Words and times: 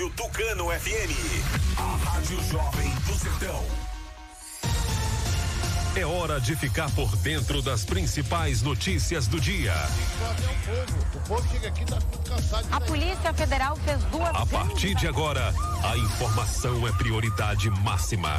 Rádio 0.00 0.16
Tucano 0.16 0.68
FM. 0.70 1.76
A 1.76 2.10
Rádio 2.10 2.42
Jovem 2.44 2.90
do 3.06 3.12
Sertão. 3.18 3.62
É 5.94 6.06
hora 6.06 6.40
de 6.40 6.56
ficar 6.56 6.90
por 6.92 7.14
dentro 7.16 7.60
das 7.60 7.84
principais 7.84 8.62
notícias 8.62 9.26
do 9.26 9.38
dia. 9.38 9.74
O 11.14 11.28
povo 11.28 11.46
chega 11.52 11.68
aqui 11.68 11.84
tá 11.84 11.98
cansado. 12.26 12.66
A 12.72 12.80
Polícia 12.80 13.34
Federal 13.34 13.76
fez 13.76 14.02
duas. 14.04 14.34
A 14.34 14.46
partir 14.46 14.94
de 14.94 15.06
agora, 15.06 15.52
a 15.84 15.98
informação 15.98 16.88
é 16.88 16.92
prioridade 16.92 17.68
máxima. 17.68 18.38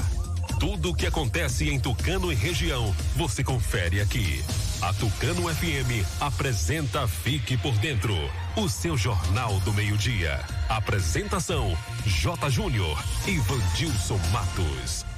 Tudo 0.62 0.92
o 0.92 0.96
que 0.96 1.08
acontece 1.08 1.68
em 1.72 1.80
Tucano 1.80 2.32
e 2.32 2.36
região, 2.36 2.96
você 3.16 3.44
confere 3.44 4.00
aqui. 4.00 4.46
A 4.80 4.94
Tucano 4.94 5.50
FM 5.50 6.06
apresenta 6.20 7.08
Fique 7.08 7.58
por 7.58 7.76
Dentro, 7.80 8.14
o 8.56 8.70
seu 8.70 8.96
jornal 8.96 9.60
do 9.62 9.74
meio-dia. 9.74 10.40
Apresentação: 10.70 11.76
J. 12.06 12.48
Júnior 12.52 13.04
e 13.26 13.40
Vandilson 13.40 14.20
Matos. 14.32 15.11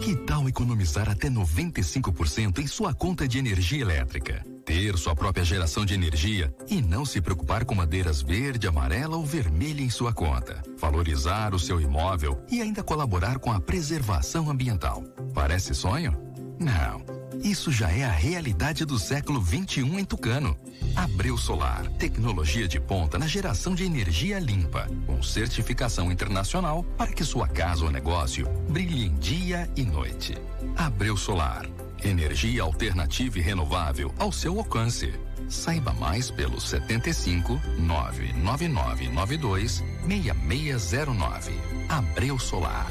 Que 0.00 0.16
tal 0.16 0.48
economizar 0.48 1.08
até 1.08 1.28
95% 1.28 2.58
em 2.58 2.66
sua 2.66 2.94
conta 2.94 3.28
de 3.28 3.38
energia 3.38 3.80
elétrica? 3.80 4.44
Ter 4.64 4.96
sua 4.96 5.14
própria 5.14 5.44
geração 5.44 5.84
de 5.84 5.94
energia 5.94 6.52
e 6.68 6.80
não 6.80 7.04
se 7.04 7.20
preocupar 7.20 7.64
com 7.64 7.74
madeiras 7.74 8.22
verde, 8.22 8.66
amarela 8.66 9.16
ou 9.16 9.24
vermelha 9.24 9.82
em 9.82 9.90
sua 9.90 10.12
conta. 10.12 10.62
Valorizar 10.78 11.54
o 11.54 11.58
seu 11.58 11.80
imóvel 11.80 12.42
e 12.50 12.60
ainda 12.60 12.82
colaborar 12.82 13.38
com 13.38 13.52
a 13.52 13.60
preservação 13.60 14.50
ambiental. 14.50 15.04
Parece 15.34 15.74
sonho? 15.74 16.16
Não. 16.58 17.25
Isso 17.42 17.70
já 17.70 17.90
é 17.90 18.04
a 18.04 18.10
realidade 18.10 18.84
do 18.84 18.98
século 18.98 19.40
21 19.40 19.98
em 19.98 20.04
Tucano. 20.04 20.56
Abreu 20.94 21.36
Solar, 21.36 21.86
tecnologia 21.92 22.66
de 22.66 22.80
ponta 22.80 23.18
na 23.18 23.26
geração 23.26 23.74
de 23.74 23.84
energia 23.84 24.38
limpa, 24.38 24.88
com 25.06 25.22
certificação 25.22 26.10
internacional 26.10 26.82
para 26.96 27.12
que 27.12 27.24
sua 27.24 27.48
casa 27.48 27.84
ou 27.84 27.90
negócio 27.90 28.48
brilhe 28.68 29.06
em 29.06 29.14
dia 29.16 29.68
e 29.76 29.84
noite. 29.84 30.36
Abreu 30.76 31.16
Solar, 31.16 31.66
energia 32.02 32.62
alternativa 32.62 33.38
e 33.38 33.42
renovável 33.42 34.12
ao 34.18 34.32
seu 34.32 34.58
alcance. 34.58 35.12
Saiba 35.48 35.92
mais 35.92 36.30
pelo 36.30 36.60
75 36.60 37.60
99992 37.78 39.84
6609. 40.06 41.52
Abreu 41.88 42.38
Solar. 42.38 42.90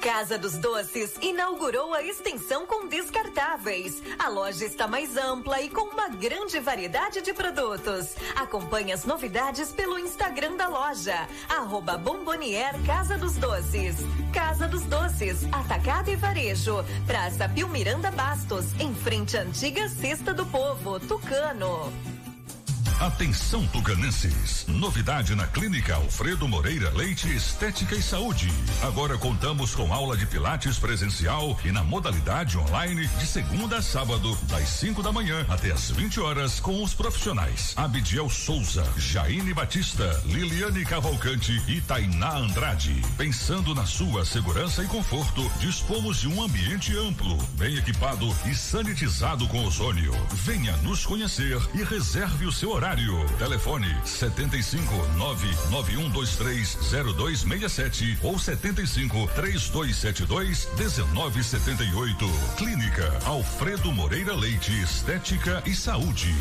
Casa 0.00 0.38
dos 0.38 0.56
Doces 0.56 1.12
inaugurou 1.20 1.92
a 1.92 2.02
extensão 2.02 2.64
com 2.66 2.88
descartáveis. 2.88 4.02
A 4.18 4.30
loja 4.30 4.64
está 4.64 4.88
mais 4.88 5.14
ampla 5.14 5.60
e 5.60 5.68
com 5.68 5.82
uma 5.82 6.08
grande 6.08 6.58
variedade 6.58 7.20
de 7.20 7.34
produtos. 7.34 8.16
Acompanhe 8.34 8.92
as 8.92 9.04
novidades 9.04 9.72
pelo 9.72 9.98
Instagram 9.98 10.56
da 10.56 10.68
loja, 10.68 11.28
arroba 11.50 11.98
Bombonier 11.98 12.74
Casa 12.86 13.18
dos 13.18 13.34
Doces. 13.36 13.96
Casa 14.32 14.66
dos 14.66 14.84
Doces, 14.84 15.44
Atacado 15.52 16.10
e 16.10 16.16
Varejo, 16.16 16.82
Praça 17.06 17.46
Pio 17.46 17.68
Miranda 17.68 18.10
Bastos, 18.10 18.64
em 18.80 18.94
frente 18.94 19.36
à 19.36 19.42
antiga 19.42 19.86
Cesta 19.86 20.32
do 20.32 20.46
Povo, 20.46 20.98
Tucano. 20.98 21.92
Atenção 23.00 23.66
tucanenses, 23.68 24.66
novidade 24.68 25.34
na 25.34 25.46
Clínica 25.46 25.94
Alfredo 25.94 26.46
Moreira 26.46 26.90
Leite 26.90 27.34
Estética 27.34 27.94
e 27.94 28.02
Saúde. 28.02 28.52
Agora 28.82 29.16
contamos 29.16 29.74
com 29.74 29.90
aula 29.90 30.18
de 30.18 30.26
pilates 30.26 30.76
presencial 30.76 31.58
e 31.64 31.72
na 31.72 31.82
modalidade 31.82 32.58
online 32.58 33.06
de 33.06 33.26
segunda 33.26 33.78
a 33.78 33.82
sábado, 33.82 34.36
das 34.50 34.68
5 34.68 35.02
da 35.02 35.10
manhã 35.10 35.46
até 35.48 35.72
as 35.72 35.90
20 35.90 36.20
horas 36.20 36.60
com 36.60 36.82
os 36.82 36.92
profissionais 36.92 37.72
Abidiel 37.74 38.28
Souza, 38.28 38.86
Jaine 38.98 39.54
Batista, 39.54 40.22
Liliane 40.26 40.84
Cavalcante 40.84 41.58
e 41.66 41.80
Tainá 41.80 42.36
Andrade. 42.36 43.00
Pensando 43.16 43.74
na 43.74 43.86
sua 43.86 44.26
segurança 44.26 44.84
e 44.84 44.86
conforto, 44.86 45.50
dispomos 45.58 46.20
de 46.20 46.28
um 46.28 46.42
ambiente 46.42 46.94
amplo, 46.98 47.38
bem 47.54 47.78
equipado 47.78 48.28
e 48.44 48.54
sanitizado 48.54 49.48
com 49.48 49.64
ozônio. 49.64 50.12
Venha 50.44 50.76
nos 50.82 51.06
conhecer 51.06 51.58
e 51.72 51.82
reserve 51.82 52.44
o 52.44 52.52
seu 52.52 52.70
horário. 52.70 52.89
Telefone 53.38 53.86
75 54.04 54.92
99123 55.16 56.76
0267 57.16 58.18
ou 58.20 58.36
75 58.36 59.28
3272 59.28 60.68
1978. 60.76 62.26
Clínica 62.56 63.18
Alfredo 63.24 63.92
Moreira 63.92 64.34
Leite 64.34 64.72
Estética 64.82 65.62
e 65.64 65.72
Saúde. 65.72 66.34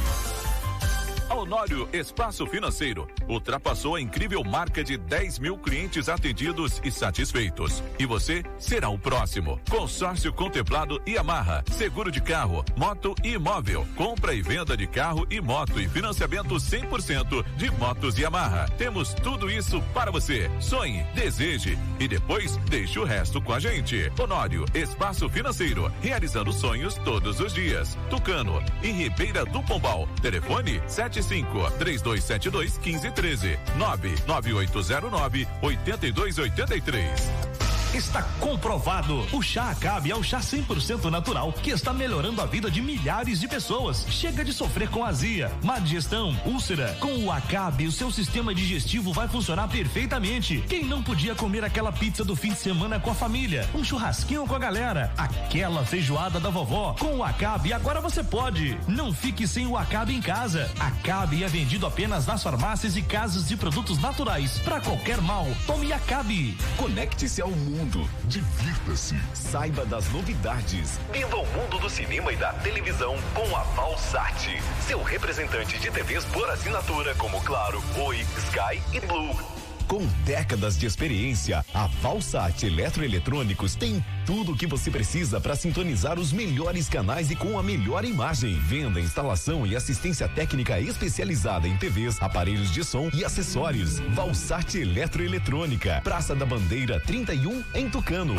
Honório 1.30 1.88
Espaço 1.94 2.46
Financeiro 2.48 3.08
ultrapassou 3.28 3.96
a 3.96 4.02
incrível 4.02 4.44
marca 4.44 4.84
de 4.84 4.98
10 4.98 5.40
mil 5.40 5.58
clientes 5.58 6.10
atendidos 6.10 6.81
e 6.84 6.92
satisfeitos. 6.92 7.84
E 8.00 8.06
você 8.06 8.44
será 8.58 8.90
o 8.90 8.98
próximo. 8.98 9.60
Consórcio 9.70 10.34
contemplado 10.34 11.02
e 11.06 11.18
amarra. 11.18 11.64
Seguro 11.72 12.12
de 12.12 12.20
carro, 12.20 12.66
moto 12.76 13.14
e 13.24 13.34
imóvel. 13.34 13.88
Compra 13.96 14.34
e 14.34 14.42
venda 14.42 14.76
de 14.76 14.88
carro 14.88 15.26
e 15.30 15.40
moto 15.40 15.80
e 15.80 15.88
financiamento 15.88 16.56
100% 16.56 17.46
de 17.56 17.72
motos 17.72 18.18
e 18.18 18.26
amarra. 18.26 18.68
Temos 18.78 19.14
tudo 19.14 19.50
isso 19.50 19.81
para 19.94 20.12
você. 20.12 20.50
Sonhe, 20.60 21.04
deseje 21.14 21.78
e 22.00 22.08
depois 22.08 22.58
deixe 22.70 22.98
o 23.00 23.06
resto 23.06 23.42
com 23.42 23.54
a 23.54 23.60
gente. 23.60 24.12
Honório 24.20 24.66
Espaço 24.74 25.30
Financeiro, 25.30 25.92
realizando 26.02 26.52
sonhos 26.52 26.96
todos 26.96 27.40
os 27.40 27.54
dias. 27.54 27.98
Tucano, 28.10 28.62
em 28.84 28.94
Ribeira 28.94 29.46
do 29.46 29.62
Pombal. 29.64 30.08
Telefone 30.22 30.81
75 31.21 31.69
3272 31.77 32.80
1513 32.80 33.57
99809 33.77 35.48
8283. 35.62 37.49
Está 37.94 38.22
comprovado. 38.40 39.26
O 39.34 39.42
chá 39.42 39.72
Acabe 39.72 40.12
é 40.12 40.16
o 40.16 40.22
chá 40.22 40.40
100% 40.40 41.06
natural 41.06 41.52
que 41.52 41.72
está 41.72 41.92
melhorando 41.92 42.40
a 42.40 42.46
vida 42.46 42.70
de 42.70 42.84
milhares 42.84 43.40
de 43.40 43.48
pessoas. 43.48 44.06
Chega 44.08 44.46
de 44.46 44.54
sofrer 44.54 44.90
com 44.90 45.04
azia, 45.04 45.52
má 45.64 45.80
digestão, 45.80 46.40
úlcera. 46.46 46.96
Com 47.00 47.26
o 47.26 47.32
Acabe, 47.32 47.88
o 47.88 47.92
seu 47.92 48.12
sistema 48.12 48.54
digestivo 48.54 49.12
vai 49.12 49.28
funcionar 49.28 49.68
perfeitamente. 49.70 50.64
Quem 50.70 50.86
não 50.86 51.02
podia 51.02 51.34
comer 51.34 51.64
aquela 51.64 51.92
pizza 51.92 52.24
do 52.24 52.36
fim 52.36 52.50
de 52.50 52.60
semana 52.60 53.00
com 53.00 53.10
a 53.10 53.16
família, 53.16 53.68
um 53.74 53.84
churrasquinho 53.84 54.46
com 54.46 54.54
a 54.54 54.60
galera, 54.60 55.12
aquela 55.18 55.84
feijoada 55.84 56.40
da 56.40 56.52
vovó, 56.52 56.96
com 57.00 57.18
o 57.18 57.24
Acabe 57.24 57.74
agora 57.74 58.00
você 58.00 58.24
pode. 58.24 58.78
Não 58.88 59.12
fique 59.12 59.48
sem 59.48 59.66
o 59.66 59.76
Acabe 59.76 60.14
em 60.14 60.22
casa. 60.22 60.70
Acabe 60.80 61.44
é 61.44 61.48
vendido 61.48 61.88
apenas 61.88 62.28
nas 62.28 62.44
farmácias 62.44 62.96
e 62.96 63.02
casas 63.02 63.48
de 63.48 63.58
produtos 63.58 63.98
naturais. 64.00 64.60
Para 64.60 64.80
qualquer 64.80 65.20
mal, 65.22 65.48
tome 65.66 65.92
Acabe. 65.92 66.56
Conecte-se 66.78 67.42
ao 67.42 67.50
mundo 67.50 67.79
mundo. 67.80 68.10
Divirta-se. 68.26 69.16
Saiba 69.34 69.86
das 69.86 70.10
novidades. 70.10 71.00
Viva 71.12 71.38
o 71.38 71.46
mundo 71.48 71.80
do 71.80 71.90
cinema 71.90 72.31
e 72.34 72.36
da 72.36 72.52
televisão 72.54 73.16
com 73.34 73.56
a 73.56 73.64
Valsat. 73.64 74.62
Seu 74.86 75.02
representante 75.02 75.80
de 75.80 75.90
TVs 75.90 76.26
por 76.26 76.50
assinatura 76.50 77.16
como 77.16 77.42
Claro, 77.42 77.81
Oi, 77.98 78.18
Sky 78.38 78.81
e 78.94 79.00
Blue. 79.00 79.59
Com 79.90 80.06
décadas 80.24 80.78
de 80.78 80.86
experiência, 80.86 81.66
a 81.74 81.88
Valsat 81.88 82.64
Eletroeletrônicos 82.64 83.74
tem 83.74 84.06
tudo 84.24 84.52
o 84.52 84.56
que 84.56 84.68
você 84.68 84.92
precisa 84.92 85.42
para 85.42 85.56
sintonizar 85.56 86.20
os 86.20 86.32
melhores 86.32 86.88
canais 86.88 87.32
e 87.32 87.36
com 87.36 87.58
a 87.58 87.64
melhor 87.64 88.06
imagem. 88.06 88.54
Venda, 88.60 89.00
instalação 89.00 89.66
e 89.66 89.76
assistência 89.76 90.30
técnica 90.30 90.80
especializada 90.80 91.68
em 91.68 91.76
TVs, 91.76 92.22
aparelhos 92.22 92.72
de 92.72 92.84
som 92.84 93.10
e 93.12 93.26
acessórios. 93.26 93.98
Valsat 94.14 94.76
Eletroeletrônica, 94.76 96.02
Praça 96.04 96.36
da 96.36 96.46
Bandeira 96.46 97.00
31, 97.00 97.64
em 97.74 97.90
Tucano. 97.90 98.36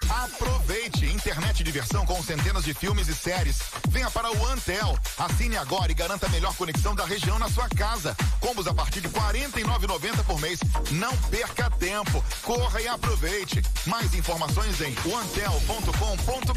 Aproveite 0.08 1.06
internet 1.06 1.62
diversão 1.64 2.04
com 2.04 2.22
centenas 2.22 2.64
de 2.64 2.74
filmes 2.74 3.08
e 3.08 3.14
séries. 3.14 3.58
Venha 3.88 4.10
para 4.10 4.30
o 4.30 4.46
Antel. 4.46 4.98
Assine 5.18 5.56
agora 5.56 5.90
e 5.90 5.94
garanta 5.94 6.26
a 6.26 6.28
melhor 6.30 6.54
conexão 6.54 6.94
da 6.94 7.04
região 7.04 7.38
na 7.38 7.48
sua 7.48 7.68
casa. 7.68 8.16
Combos 8.40 8.66
a 8.66 8.74
partir 8.74 9.00
de 9.00 9.08
R$ 9.08 9.14
49,90 9.14 10.24
por 10.24 10.40
mês. 10.40 10.60
Não 10.92 11.16
perca 11.30 11.70
tempo. 11.70 12.24
Corra 12.42 12.80
e 12.82 12.88
aproveite. 12.88 13.62
Mais 13.86 14.14
informações 14.14 14.80
em 14.80 14.94
antel.com.br. 15.14 16.54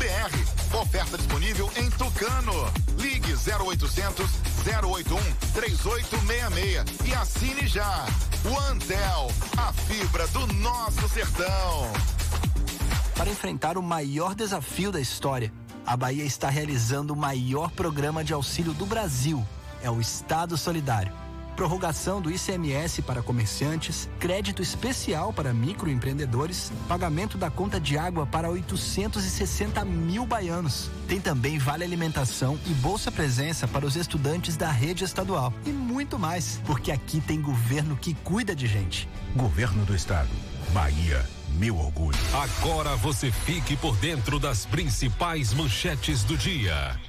Oferta 0.78 1.18
disponível 1.18 1.72
em 1.76 1.90
Tucano. 1.92 2.72
Ligue 2.98 3.34
0800 3.34 4.30
081 4.66 5.18
3866 5.54 6.86
e 7.06 7.14
assine 7.14 7.68
já. 7.68 8.06
O 8.46 8.60
Antel, 8.72 9.32
a 9.58 9.74
fibra 9.74 10.28
do 10.28 10.48
nosso 10.48 11.08
sertão 11.10 12.17
para 13.18 13.32
enfrentar 13.32 13.78
o 13.78 13.84
maior 13.84 14.36
desafio 14.36 14.92
da 14.92 15.02
história. 15.02 15.52
A 15.86 15.98
Bahia 15.98 16.24
está 16.24 16.50
realizando 16.50 17.14
o 17.14 17.18
maior 17.18 17.72
programa 17.72 18.24
de 18.24 18.32
auxílio 18.32 18.74
do 18.74 18.86
Brasil. 18.86 19.44
É 19.82 19.90
o 19.90 20.00
Estado 20.00 20.56
Solidário. 20.56 21.12
Prorrogação 21.56 22.22
do 22.22 22.30
ICMS 22.30 23.02
para 23.02 23.24
comerciantes, 23.24 24.08
crédito 24.20 24.62
especial 24.62 25.34
para 25.34 25.52
microempreendedores, 25.52 26.72
pagamento 26.88 27.36
da 27.36 27.50
conta 27.50 27.80
de 27.80 27.98
água 27.98 28.28
para 28.28 28.48
860 28.52 29.84
mil 29.84 30.24
baianos. 30.24 30.92
Tem 31.08 31.20
também 31.20 31.58
vale 31.58 31.84
alimentação 31.84 32.60
e 32.68 32.74
bolsa 32.76 33.12
presença 33.12 33.68
para 33.68 33.88
os 33.88 33.96
estudantes 33.96 34.56
da 34.56 34.70
rede 34.70 35.04
estadual. 35.04 35.52
E 35.66 35.72
muito 35.72 36.20
mais, 36.20 36.62
porque 36.64 36.92
aqui 36.92 37.20
tem 37.20 37.42
governo 37.42 37.98
que 37.98 38.14
cuida 38.14 38.56
de 38.56 38.68
gente. 38.68 39.10
Governo 39.36 39.84
do 39.84 39.96
Estado. 39.96 40.30
Bahia 40.72 41.37
meu 41.58 41.78
orgulho. 41.78 42.18
Agora 42.34 42.96
você 42.96 43.32
fique 43.32 43.76
por 43.76 43.96
dentro 43.98 44.40
das 44.40 44.66
principais 44.66 45.54
manchetes 45.54 46.24
do 46.24 46.38
dia. 46.38 47.00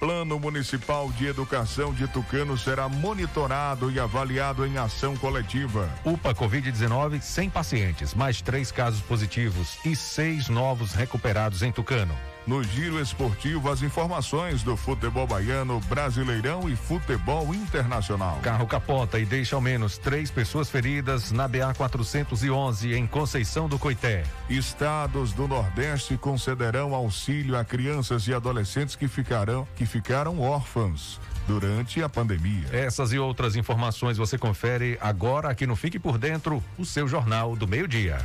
Plano 0.00 0.38
Municipal 0.38 1.10
de 1.12 1.26
Educação 1.26 1.94
de 1.94 2.06
Tucano 2.08 2.58
será 2.58 2.88
monitorado 2.88 3.90
e 3.90 3.98
avaliado 3.98 4.66
em 4.66 4.76
ação 4.76 5.16
coletiva. 5.16 5.88
UPA 6.04 6.34
Covid-19 6.34 7.20
sem 7.22 7.48
pacientes, 7.48 8.12
mais 8.12 8.42
três 8.42 8.70
casos 8.70 9.00
positivos 9.00 9.78
e 9.84 9.96
seis 9.96 10.48
novos 10.48 10.92
recuperados 10.92 11.62
em 11.62 11.72
Tucano. 11.72 12.14
No 12.46 12.62
giro 12.62 13.00
esportivo, 13.00 13.70
as 13.70 13.80
informações 13.80 14.62
do 14.62 14.76
futebol 14.76 15.26
baiano, 15.26 15.80
brasileirão 15.88 16.68
e 16.68 16.76
futebol 16.76 17.54
internacional. 17.54 18.38
Carro 18.42 18.66
capota 18.66 19.18
e 19.18 19.24
deixa 19.24 19.56
ao 19.56 19.62
menos 19.62 19.96
três 19.96 20.30
pessoas 20.30 20.68
feridas 20.68 21.32
na 21.32 21.48
BA 21.48 21.72
411 21.74 22.92
em 22.92 23.06
Conceição 23.06 23.66
do 23.66 23.78
Coité. 23.78 24.24
Estados 24.50 25.32
do 25.32 25.48
Nordeste 25.48 26.18
concederão 26.18 26.94
auxílio 26.94 27.56
a 27.56 27.64
crianças 27.64 28.28
e 28.28 28.34
adolescentes 28.34 28.94
que 28.94 29.08
ficarão 29.08 29.66
que 29.74 29.86
ficaram 29.86 30.38
órfãos 30.38 31.18
durante 31.48 32.02
a 32.02 32.10
pandemia. 32.10 32.68
Essas 32.72 33.12
e 33.12 33.18
outras 33.18 33.56
informações 33.56 34.18
você 34.18 34.36
confere 34.36 34.98
agora 35.00 35.48
aqui 35.48 35.66
no 35.66 35.76
Fique 35.76 35.98
por 35.98 36.18
Dentro, 36.18 36.62
o 36.76 36.84
seu 36.84 37.08
jornal 37.08 37.56
do 37.56 37.66
meio-dia. 37.66 38.18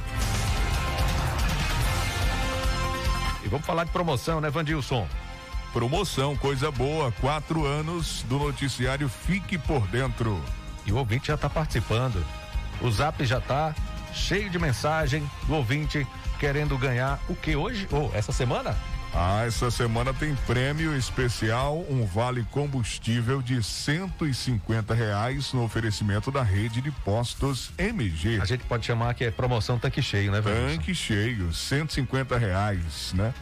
Vamos 3.50 3.66
falar 3.66 3.84
de 3.84 3.92
promoção, 3.92 4.40
né, 4.40 4.50
Vandilson? 4.50 5.08
Promoção, 5.74 6.36
coisa 6.36 6.72
boa. 6.72 7.12
Quatro 7.20 7.66
anos 7.66 8.24
do 8.24 8.40
noticiário 8.40 9.10
Fique 9.10 9.58
por 9.58 9.86
Dentro. 9.88 10.42
E 10.86 10.92
o 10.92 10.98
ouvinte 10.98 11.28
já 11.28 11.36
está 11.36 11.50
participando. 11.50 12.24
O 12.82 12.90
zap 12.90 13.24
já 13.26 13.40
está 13.40 13.76
cheio 14.14 14.50
de 14.50 14.58
mensagem 14.58 15.30
do 15.46 15.56
ouvinte 15.56 16.08
querendo 16.40 16.78
ganhar 16.78 17.20
o 17.28 17.36
que 17.36 17.56
hoje? 17.56 17.88
Ou 17.92 18.10
oh, 18.12 18.18
essa 18.18 18.32
semana? 18.32 18.76
Ah, 19.14 19.44
essa 19.46 19.72
semana 19.72 20.14
tem 20.14 20.36
prêmio 20.48 20.96
especial, 20.96 21.84
um 21.90 22.06
vale 22.06 22.44
combustível 22.52 23.42
de 23.42 23.62
150 23.62 24.94
reais 24.94 25.52
no 25.52 25.64
oferecimento 25.64 26.32
da 26.32 26.44
rede 26.44 26.80
de 26.80 26.92
postos 26.92 27.72
MG. 27.78 28.40
A 28.40 28.46
gente 28.46 28.64
pode 28.66 28.86
chamar 28.86 29.14
que 29.16 29.24
é 29.24 29.32
promoção 29.32 29.80
tanque 29.80 30.02
cheio, 30.02 30.32
né, 30.32 30.40
velho? 30.40 30.76
Tanque 30.76 30.94
cheio, 30.94 31.52
150 31.52 32.38
reais, 32.38 33.14
né? 33.16 33.34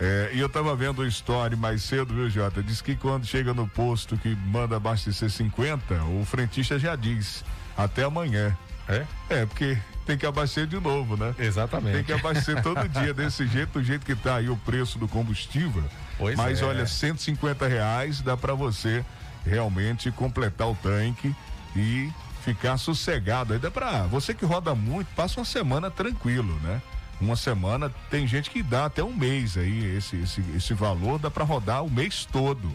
É, 0.00 0.30
e 0.34 0.40
eu 0.40 0.48
tava 0.48 0.74
vendo 0.74 1.02
a 1.02 1.06
história 1.06 1.56
mais 1.56 1.82
cedo, 1.82 2.12
viu, 2.12 2.28
Jota? 2.28 2.60
Diz 2.62 2.82
que 2.82 2.96
quando 2.96 3.24
chega 3.24 3.54
no 3.54 3.68
posto 3.68 4.16
que 4.16 4.34
manda 4.34 4.76
abastecer 4.76 5.30
50, 5.30 6.02
o 6.04 6.24
frentista 6.24 6.78
já 6.78 6.96
diz, 6.96 7.44
até 7.76 8.02
amanhã. 8.02 8.56
É? 8.88 9.04
É, 9.30 9.46
porque 9.46 9.78
tem 10.04 10.18
que 10.18 10.26
abastecer 10.26 10.66
de 10.66 10.78
novo, 10.78 11.16
né? 11.16 11.34
Exatamente. 11.38 11.94
Tem 11.94 12.04
que 12.04 12.12
abastecer 12.12 12.62
todo 12.62 12.86
dia 12.88 13.12
desse 13.14 13.46
jeito, 13.46 13.78
do 13.78 13.84
jeito 13.84 14.04
que 14.04 14.14
tá 14.14 14.36
aí 14.36 14.48
o 14.48 14.56
preço 14.56 14.98
do 14.98 15.08
combustível. 15.08 15.84
Pois 16.18 16.36
Mas 16.36 16.60
é. 16.60 16.64
olha, 16.64 16.86
150 16.86 17.66
reais 17.66 18.20
dá 18.20 18.36
para 18.36 18.54
você 18.54 19.04
realmente 19.44 20.10
completar 20.10 20.68
o 20.68 20.74
tanque 20.74 21.34
e 21.74 22.10
ficar 22.44 22.76
sossegado. 22.76 23.54
Aí 23.54 23.58
dá 23.58 23.70
pra. 23.70 24.02
Você 24.04 24.34
que 24.34 24.44
roda 24.44 24.74
muito, 24.74 25.08
passa 25.14 25.40
uma 25.40 25.46
semana 25.46 25.90
tranquilo, 25.90 26.54
né? 26.62 26.80
Uma 27.20 27.36
semana, 27.36 27.90
tem 28.10 28.26
gente 28.26 28.50
que 28.50 28.62
dá 28.62 28.86
até 28.86 29.02
um 29.02 29.14
mês 29.14 29.56
aí, 29.56 29.96
esse, 29.96 30.16
esse, 30.16 30.44
esse 30.54 30.74
valor 30.74 31.18
dá 31.18 31.30
para 31.30 31.44
rodar 31.44 31.84
o 31.84 31.90
mês 31.90 32.26
todo, 32.30 32.70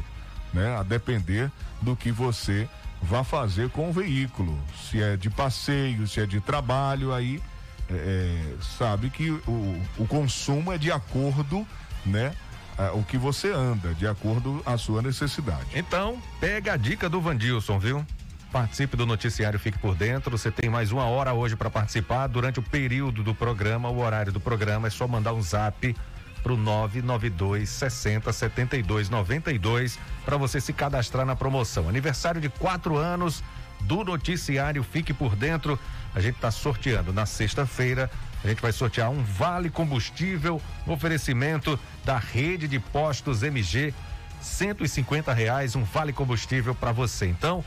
né? 0.53 0.77
A 0.77 0.83
depender 0.83 1.51
do 1.81 1.95
que 1.95 2.11
você 2.11 2.67
vá 3.01 3.23
fazer 3.23 3.69
com 3.69 3.89
o 3.89 3.93
veículo. 3.93 4.57
Se 4.89 5.01
é 5.01 5.17
de 5.17 5.29
passeio, 5.29 6.07
se 6.07 6.19
é 6.19 6.25
de 6.25 6.39
trabalho, 6.39 7.13
aí 7.13 7.41
é, 7.89 7.93
é 7.93 8.55
sabe 8.77 9.09
que 9.09 9.29
o, 9.29 9.81
o 9.97 10.07
consumo 10.07 10.71
é 10.71 10.77
de 10.77 10.91
acordo, 10.91 11.65
né? 12.05 12.33
O 12.93 13.03
que 13.03 13.17
você 13.17 13.51
anda, 13.51 13.93
de 13.93 14.07
acordo 14.07 14.63
à 14.65 14.77
sua 14.77 15.01
necessidade. 15.01 15.65
Então, 15.75 16.17
pega 16.39 16.73
a 16.73 16.77
dica 16.77 17.09
do 17.09 17.19
Vandilson, 17.19 17.77
viu? 17.77 18.05
Participe 18.53 18.95
do 18.95 19.05
noticiário 19.05 19.59
Fique 19.59 19.77
por 19.77 19.95
Dentro. 19.95 20.37
Você 20.37 20.49
tem 20.49 20.69
mais 20.69 20.89
uma 20.91 21.03
hora 21.03 21.33
hoje 21.33 21.57
para 21.57 21.69
participar. 21.69 22.27
Durante 22.27 22.59
o 22.59 22.63
período 22.63 23.21
do 23.21 23.35
programa, 23.35 23.89
o 23.89 23.99
horário 23.99 24.31
do 24.31 24.39
programa 24.39 24.87
é 24.87 24.89
só 24.89 25.07
mandar 25.07 25.33
um 25.33 25.41
zap 25.41 25.93
pro 26.41 26.57
992 26.57 27.69
60 27.69 28.31
72 28.31 29.09
92 29.09 29.99
para 30.25 30.37
você 30.37 30.59
se 30.61 30.73
cadastrar 30.73 31.25
na 31.25 31.35
promoção. 31.35 31.89
Aniversário 31.89 32.41
de 32.41 32.49
quatro 32.49 32.97
anos 32.97 33.43
do 33.81 34.03
noticiário 34.03 34.83
Fique 34.83 35.13
por 35.13 35.35
Dentro. 35.35 35.79
A 36.13 36.19
gente 36.19 36.35
está 36.35 36.51
sorteando 36.51 37.13
na 37.13 37.25
sexta-feira. 37.25 38.09
A 38.43 38.47
gente 38.47 38.61
vai 38.61 38.71
sortear 38.71 39.09
um 39.09 39.21
vale 39.21 39.69
combustível, 39.69 40.61
oferecimento 40.87 41.77
da 42.05 42.17
rede 42.17 42.67
de 42.67 42.79
postos 42.79 43.43
MG, 43.43 43.93
150 44.41 45.33
reais, 45.33 45.75
um 45.75 45.83
vale 45.83 46.13
combustível 46.13 46.73
para 46.73 46.93
você. 46.93 47.27
Então, 47.27 47.63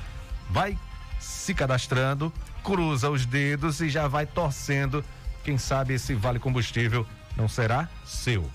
vai 0.51 0.79
se 1.21 1.55
cadastrando, 1.55 2.33
cruza 2.65 3.11
os 3.11 3.27
dedos 3.27 3.81
e 3.81 3.91
já 3.91 4.09
vai 4.09 4.25
torcendo. 4.25 5.05
Quem 5.45 5.59
sabe 5.59 5.95
esse 5.95 6.15
vale 6.15 6.39
combustível 6.39 7.07
não 7.37 7.49
será 7.49 7.89
seu. 8.05 8.49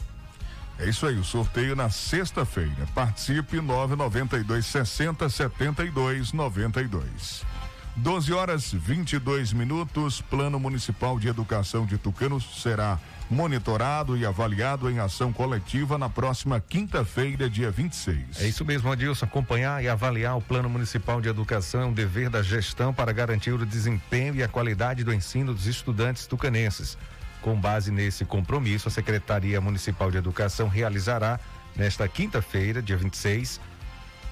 É 0.80 0.88
isso 0.88 1.08
aí, 1.08 1.18
o 1.18 1.24
sorteio 1.24 1.76
na 1.76 1.90
sexta-feira. 1.90 2.88
Participe 2.94 3.60
992 3.60 4.66
60 4.66 5.28
72 5.30 6.34
92. 6.34 7.44
12 7.98 8.32
horas 8.32 8.72
22 8.72 9.54
minutos. 9.54 10.22
Plano 10.22 10.60
Municipal 10.60 11.18
de 11.18 11.28
Educação 11.28 11.84
de 11.84 11.98
Tucano 11.98 12.40
será 12.40 13.00
monitorado 13.30 14.16
e 14.16 14.24
avaliado 14.24 14.88
em 14.88 15.00
ação 15.00 15.34
coletiva 15.34 15.98
na 15.98 16.08
próxima 16.08 16.60
quinta-feira, 16.60 17.50
dia 17.50 17.72
26. 17.72 18.40
É 18.40 18.48
isso 18.48 18.64
mesmo, 18.64 18.92
Adilson. 18.92 19.26
Acompanhar 19.26 19.84
e 19.84 19.90
avaliar 19.90 20.38
o 20.38 20.42
Plano 20.42 20.70
Municipal 20.70 21.20
de 21.20 21.28
Educação 21.28 21.82
é 21.82 21.86
um 21.86 21.92
dever 21.92 22.30
da 22.30 22.44
gestão 22.44 22.94
para 22.94 23.12
garantir 23.12 23.52
o 23.52 23.66
desempenho 23.66 24.36
e 24.36 24.44
a 24.44 24.48
qualidade 24.48 25.04
do 25.04 25.12
ensino 25.12 25.52
dos 25.52 25.66
estudantes 25.66 26.28
tucanenses. 26.28 26.96
Com 27.42 27.56
base 27.56 27.92
nesse 27.92 28.26
compromisso, 28.26 28.88
a 28.88 28.92
Secretaria 28.92 29.62
Municipal 29.62 30.12
de 30.12 30.18
Educação 30.18 30.68
realizará, 30.68 31.40
nesta 31.76 32.08
quinta-feira, 32.08 32.82
dia 32.82 32.98
26, 32.98 33.60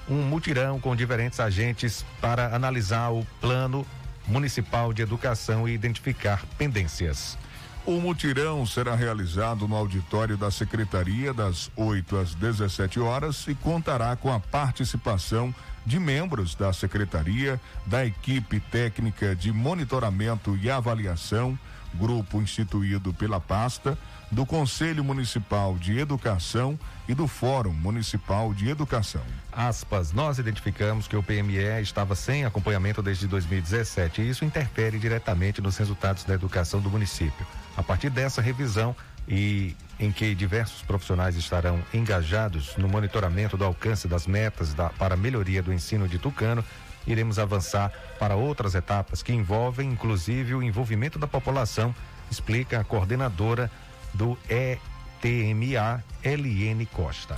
um 0.08 0.22
mutirão 0.22 0.78
com 0.78 0.94
diferentes 0.94 1.40
agentes 1.40 2.04
para 2.20 2.54
analisar 2.54 3.10
o 3.10 3.26
Plano 3.40 3.86
Municipal 4.26 4.92
de 4.92 5.02
Educação 5.02 5.68
e 5.68 5.72
identificar 5.72 6.44
pendências. 6.58 7.38
O 7.86 8.00
mutirão 8.00 8.66
será 8.66 8.96
realizado 8.96 9.68
no 9.68 9.76
auditório 9.76 10.36
da 10.36 10.50
Secretaria 10.50 11.32
das 11.32 11.70
8 11.76 12.16
às 12.16 12.34
17 12.34 12.98
horas 12.98 13.46
e 13.46 13.54
contará 13.54 14.16
com 14.16 14.32
a 14.32 14.40
participação 14.40 15.54
de 15.84 16.00
membros 16.00 16.56
da 16.56 16.72
Secretaria, 16.72 17.60
da 17.86 18.04
equipe 18.04 18.58
técnica 18.58 19.36
de 19.36 19.52
monitoramento 19.52 20.56
e 20.56 20.68
avaliação, 20.68 21.56
grupo 21.96 22.40
instituído 22.40 23.12
pela 23.12 23.40
pasta, 23.40 23.98
do 24.30 24.44
Conselho 24.44 25.04
Municipal 25.04 25.78
de 25.78 25.98
Educação 25.98 26.78
e 27.08 27.14
do 27.14 27.26
Fórum 27.26 27.72
Municipal 27.72 28.52
de 28.52 28.68
Educação. 28.68 29.22
Aspas, 29.52 30.12
nós 30.12 30.38
identificamos 30.38 31.06
que 31.08 31.16
o 31.16 31.22
PME 31.22 31.80
estava 31.80 32.14
sem 32.14 32.44
acompanhamento 32.44 33.02
desde 33.02 33.26
2017 33.26 34.20
e 34.20 34.28
isso 34.28 34.44
interfere 34.44 34.98
diretamente 34.98 35.60
nos 35.60 35.76
resultados 35.76 36.24
da 36.24 36.34
educação 36.34 36.80
do 36.80 36.90
município. 36.90 37.46
A 37.76 37.82
partir 37.82 38.10
dessa 38.10 38.42
revisão 38.42 38.94
e 39.28 39.74
em 39.98 40.12
que 40.12 40.34
diversos 40.34 40.82
profissionais 40.82 41.36
estarão 41.36 41.82
engajados 41.92 42.76
no 42.76 42.88
monitoramento 42.88 43.56
do 43.56 43.64
alcance 43.64 44.06
das 44.06 44.26
metas 44.26 44.74
da, 44.74 44.90
para 44.90 45.16
melhoria 45.16 45.62
do 45.62 45.72
ensino 45.72 46.06
de 46.06 46.18
Tucano, 46.18 46.64
iremos 47.06 47.38
avançar 47.38 47.92
para 48.18 48.36
outras 48.36 48.74
etapas 48.74 49.22
que 49.22 49.32
envolvem 49.32 49.90
inclusive 49.90 50.54
o 50.54 50.62
envolvimento 50.62 51.18
da 51.18 51.26
população, 51.26 51.94
explica 52.30 52.80
a 52.80 52.84
coordenadora 52.84 53.70
do 54.12 54.36
ETMA, 54.48 56.02
LN 56.24 56.86
Costa. 56.86 57.36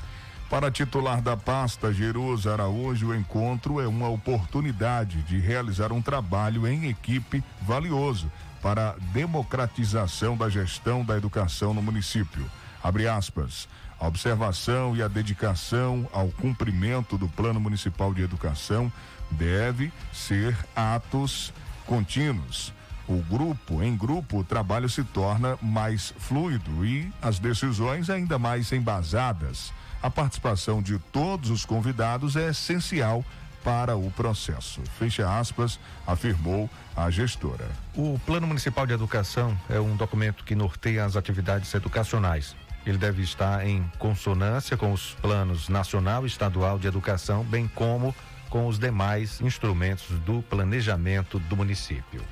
Para 0.48 0.70
titular 0.70 1.20
da 1.20 1.36
pasta, 1.36 1.92
Jerusa 1.92 2.54
Araújo, 2.54 3.08
o 3.08 3.14
encontro 3.14 3.80
é 3.80 3.86
uma 3.86 4.08
oportunidade 4.08 5.22
de 5.22 5.38
realizar 5.38 5.92
um 5.92 6.00
trabalho 6.00 6.66
em 6.66 6.88
equipe 6.88 7.44
valioso 7.60 8.32
para 8.62 8.90
a 8.90 8.94
democratização 9.12 10.36
da 10.36 10.48
gestão 10.48 11.04
da 11.04 11.18
educação 11.18 11.74
no 11.74 11.82
município. 11.82 12.50
Abre 12.82 13.06
aspas. 13.06 13.68
A 14.00 14.06
observação 14.06 14.96
e 14.96 15.02
a 15.02 15.08
dedicação 15.08 16.08
ao 16.12 16.28
cumprimento 16.28 17.18
do 17.18 17.28
Plano 17.28 17.58
Municipal 17.58 18.14
de 18.14 18.22
Educação 18.22 18.92
deve 19.30 19.92
ser 20.12 20.56
atos 20.74 21.52
contínuos. 21.86 22.72
O 23.08 23.22
grupo, 23.22 23.82
em 23.82 23.96
grupo, 23.96 24.40
o 24.40 24.44
trabalho 24.44 24.88
se 24.88 25.02
torna 25.02 25.58
mais 25.62 26.12
fluido 26.18 26.84
e 26.84 27.10
as 27.22 27.38
decisões 27.38 28.10
ainda 28.10 28.38
mais 28.38 28.70
embasadas. 28.70 29.72
A 30.02 30.10
participação 30.10 30.82
de 30.82 30.98
todos 30.98 31.50
os 31.50 31.64
convidados 31.64 32.36
é 32.36 32.50
essencial 32.50 33.24
para 33.64 33.96
o 33.96 34.10
processo. 34.10 34.82
Fecha 34.98 35.28
aspas, 35.38 35.80
afirmou 36.06 36.70
a 36.94 37.10
gestora. 37.10 37.68
O 37.94 38.20
Plano 38.24 38.46
Municipal 38.46 38.86
de 38.86 38.92
Educação 38.92 39.58
é 39.68 39.80
um 39.80 39.96
documento 39.96 40.44
que 40.44 40.54
norteia 40.54 41.04
as 41.04 41.16
atividades 41.16 41.72
educacionais. 41.74 42.54
Ele 42.86 42.98
deve 42.98 43.22
estar 43.22 43.66
em 43.66 43.82
consonância 43.98 44.76
com 44.76 44.92
os 44.92 45.12
planos 45.20 45.68
nacional 45.68 46.24
e 46.24 46.26
estadual 46.26 46.78
de 46.78 46.86
educação, 46.86 47.42
bem 47.44 47.68
como 47.74 48.14
com 48.48 48.66
os 48.66 48.78
demais 48.78 49.40
instrumentos 49.40 50.08
do 50.20 50.42
planejamento 50.42 51.38
do 51.38 51.56
município. 51.56 52.22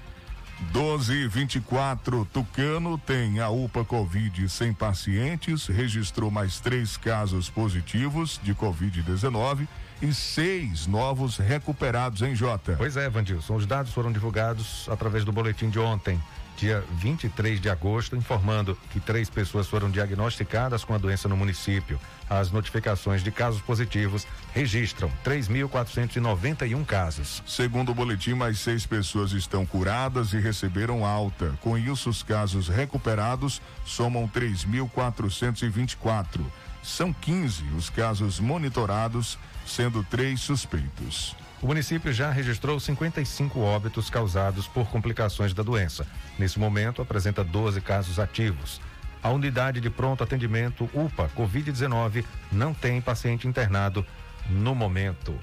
12 0.72 1.12
e 1.12 1.28
24 1.28 2.24
Tucano 2.32 2.96
tem 2.96 3.40
a 3.40 3.50
UPA 3.50 3.84
Covid 3.84 4.48
sem 4.48 4.72
pacientes, 4.72 5.66
registrou 5.66 6.30
mais 6.30 6.60
três 6.60 6.96
casos 6.96 7.50
positivos 7.50 8.40
de 8.42 8.54
Covid-19 8.54 9.68
e 10.00 10.12
seis 10.12 10.86
novos 10.86 11.36
recuperados 11.36 12.22
em 12.22 12.34
Jota. 12.34 12.74
Pois 12.76 12.96
é, 12.96 13.08
Vandilson. 13.08 13.56
Os 13.56 13.66
dados 13.66 13.92
foram 13.92 14.10
divulgados 14.10 14.88
através 14.90 15.24
do 15.24 15.32
boletim 15.32 15.68
de 15.68 15.78
ontem, 15.78 16.20
dia 16.56 16.82
23 16.92 17.60
de 17.60 17.68
agosto, 17.68 18.16
informando 18.16 18.76
que 18.90 18.98
três 18.98 19.28
pessoas 19.28 19.68
foram 19.68 19.90
diagnosticadas 19.90 20.82
com 20.82 20.94
a 20.94 20.98
doença 20.98 21.28
no 21.28 21.36
município. 21.36 22.00
As 22.28 22.50
notificações 22.50 23.22
de 23.22 23.30
casos 23.30 23.60
positivos 23.60 24.26
registram 24.52 25.08
3.491 25.24 26.84
casos. 26.84 27.42
Segundo 27.46 27.92
o 27.92 27.94
boletim, 27.94 28.34
mais 28.34 28.58
seis 28.58 28.84
pessoas 28.84 29.30
estão 29.32 29.64
curadas 29.64 30.32
e 30.32 30.40
receberam 30.40 31.04
alta. 31.04 31.54
Com 31.60 31.78
isso, 31.78 32.10
os 32.10 32.22
casos 32.22 32.68
recuperados 32.68 33.60
somam 33.84 34.26
3.424. 34.26 36.40
São 36.82 37.12
15 37.12 37.64
os 37.76 37.90
casos 37.90 38.40
monitorados, 38.40 39.38
sendo 39.66 40.02
três 40.04 40.40
suspeitos. 40.40 41.36
O 41.66 41.74
município 41.74 42.12
já 42.12 42.30
registrou 42.30 42.78
55 42.78 43.58
óbitos 43.58 44.08
causados 44.08 44.68
por 44.68 44.86
complicações 44.86 45.52
da 45.52 45.64
doença. 45.64 46.06
Nesse 46.38 46.60
momento, 46.60 47.02
apresenta 47.02 47.42
12 47.42 47.80
casos 47.80 48.20
ativos. 48.20 48.80
A 49.20 49.30
unidade 49.30 49.80
de 49.80 49.90
pronto 49.90 50.22
atendimento 50.22 50.88
UPA 50.94 51.28
Covid-19 51.36 52.24
não 52.52 52.72
tem 52.72 53.00
paciente 53.00 53.48
internado 53.48 54.06
no 54.48 54.76
momento. 54.76 55.34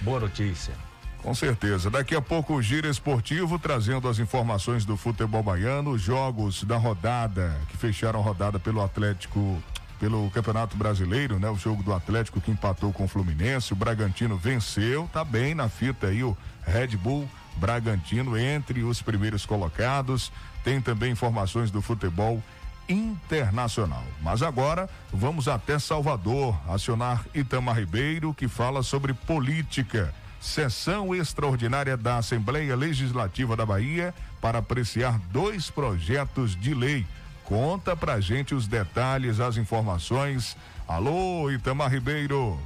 Boa 0.00 0.20
notícia. 0.20 0.72
Com 1.18 1.34
certeza. 1.34 1.90
Daqui 1.90 2.14
a 2.14 2.22
pouco 2.22 2.54
o 2.54 2.62
Giro 2.62 2.88
Esportivo 2.88 3.58
trazendo 3.58 4.06
as 4.06 4.20
informações 4.20 4.84
do 4.84 4.96
futebol 4.96 5.42
baiano, 5.42 5.98
jogos 5.98 6.62
da 6.62 6.76
rodada 6.76 7.58
que 7.68 7.76
fecharam 7.76 8.20
a 8.20 8.22
rodada 8.22 8.56
pelo 8.60 8.80
Atlético 8.80 9.60
pelo 10.02 10.28
Campeonato 10.32 10.76
Brasileiro, 10.76 11.38
né? 11.38 11.48
O 11.48 11.54
jogo 11.54 11.80
do 11.80 11.94
Atlético 11.94 12.40
que 12.40 12.50
empatou 12.50 12.92
com 12.92 13.04
o 13.04 13.08
Fluminense, 13.08 13.72
o 13.72 13.76
Bragantino 13.76 14.36
venceu, 14.36 15.08
tá 15.12 15.24
bem 15.24 15.54
na 15.54 15.68
fita 15.68 16.08
aí 16.08 16.24
o 16.24 16.36
Red 16.66 16.96
Bull 16.96 17.30
Bragantino 17.54 18.36
entre 18.36 18.82
os 18.82 19.00
primeiros 19.00 19.46
colocados. 19.46 20.32
Tem 20.64 20.80
também 20.80 21.12
informações 21.12 21.70
do 21.70 21.80
futebol 21.80 22.42
internacional. 22.88 24.02
Mas 24.20 24.42
agora 24.42 24.90
vamos 25.12 25.46
até 25.46 25.78
Salvador, 25.78 26.60
acionar 26.68 27.24
Itamar 27.32 27.78
Ribeiro, 27.78 28.34
que 28.34 28.48
fala 28.48 28.82
sobre 28.82 29.14
política. 29.14 30.12
Sessão 30.40 31.14
extraordinária 31.14 31.96
da 31.96 32.16
Assembleia 32.16 32.74
Legislativa 32.74 33.54
da 33.54 33.64
Bahia 33.64 34.12
para 34.40 34.58
apreciar 34.58 35.20
dois 35.30 35.70
projetos 35.70 36.60
de 36.60 36.74
lei 36.74 37.06
Conta 37.52 37.94
pra 37.94 38.18
gente 38.18 38.54
os 38.54 38.66
detalhes, 38.66 39.38
as 39.38 39.58
informações. 39.58 40.56
Alô, 40.88 41.50
Itamar 41.50 41.92
Ribeiro. 41.92 42.58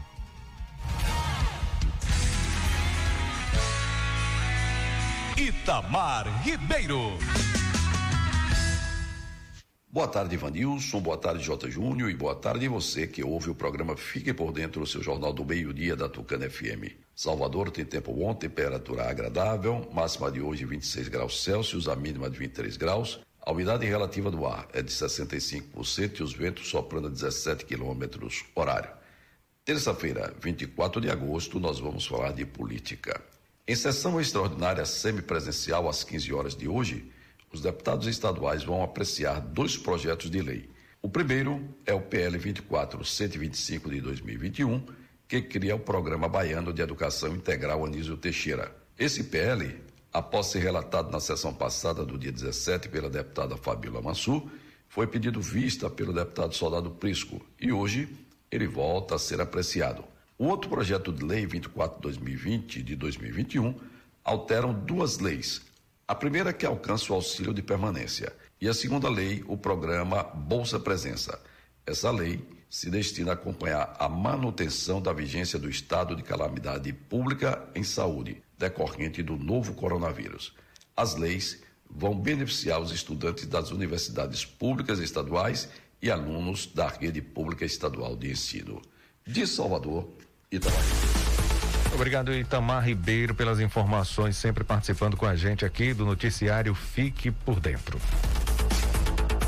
Itamar 5.37 6.41
Ribeiro. 6.45 7.19
Boa 9.91 10.07
tarde, 10.07 10.37
Ivanilson, 10.37 11.01
boa 11.01 11.17
tarde, 11.17 11.43
J. 11.43 11.69
Júnior, 11.69 12.09
e 12.09 12.15
boa 12.15 12.37
tarde 12.37 12.69
você 12.69 13.09
que 13.09 13.25
ouve 13.25 13.51
o 13.51 13.57
programa 13.57 13.97
Fique 13.97 14.33
por 14.33 14.53
Dentro, 14.53 14.83
o 14.83 14.87
seu 14.87 15.03
jornal 15.03 15.33
do 15.33 15.45
meio-dia 15.45 15.97
da 15.97 16.09
Tucana 16.09 16.49
FM. 16.49 16.95
Salvador 17.13 17.73
tem 17.73 17.85
tempo 17.85 18.13
bom, 18.13 18.33
temperatura 18.33 19.11
agradável, 19.11 19.91
máxima 19.93 20.31
de 20.31 20.41
hoje 20.41 20.65
26 20.65 21.09
graus 21.09 21.43
Celsius, 21.43 21.89
a 21.89 21.97
mínima 21.97 22.31
de 22.31 22.39
23 22.39 22.77
graus. 22.77 23.26
A 23.47 23.53
umidade 23.53 23.87
relativa 23.87 24.29
do 24.29 24.45
ar 24.45 24.67
é 24.73 24.83
de 24.83 24.91
65% 24.91 26.19
e 26.19 26.23
os 26.25 26.35
ventos 26.35 26.67
soprando 26.67 27.07
a 27.07 27.11
17 27.11 27.65
quilômetros 27.65 28.45
horário. 28.57 28.91
Terça-feira, 29.65 30.35
24 30.43 31.01
de 31.01 31.09
agosto, 31.09 31.61
nós 31.61 31.79
vamos 31.79 32.05
falar 32.05 32.33
de 32.33 32.45
política. 32.45 33.23
Em 33.65 33.77
sessão 33.77 34.21
extraordinária 34.21 34.85
semipresencial 34.85 35.89
às 35.89 36.03
15 36.03 36.35
horas 36.35 36.57
de 36.57 36.67
hoje, 36.67 37.09
os 37.53 37.61
deputados 37.61 38.09
estaduais 38.09 38.65
vão 38.65 38.83
apreciar 38.83 39.39
dois 39.39 39.77
projetos 39.77 40.29
de 40.29 40.43
lei. 40.43 40.69
O 41.01 41.09
primeiro 41.09 41.73
é 41.87 41.95
o 41.95 42.01
PL 42.01 42.37
24125 42.39 43.91
de 43.91 44.01
2021, 44.01 44.85
que 45.29 45.41
cria 45.41 45.77
o 45.77 45.81
Programa 45.81 46.29
Baiano 46.29 46.73
de 46.73 46.83
Educação 46.83 47.33
Integral 47.37 47.87
Anísio 47.87 48.17
Teixeira. 48.17 48.75
Esse 48.99 49.23
PL, 49.23 49.86
após 50.17 50.47
ser 50.47 50.61
relatado 50.61 51.11
na 51.11 51.21
sessão 51.21 51.53
passada 51.53 52.03
do 52.03 52.17
dia 52.17 52.33
17 52.33 52.89
pela 52.89 53.11
deputada 53.11 53.55
Fabíola 53.55 54.01
Mansur, 54.01 54.49
foi 54.89 55.07
pedido 55.07 55.43
vista 55.43 55.91
pelo 55.91 56.11
deputado 56.11 56.55
Soldado 56.55 56.91
Prisco 56.91 57.45
e 57.61 57.71
hoje 57.71 58.09
ele 58.51 58.67
volta 58.67 59.17
a 59.17 59.19
ser 59.19 59.43
apreciado. 59.43 60.03
O 60.39 60.47
outro 60.47 60.71
projeto 60.71 61.13
de 61.13 61.23
lei 61.23 61.47
24/2020 61.47 62.83
de 62.83 62.97
2021 62.97 63.75
alteram 64.25 64.73
duas 64.73 65.19
leis. 65.19 65.61
A 66.09 66.15
primeira 66.15 66.51
que 66.51 66.65
alcança 66.65 67.13
o 67.13 67.17
auxílio 67.17 67.53
de 67.53 67.61
permanência 67.61 68.33
e 68.59 68.71
a 68.71 68.73
segunda 68.73 69.11
lei, 69.11 69.45
o 69.47 69.59
programa 69.59 70.23
Bolsa 70.23 70.81
Presença. 70.81 71.39
Essa 71.85 72.11
lei 72.11 72.43
se 72.71 72.89
destina 72.89 73.33
a 73.33 73.35
acompanhar 73.35 73.95
a 73.99 74.09
manutenção 74.09 74.99
da 74.99 75.13
vigência 75.13 75.59
do 75.59 75.69
estado 75.69 76.17
de 76.17 76.23
calamidade 76.23 76.91
pública 76.91 77.69
em 77.75 77.85
saúde 77.85 78.46
decorrente 78.59 79.23
do 79.23 79.37
novo 79.37 79.75
coronavírus. 79.75 80.55
As 80.97 81.17
leis 81.17 81.63
vão 81.89 82.19
beneficiar 82.19 82.81
os 82.81 82.91
estudantes 82.91 83.47
das 83.47 83.71
universidades 83.71 84.45
públicas 84.45 84.99
estaduais 84.99 85.69
e 86.01 86.11
alunos 86.11 86.67
da 86.67 86.89
rede 86.89 87.23
pública 87.23 87.65
estadual 87.65 88.17
de 88.17 88.31
ensino. 88.31 88.81
De 89.27 89.47
Salvador, 89.47 90.09
Itamar. 90.51 90.81
Obrigado, 91.95 92.33
Itamar 92.35 92.85
Ribeiro, 92.85 93.35
pelas 93.35 93.59
informações, 93.59 94.37
sempre 94.37 94.63
participando 94.63 95.17
com 95.17 95.27
a 95.27 95.35
gente 95.35 95.65
aqui 95.65 95.95
do 95.95 96.05
noticiário 96.05 96.75
Fique 96.75 97.31
por 97.31 97.59
Dentro. 97.59 97.99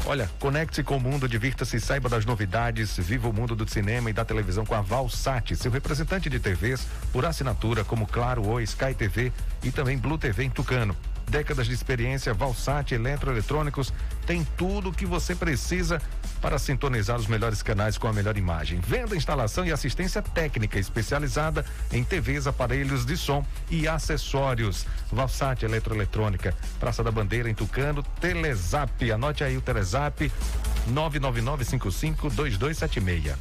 Olha, 0.09 0.27
conecte-se 0.39 0.83
com 0.83 0.97
o 0.97 1.01
mundo, 1.01 1.29
divirta-se 1.29 1.79
saiba 1.79 2.09
das 2.09 2.25
novidades. 2.25 2.97
Viva 2.97 3.29
o 3.29 3.33
mundo 3.33 3.55
do 3.55 3.71
cinema 3.71 4.09
e 4.09 4.13
da 4.15 4.25
televisão 4.25 4.65
com 4.65 4.75
a 4.75 4.81
Valsat, 4.81 5.55
seu 5.55 5.71
representante 5.71 6.31
de 6.31 6.41
TVs 6.41 6.87
por 7.13 7.27
assinatura, 7.27 7.85
como 7.85 8.07
Claro 8.07 8.43
ou 8.43 8.59
Sky 8.63 8.95
TV 8.95 9.31
e 9.63 9.71
também 9.71 9.99
Blue 9.99 10.17
TV 10.17 10.45
em 10.45 10.51
Tucano 10.51 10.97
décadas 11.29 11.67
de 11.67 11.75
experiência, 11.75 12.35
Valsat 12.35 12.93
Eletroeletrônicos 12.93 13.93
tem 14.27 14.47
tudo 14.57 14.91
o 14.91 14.93
que 14.93 15.07
você 15.07 15.35
precisa 15.35 16.01
para 16.41 16.59
sintonizar 16.59 17.17
os 17.17 17.27
melhores 17.27 17.63
canais 17.63 17.97
com 17.99 18.09
a 18.09 18.13
melhor 18.13 18.37
imagem. 18.37 18.81
Venda, 18.81 19.17
instalação 19.17 19.65
e 19.65 19.73
assistência 19.73 20.21
técnica 20.23 20.79
especializada 20.79 21.65
em 21.93 22.05
TVs, 22.05 22.47
aparelhos 22.47 23.05
de 23.05 23.17
som 23.17 23.45
e 23.71 23.89
acessórios. 23.89 24.87
Valsat 25.11 25.65
Eletroeletrônica, 25.65 26.55
Praça 26.79 27.03
da 27.03 27.11
Bandeira 27.11 27.51
em 27.51 27.55
Tucano, 27.55 28.05
Telezap. 28.21 29.11
Anote 29.11 29.43
aí 29.45 29.57
o 29.57 29.61
Telezap 29.61 30.31
999552276. 30.91 33.35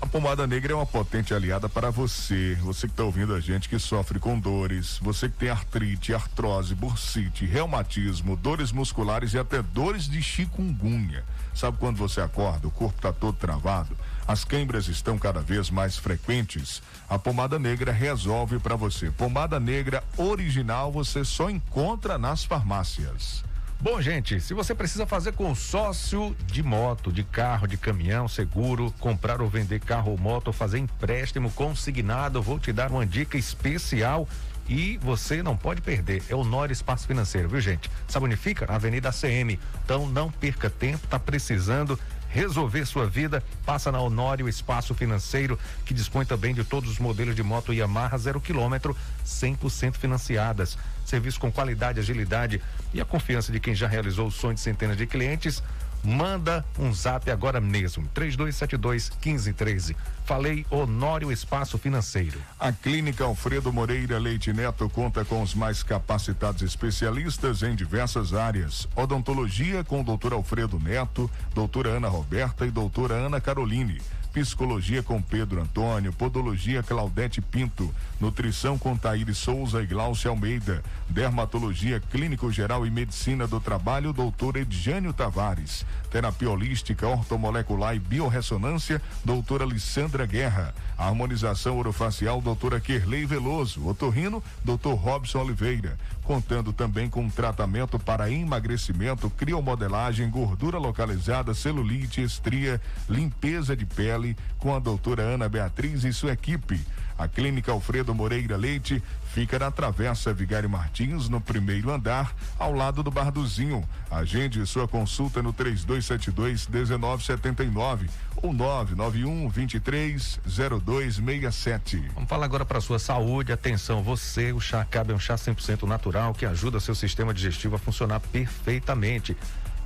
A 0.00 0.06
pomada 0.06 0.46
negra 0.46 0.72
é 0.72 0.76
uma 0.76 0.86
potente 0.86 1.34
aliada 1.34 1.68
para 1.68 1.90
você, 1.90 2.56
você 2.60 2.86
que 2.86 2.92
está 2.92 3.02
ouvindo 3.02 3.34
a 3.34 3.40
gente 3.40 3.68
que 3.68 3.80
sofre 3.80 4.20
com 4.20 4.38
dores, 4.38 4.96
você 5.02 5.28
que 5.28 5.36
tem 5.36 5.50
artrite, 5.50 6.14
artrose, 6.14 6.72
bursite, 6.72 7.44
reumatismo, 7.44 8.36
dores 8.36 8.70
musculares 8.70 9.34
e 9.34 9.38
até 9.38 9.60
dores 9.60 10.08
de 10.08 10.22
chikungunya. 10.22 11.24
Sabe 11.58 11.76
quando 11.76 11.96
você 11.96 12.20
acorda, 12.20 12.68
o 12.68 12.70
corpo 12.70 12.94
está 12.98 13.12
todo 13.12 13.36
travado, 13.36 13.98
as 14.28 14.44
câimbras 14.44 14.86
estão 14.86 15.18
cada 15.18 15.40
vez 15.40 15.70
mais 15.70 15.96
frequentes? 15.96 16.80
A 17.08 17.18
pomada 17.18 17.58
negra 17.58 17.90
resolve 17.90 18.60
para 18.60 18.76
você. 18.76 19.10
Pomada 19.10 19.58
negra 19.58 20.04
original 20.16 20.92
você 20.92 21.24
só 21.24 21.50
encontra 21.50 22.16
nas 22.16 22.44
farmácias. 22.44 23.42
Bom, 23.80 24.00
gente, 24.00 24.40
se 24.40 24.54
você 24.54 24.72
precisa 24.72 25.04
fazer 25.04 25.32
consórcio 25.32 26.36
de 26.46 26.62
moto, 26.62 27.10
de 27.10 27.24
carro, 27.24 27.66
de 27.66 27.76
caminhão, 27.76 28.28
seguro, 28.28 28.94
comprar 29.00 29.42
ou 29.42 29.48
vender 29.48 29.80
carro 29.80 30.12
ou 30.12 30.18
moto, 30.18 30.52
fazer 30.52 30.78
empréstimo 30.78 31.50
consignado, 31.50 32.40
vou 32.40 32.60
te 32.60 32.72
dar 32.72 32.92
uma 32.92 33.04
dica 33.04 33.36
especial 33.36 34.28
e 34.68 34.98
você 34.98 35.42
não 35.42 35.56
pode 35.56 35.80
perder. 35.80 36.22
É 36.28 36.34
o 36.34 36.44
Nor 36.44 36.70
Espaço 36.70 37.06
Financeiro, 37.06 37.48
viu, 37.48 37.60
gente? 37.60 37.90
Sabe 38.06 38.26
onde 38.26 38.36
fica? 38.36 38.66
Avenida 38.72 39.10
CM. 39.12 39.58
Então 39.84 40.06
não 40.06 40.30
perca 40.30 40.68
tempo, 40.68 41.06
tá 41.06 41.18
precisando 41.18 41.98
resolver 42.28 42.84
sua 42.84 43.06
vida, 43.06 43.42
passa 43.64 43.90
na 43.90 44.00
Honório 44.00 44.48
Espaço 44.48 44.94
Financeiro, 44.94 45.58
que 45.84 45.94
dispõe 45.94 46.24
também 46.24 46.54
de 46.54 46.62
todos 46.62 46.90
os 46.90 46.98
modelos 46.98 47.34
de 47.34 47.42
moto 47.42 47.72
Yamaha 47.72 48.18
zero 48.18 48.40
quilômetro, 48.40 48.96
100% 49.26 49.94
financiadas. 49.94 50.76
Serviço 51.04 51.40
com 51.40 51.50
qualidade, 51.50 51.98
agilidade 51.98 52.60
e 52.92 53.00
a 53.00 53.04
confiança 53.04 53.50
de 53.50 53.58
quem 53.58 53.74
já 53.74 53.88
realizou 53.88 54.26
o 54.26 54.30
sonho 54.30 54.54
de 54.54 54.60
centenas 54.60 54.96
de 54.96 55.06
clientes. 55.06 55.62
Manda 56.02 56.64
um 56.78 56.92
zap 56.92 57.30
agora 57.30 57.60
mesmo, 57.60 58.08
3272 58.14 59.10
1513. 59.10 59.96
Falei 60.24 60.66
Honório 60.70 61.32
Espaço 61.32 61.78
Financeiro. 61.78 62.40
A 62.58 62.70
Clínica 62.70 63.24
Alfredo 63.24 63.72
Moreira 63.72 64.18
Leite 64.18 64.52
Neto 64.52 64.88
conta 64.88 65.24
com 65.24 65.42
os 65.42 65.54
mais 65.54 65.82
capacitados 65.82 66.62
especialistas 66.62 67.62
em 67.62 67.74
diversas 67.74 68.34
áreas. 68.34 68.88
Odontologia 68.94 69.82
com 69.82 70.00
o 70.00 70.04
doutor 70.04 70.32
Alfredo 70.32 70.78
Neto, 70.78 71.30
doutora 71.54 71.90
Ana 71.90 72.08
Roberta 72.08 72.66
e 72.66 72.70
doutora 72.70 73.14
Ana 73.14 73.40
Caroline 73.40 74.00
Psicologia 74.38 75.02
com 75.02 75.20
Pedro 75.20 75.60
Antônio, 75.60 76.12
Podologia 76.12 76.80
Claudete 76.80 77.40
Pinto, 77.40 77.92
Nutrição 78.20 78.78
com 78.78 78.96
Taíri 78.96 79.34
Souza 79.34 79.82
e 79.82 79.86
Glaucia 79.86 80.30
Almeida, 80.30 80.80
Dermatologia 81.08 81.98
Clínico 81.98 82.52
Geral 82.52 82.86
e 82.86 82.90
Medicina 82.90 83.48
do 83.48 83.58
Trabalho, 83.58 84.12
doutor 84.12 84.56
Edjânio 84.56 85.12
Tavares, 85.12 85.84
Terapia 86.08 86.50
Holística, 86.50 87.06
Ortomolecular 87.06 87.96
e 87.96 87.98
Biorressonância, 87.98 89.02
doutora 89.24 89.64
Alessandra 89.64 90.24
Guerra, 90.24 90.72
Harmonização 90.96 91.76
Orofacial, 91.76 92.40
doutora 92.40 92.80
Kerley 92.80 93.26
Veloso, 93.26 93.88
Otorrino, 93.88 94.42
doutor 94.64 94.94
Robson 94.94 95.40
Oliveira, 95.40 95.98
contando 96.28 96.74
também 96.74 97.08
com 97.08 97.26
tratamento 97.30 97.98
para 97.98 98.30
emagrecimento, 98.30 99.30
criomodelagem, 99.30 100.28
gordura 100.28 100.76
localizada, 100.76 101.54
celulite, 101.54 102.22
estria, 102.22 102.78
limpeza 103.08 103.74
de 103.74 103.86
pele, 103.86 104.36
com 104.58 104.76
a 104.76 104.78
doutora 104.78 105.22
Ana 105.22 105.48
Beatriz 105.48 106.04
e 106.04 106.12
sua 106.12 106.32
equipe. 106.32 106.78
A 107.18 107.26
Clínica 107.26 107.72
Alfredo 107.72 108.14
Moreira 108.14 108.56
Leite 108.56 109.02
fica 109.34 109.58
na 109.58 109.72
Travessa 109.72 110.32
Vigário 110.32 110.70
Martins, 110.70 111.28
no 111.28 111.40
primeiro 111.40 111.90
andar, 111.90 112.32
ao 112.56 112.72
lado 112.72 113.02
do 113.02 113.10
Barduzinho. 113.10 113.86
Agende 114.08 114.64
sua 114.64 114.86
consulta 114.86 115.42
no 115.42 115.52
3272 115.52 116.68
1979 116.68 118.08
ou 118.36 118.52
991 118.52 119.48
23 119.48 120.40
0267. 120.46 122.08
Vamos 122.14 122.28
falar 122.28 122.44
agora 122.44 122.64
para 122.64 122.80
sua 122.80 123.00
saúde. 123.00 123.52
Atenção, 123.52 124.00
você, 124.00 124.52
o 124.52 124.60
chá 124.60 124.84
cabe 124.84 125.12
é 125.12 125.16
um 125.16 125.18
chá 125.18 125.34
100% 125.34 125.88
natural 125.88 126.32
que 126.32 126.46
ajuda 126.46 126.78
seu 126.78 126.94
sistema 126.94 127.34
digestivo 127.34 127.74
a 127.74 127.78
funcionar 127.80 128.20
perfeitamente. 128.20 129.36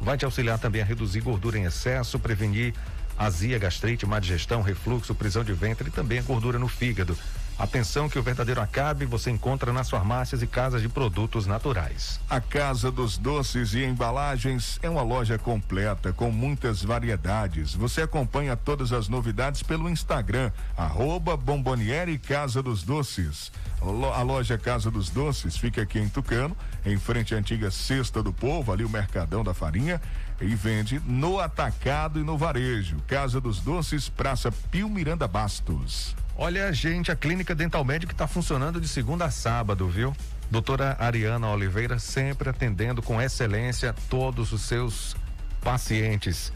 Vai 0.02 0.18
te 0.18 0.24
auxiliar 0.24 0.58
também 0.58 0.82
a 0.82 0.84
reduzir 0.84 1.20
gordura 1.20 1.56
em 1.56 1.64
excesso, 1.64 2.18
prevenir 2.18 2.74
azia, 3.18 3.58
gastrite, 3.58 4.06
má 4.06 4.18
digestão, 4.18 4.62
refluxo, 4.62 5.14
prisão 5.14 5.44
de 5.44 5.52
ventre 5.52 5.88
e 5.88 5.92
também 5.92 6.18
a 6.18 6.22
gordura 6.22 6.58
no 6.58 6.68
fígado. 6.68 7.16
Atenção 7.62 8.08
que 8.08 8.18
o 8.18 8.22
verdadeiro 8.24 8.60
acabe 8.60 9.06
você 9.06 9.30
encontra 9.30 9.72
nas 9.72 9.88
farmácias 9.88 10.42
e 10.42 10.48
casas 10.48 10.82
de 10.82 10.88
produtos 10.88 11.46
naturais. 11.46 12.18
A 12.28 12.40
Casa 12.40 12.90
dos 12.90 13.16
Doces 13.16 13.72
e 13.72 13.84
Embalagens 13.84 14.80
é 14.82 14.90
uma 14.90 15.02
loja 15.02 15.38
completa 15.38 16.12
com 16.12 16.32
muitas 16.32 16.82
variedades. 16.82 17.72
Você 17.72 18.02
acompanha 18.02 18.56
todas 18.56 18.92
as 18.92 19.06
novidades 19.06 19.62
pelo 19.62 19.88
Instagram, 19.88 20.50
arroba 20.76 21.36
Bomboniere 21.36 22.18
Casa 22.18 22.60
dos 22.64 22.82
Doces. 22.82 23.52
A 23.80 24.22
loja 24.22 24.58
Casa 24.58 24.90
dos 24.90 25.08
Doces 25.08 25.56
fica 25.56 25.82
aqui 25.82 26.00
em 26.00 26.08
Tucano, 26.08 26.56
em 26.84 26.98
frente 26.98 27.32
à 27.32 27.38
antiga 27.38 27.70
Cesta 27.70 28.24
do 28.24 28.32
Povo, 28.32 28.72
ali 28.72 28.84
o 28.84 28.90
Mercadão 28.90 29.44
da 29.44 29.54
Farinha, 29.54 30.02
e 30.40 30.52
vende 30.56 31.00
no 31.06 31.38
atacado 31.38 32.18
e 32.18 32.24
no 32.24 32.36
varejo. 32.36 32.96
Casa 33.06 33.40
dos 33.40 33.60
Doces, 33.60 34.08
Praça 34.08 34.50
Pio 34.50 34.88
Miranda 34.90 35.28
Bastos. 35.28 36.16
Olha, 36.36 36.72
gente, 36.72 37.12
a 37.12 37.16
clínica 37.16 37.54
Dental 37.54 37.84
Médica 37.84 38.12
está 38.12 38.26
funcionando 38.26 38.80
de 38.80 38.88
segunda 38.88 39.26
a 39.26 39.30
sábado, 39.30 39.86
viu? 39.88 40.16
Doutora 40.50 40.96
Ariana 40.98 41.48
Oliveira 41.48 41.98
sempre 41.98 42.48
atendendo 42.48 43.02
com 43.02 43.20
excelência 43.20 43.94
todos 44.08 44.52
os 44.52 44.62
seus 44.62 45.14
pacientes. 45.60 46.52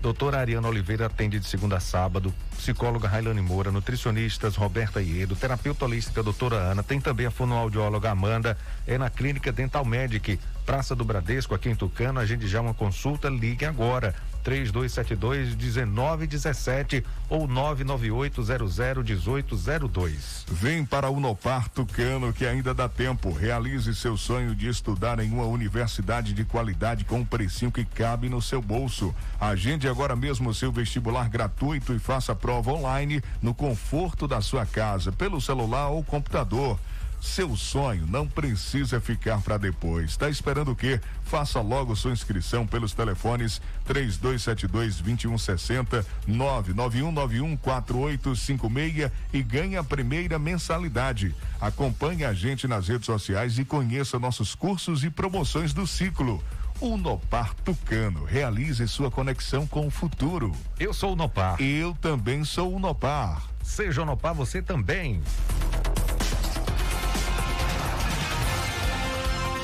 Doutora 0.00 0.38
Ariana 0.38 0.68
Oliveira 0.68 1.06
atende 1.06 1.38
de 1.38 1.46
segunda 1.46 1.76
a 1.76 1.80
sábado. 1.80 2.34
Psicóloga 2.60 3.08
Railane 3.08 3.40
Moura, 3.40 3.72
nutricionistas 3.72 4.54
Roberta 4.54 5.00
Iedo, 5.00 5.34
terapeuta 5.34 5.86
holística 5.86 6.22
doutora 6.22 6.56
Ana, 6.56 6.82
tem 6.82 7.00
também 7.00 7.24
a 7.24 7.30
fonoaudióloga 7.30 8.10
Amanda, 8.10 8.54
é 8.86 8.98
na 8.98 9.08
Clínica 9.08 9.50
Dental 9.50 9.82
Medic, 9.82 10.38
Praça 10.70 10.94
do 10.94 11.04
Bradesco, 11.04 11.52
aqui 11.54 11.68
em 11.68 11.74
Tucano. 11.74 12.20
A 12.20 12.26
gente 12.26 12.46
já 12.46 12.60
uma 12.60 12.72
consulta, 12.72 13.28
ligue 13.28 13.64
agora. 13.64 14.14
3272 14.42 15.54
1917 15.54 17.04
ou 17.28 17.46
99800 17.46 18.78
1802. 18.78 20.46
Vem 20.48 20.84
para 20.84 21.10
o 21.10 21.16
Unopar 21.16 21.68
Tucano 21.68 22.32
que 22.32 22.46
ainda 22.46 22.72
dá 22.72 22.88
tempo. 22.88 23.32
Realize 23.32 23.94
seu 23.94 24.16
sonho 24.16 24.54
de 24.54 24.68
estudar 24.68 25.18
em 25.18 25.30
uma 25.30 25.44
universidade 25.44 26.32
de 26.32 26.44
qualidade 26.44 27.04
com 27.04 27.18
um 27.18 27.24
precinho 27.24 27.70
que 27.70 27.84
cabe 27.84 28.28
no 28.28 28.40
seu 28.40 28.62
bolso. 28.62 29.14
Agende 29.38 29.88
agora 29.88 30.16
mesmo 30.16 30.54
seu 30.54 30.72
vestibular 30.72 31.28
gratuito 31.28 31.92
e 31.92 31.98
faça 31.98 32.32
a 32.32 32.36
prova 32.50 32.72
online 32.72 33.22
no 33.40 33.54
conforto 33.54 34.26
da 34.26 34.40
sua 34.40 34.66
casa, 34.66 35.12
pelo 35.12 35.40
celular 35.40 35.90
ou 35.90 36.02
computador. 36.02 36.76
Seu 37.20 37.54
sonho 37.54 38.08
não 38.08 38.26
precisa 38.26 39.00
ficar 39.00 39.40
para 39.40 39.56
depois. 39.56 40.10
Está 40.10 40.28
esperando 40.28 40.72
o 40.72 40.74
quê? 40.74 41.00
Faça 41.22 41.60
logo 41.60 41.94
sua 41.94 42.10
inscrição 42.10 42.66
pelos 42.66 42.92
telefones 42.92 43.62
3272 43.84 44.96
2160 44.96 46.04
99191 46.26 47.56
4856 47.56 49.12
e 49.32 49.42
ganhe 49.44 49.76
a 49.76 49.84
primeira 49.84 50.36
mensalidade. 50.36 51.32
Acompanhe 51.60 52.24
a 52.24 52.32
gente 52.32 52.66
nas 52.66 52.88
redes 52.88 53.06
sociais 53.06 53.60
e 53.60 53.64
conheça 53.64 54.18
nossos 54.18 54.56
cursos 54.56 55.04
e 55.04 55.10
promoções 55.10 55.72
do 55.72 55.86
ciclo. 55.86 56.42
O 56.80 56.96
Nopar 56.96 57.52
Tucano. 57.62 58.24
Realize 58.24 58.88
sua 58.88 59.10
conexão 59.10 59.66
com 59.66 59.86
o 59.86 59.90
futuro. 59.90 60.50
Eu 60.78 60.94
sou 60.94 61.12
o 61.12 61.16
Nopar. 61.16 61.60
Eu 61.60 61.94
também 62.00 62.42
sou 62.42 62.74
o 62.74 62.78
Nopar. 62.78 63.42
Seja 63.62 64.00
o 64.00 64.06
Nopar 64.06 64.34
você 64.34 64.62
também. 64.62 65.20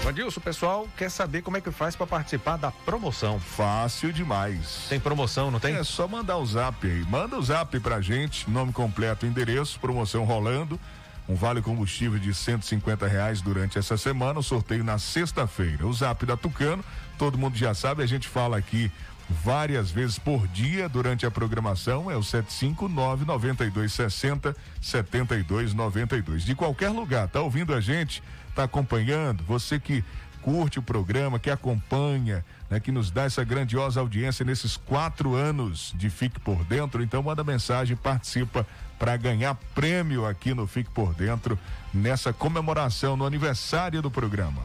Adilson, 0.07 0.41
pessoal 0.41 0.87
quer 0.97 1.11
saber 1.11 1.43
como 1.43 1.57
é 1.57 1.61
que 1.61 1.71
faz 1.73 1.97
para 1.97 2.07
participar 2.07 2.57
da 2.57 2.71
promoção. 2.71 3.41
Fácil 3.41 4.13
demais. 4.13 4.87
Tem 4.89 5.01
promoção, 5.01 5.51
não 5.51 5.59
tem? 5.59 5.75
É 5.75 5.83
só 5.83 6.07
mandar 6.07 6.37
o 6.37 6.47
zap 6.47 6.87
aí. 6.87 7.05
Manda 7.11 7.37
o 7.37 7.43
zap 7.43 7.81
pra 7.81 8.01
gente, 8.01 8.49
nome 8.49 8.73
completo, 8.73 9.27
endereço, 9.27 9.81
promoção 9.81 10.25
rolando. 10.25 10.79
Um 11.29 11.35
vale 11.35 11.61
combustível 11.61 12.19
de 12.19 12.33
150 12.33 13.07
reais 13.07 13.41
durante 13.41 13.79
essa 13.79 13.97
semana. 13.97 14.39
O 14.39 14.43
sorteio 14.43 14.85
na 14.85 14.99
sexta-feira. 14.99 15.87
O 15.87 15.93
zap 15.93 16.25
da 16.25 16.37
Tucano, 16.37 16.85
todo 17.19 17.37
mundo 17.37 17.57
já 17.57 17.75
sabe, 17.75 18.03
a 18.03 18.07
gente 18.07 18.29
fala 18.29 18.57
aqui 18.57 18.91
várias 19.29 19.91
vezes 19.91 20.19
por 20.19 20.47
dia 20.49 20.89
durante 20.89 21.27
a 21.27 21.31
programação 21.31 22.11
é 22.11 22.17
o 22.17 22.23
759 22.23 23.25
9260 23.25 24.57
7292. 24.81 26.45
De 26.45 26.55
qualquer 26.55 26.91
lugar, 26.91 27.29
tá 27.29 27.41
ouvindo 27.41 27.75
a 27.75 27.81
gente? 27.81 28.23
Tá 28.55 28.65
acompanhando? 28.65 29.43
Você 29.45 29.79
que 29.79 30.05
curte 30.47 30.79
o 30.79 30.83
programa, 30.83 31.41
que 31.41 31.51
acompanha, 31.51 32.45
né, 32.71 32.79
que 32.79 32.93
nos 32.93 33.11
dá 33.11 33.25
essa 33.25 33.43
grandiosa 33.43 33.99
audiência 33.99 34.45
nesses 34.45 34.77
quatro 34.77 35.35
anos 35.35 35.93
de 35.97 36.09
Fique 36.09 36.39
por 36.39 36.63
Dentro, 36.63 37.03
então 37.03 37.21
manda 37.21 37.43
mensagem, 37.43 37.97
participa 37.97 38.65
para 38.97 39.17
ganhar 39.17 39.57
prêmio 39.75 40.25
aqui 40.25 40.55
no 40.55 40.65
Fique 40.69 40.89
por 40.91 41.13
Dentro 41.15 41.59
nessa 41.93 42.33
comemoração 42.33 43.17
no 43.17 43.27
aniversário 43.27 44.01
do 44.01 44.09
programa. 44.09 44.63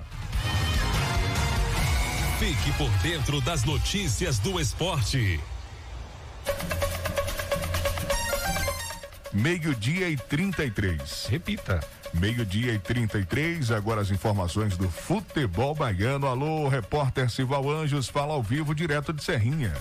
Fique 2.38 2.72
por 2.74 2.90
dentro 3.02 3.42
das 3.42 3.64
notícias 3.64 4.38
do 4.38 4.60
esporte. 4.60 5.40
Meio-dia 9.34 10.10
e 10.10 10.18
33. 10.18 11.28
Repita. 11.28 11.80
Meio-dia 12.14 12.74
e 12.74 12.80
33, 12.80 13.72
agora 13.72 14.02
as 14.02 14.12
informações 14.12 14.76
do 14.76 14.90
futebol 14.90 15.74
baiano. 15.74 16.28
Alô, 16.28 16.68
repórter 16.68 17.30
Sival 17.30 17.70
Anjos, 17.70 18.10
fala 18.10 18.34
ao 18.34 18.44
vivo 18.44 18.76
direto 18.76 19.14
de 19.14 19.24
Serrinha. 19.24 19.74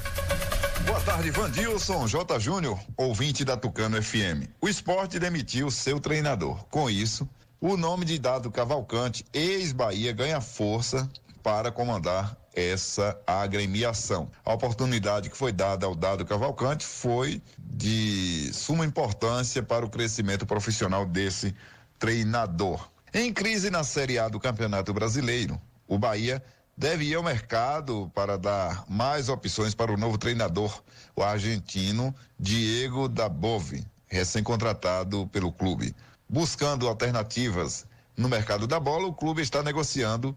Boa 0.87 1.01
tarde, 1.01 1.31
Vandilson 1.33 2.07
J. 2.07 2.39
Júnior, 2.39 2.79
ouvinte 2.97 3.45
da 3.45 3.57
Tucano 3.57 4.01
FM. 4.01 4.47
O 4.61 4.69
esporte 4.69 5.19
demitiu 5.19 5.69
seu 5.71 5.99
treinador. 5.99 6.65
Com 6.67 6.89
isso, 6.89 7.29
o 7.61 7.77
nome 7.77 8.05
de 8.05 8.19
Dado 8.19 8.51
Cavalcante, 8.53 9.25
ex-Bahia, 9.35 10.13
ganha 10.13 10.41
força 10.41 11.11
para 11.43 11.73
comandar 11.73 12.37
essa 12.55 13.19
agremiação. 13.27 14.31
A 14.45 14.53
oportunidade 14.53 15.31
que 15.31 15.37
foi 15.37 15.53
dada 15.53 15.87
ao 15.87 15.95
Dado 15.95 16.25
Cavalcante 16.25 16.85
foi 16.85 17.43
de 17.59 18.51
suma 18.53 18.85
importância 18.85 19.63
para 19.63 19.85
o 19.85 19.91
crescimento 19.91 20.45
profissional 20.45 21.07
desse 21.07 21.55
treinador. 21.99 22.91
Em 23.13 23.33
crise 23.33 23.71
na 23.71 23.85
Série 23.85 24.19
A 24.19 24.29
do 24.29 24.41
Campeonato 24.41 24.93
Brasileiro, 24.93 25.61
o 25.87 25.99
Bahia 25.99 26.43
deve 26.77 27.05
ir 27.05 27.15
ao 27.15 27.23
mercado 27.23 28.11
para 28.15 28.39
dar 28.39 28.85
mais 28.89 29.29
opções 29.29 29.75
para 29.75 29.93
o 29.93 29.97
novo 29.97 30.17
treinador, 30.17 30.83
o 31.15 31.23
argentino 31.23 32.15
Diego 32.39 33.09
Dabove, 33.09 33.85
recém-contratado 34.07 35.27
pelo 35.29 35.53
clube. 35.53 35.95
Buscando 36.29 36.89
alternativas 36.89 37.87
no 38.17 38.29
mercado 38.29 38.67
da 38.67 38.81
bola, 38.81 39.07
o 39.07 39.15
clube 39.15 39.43
está 39.43 39.63
negociando 39.63 40.37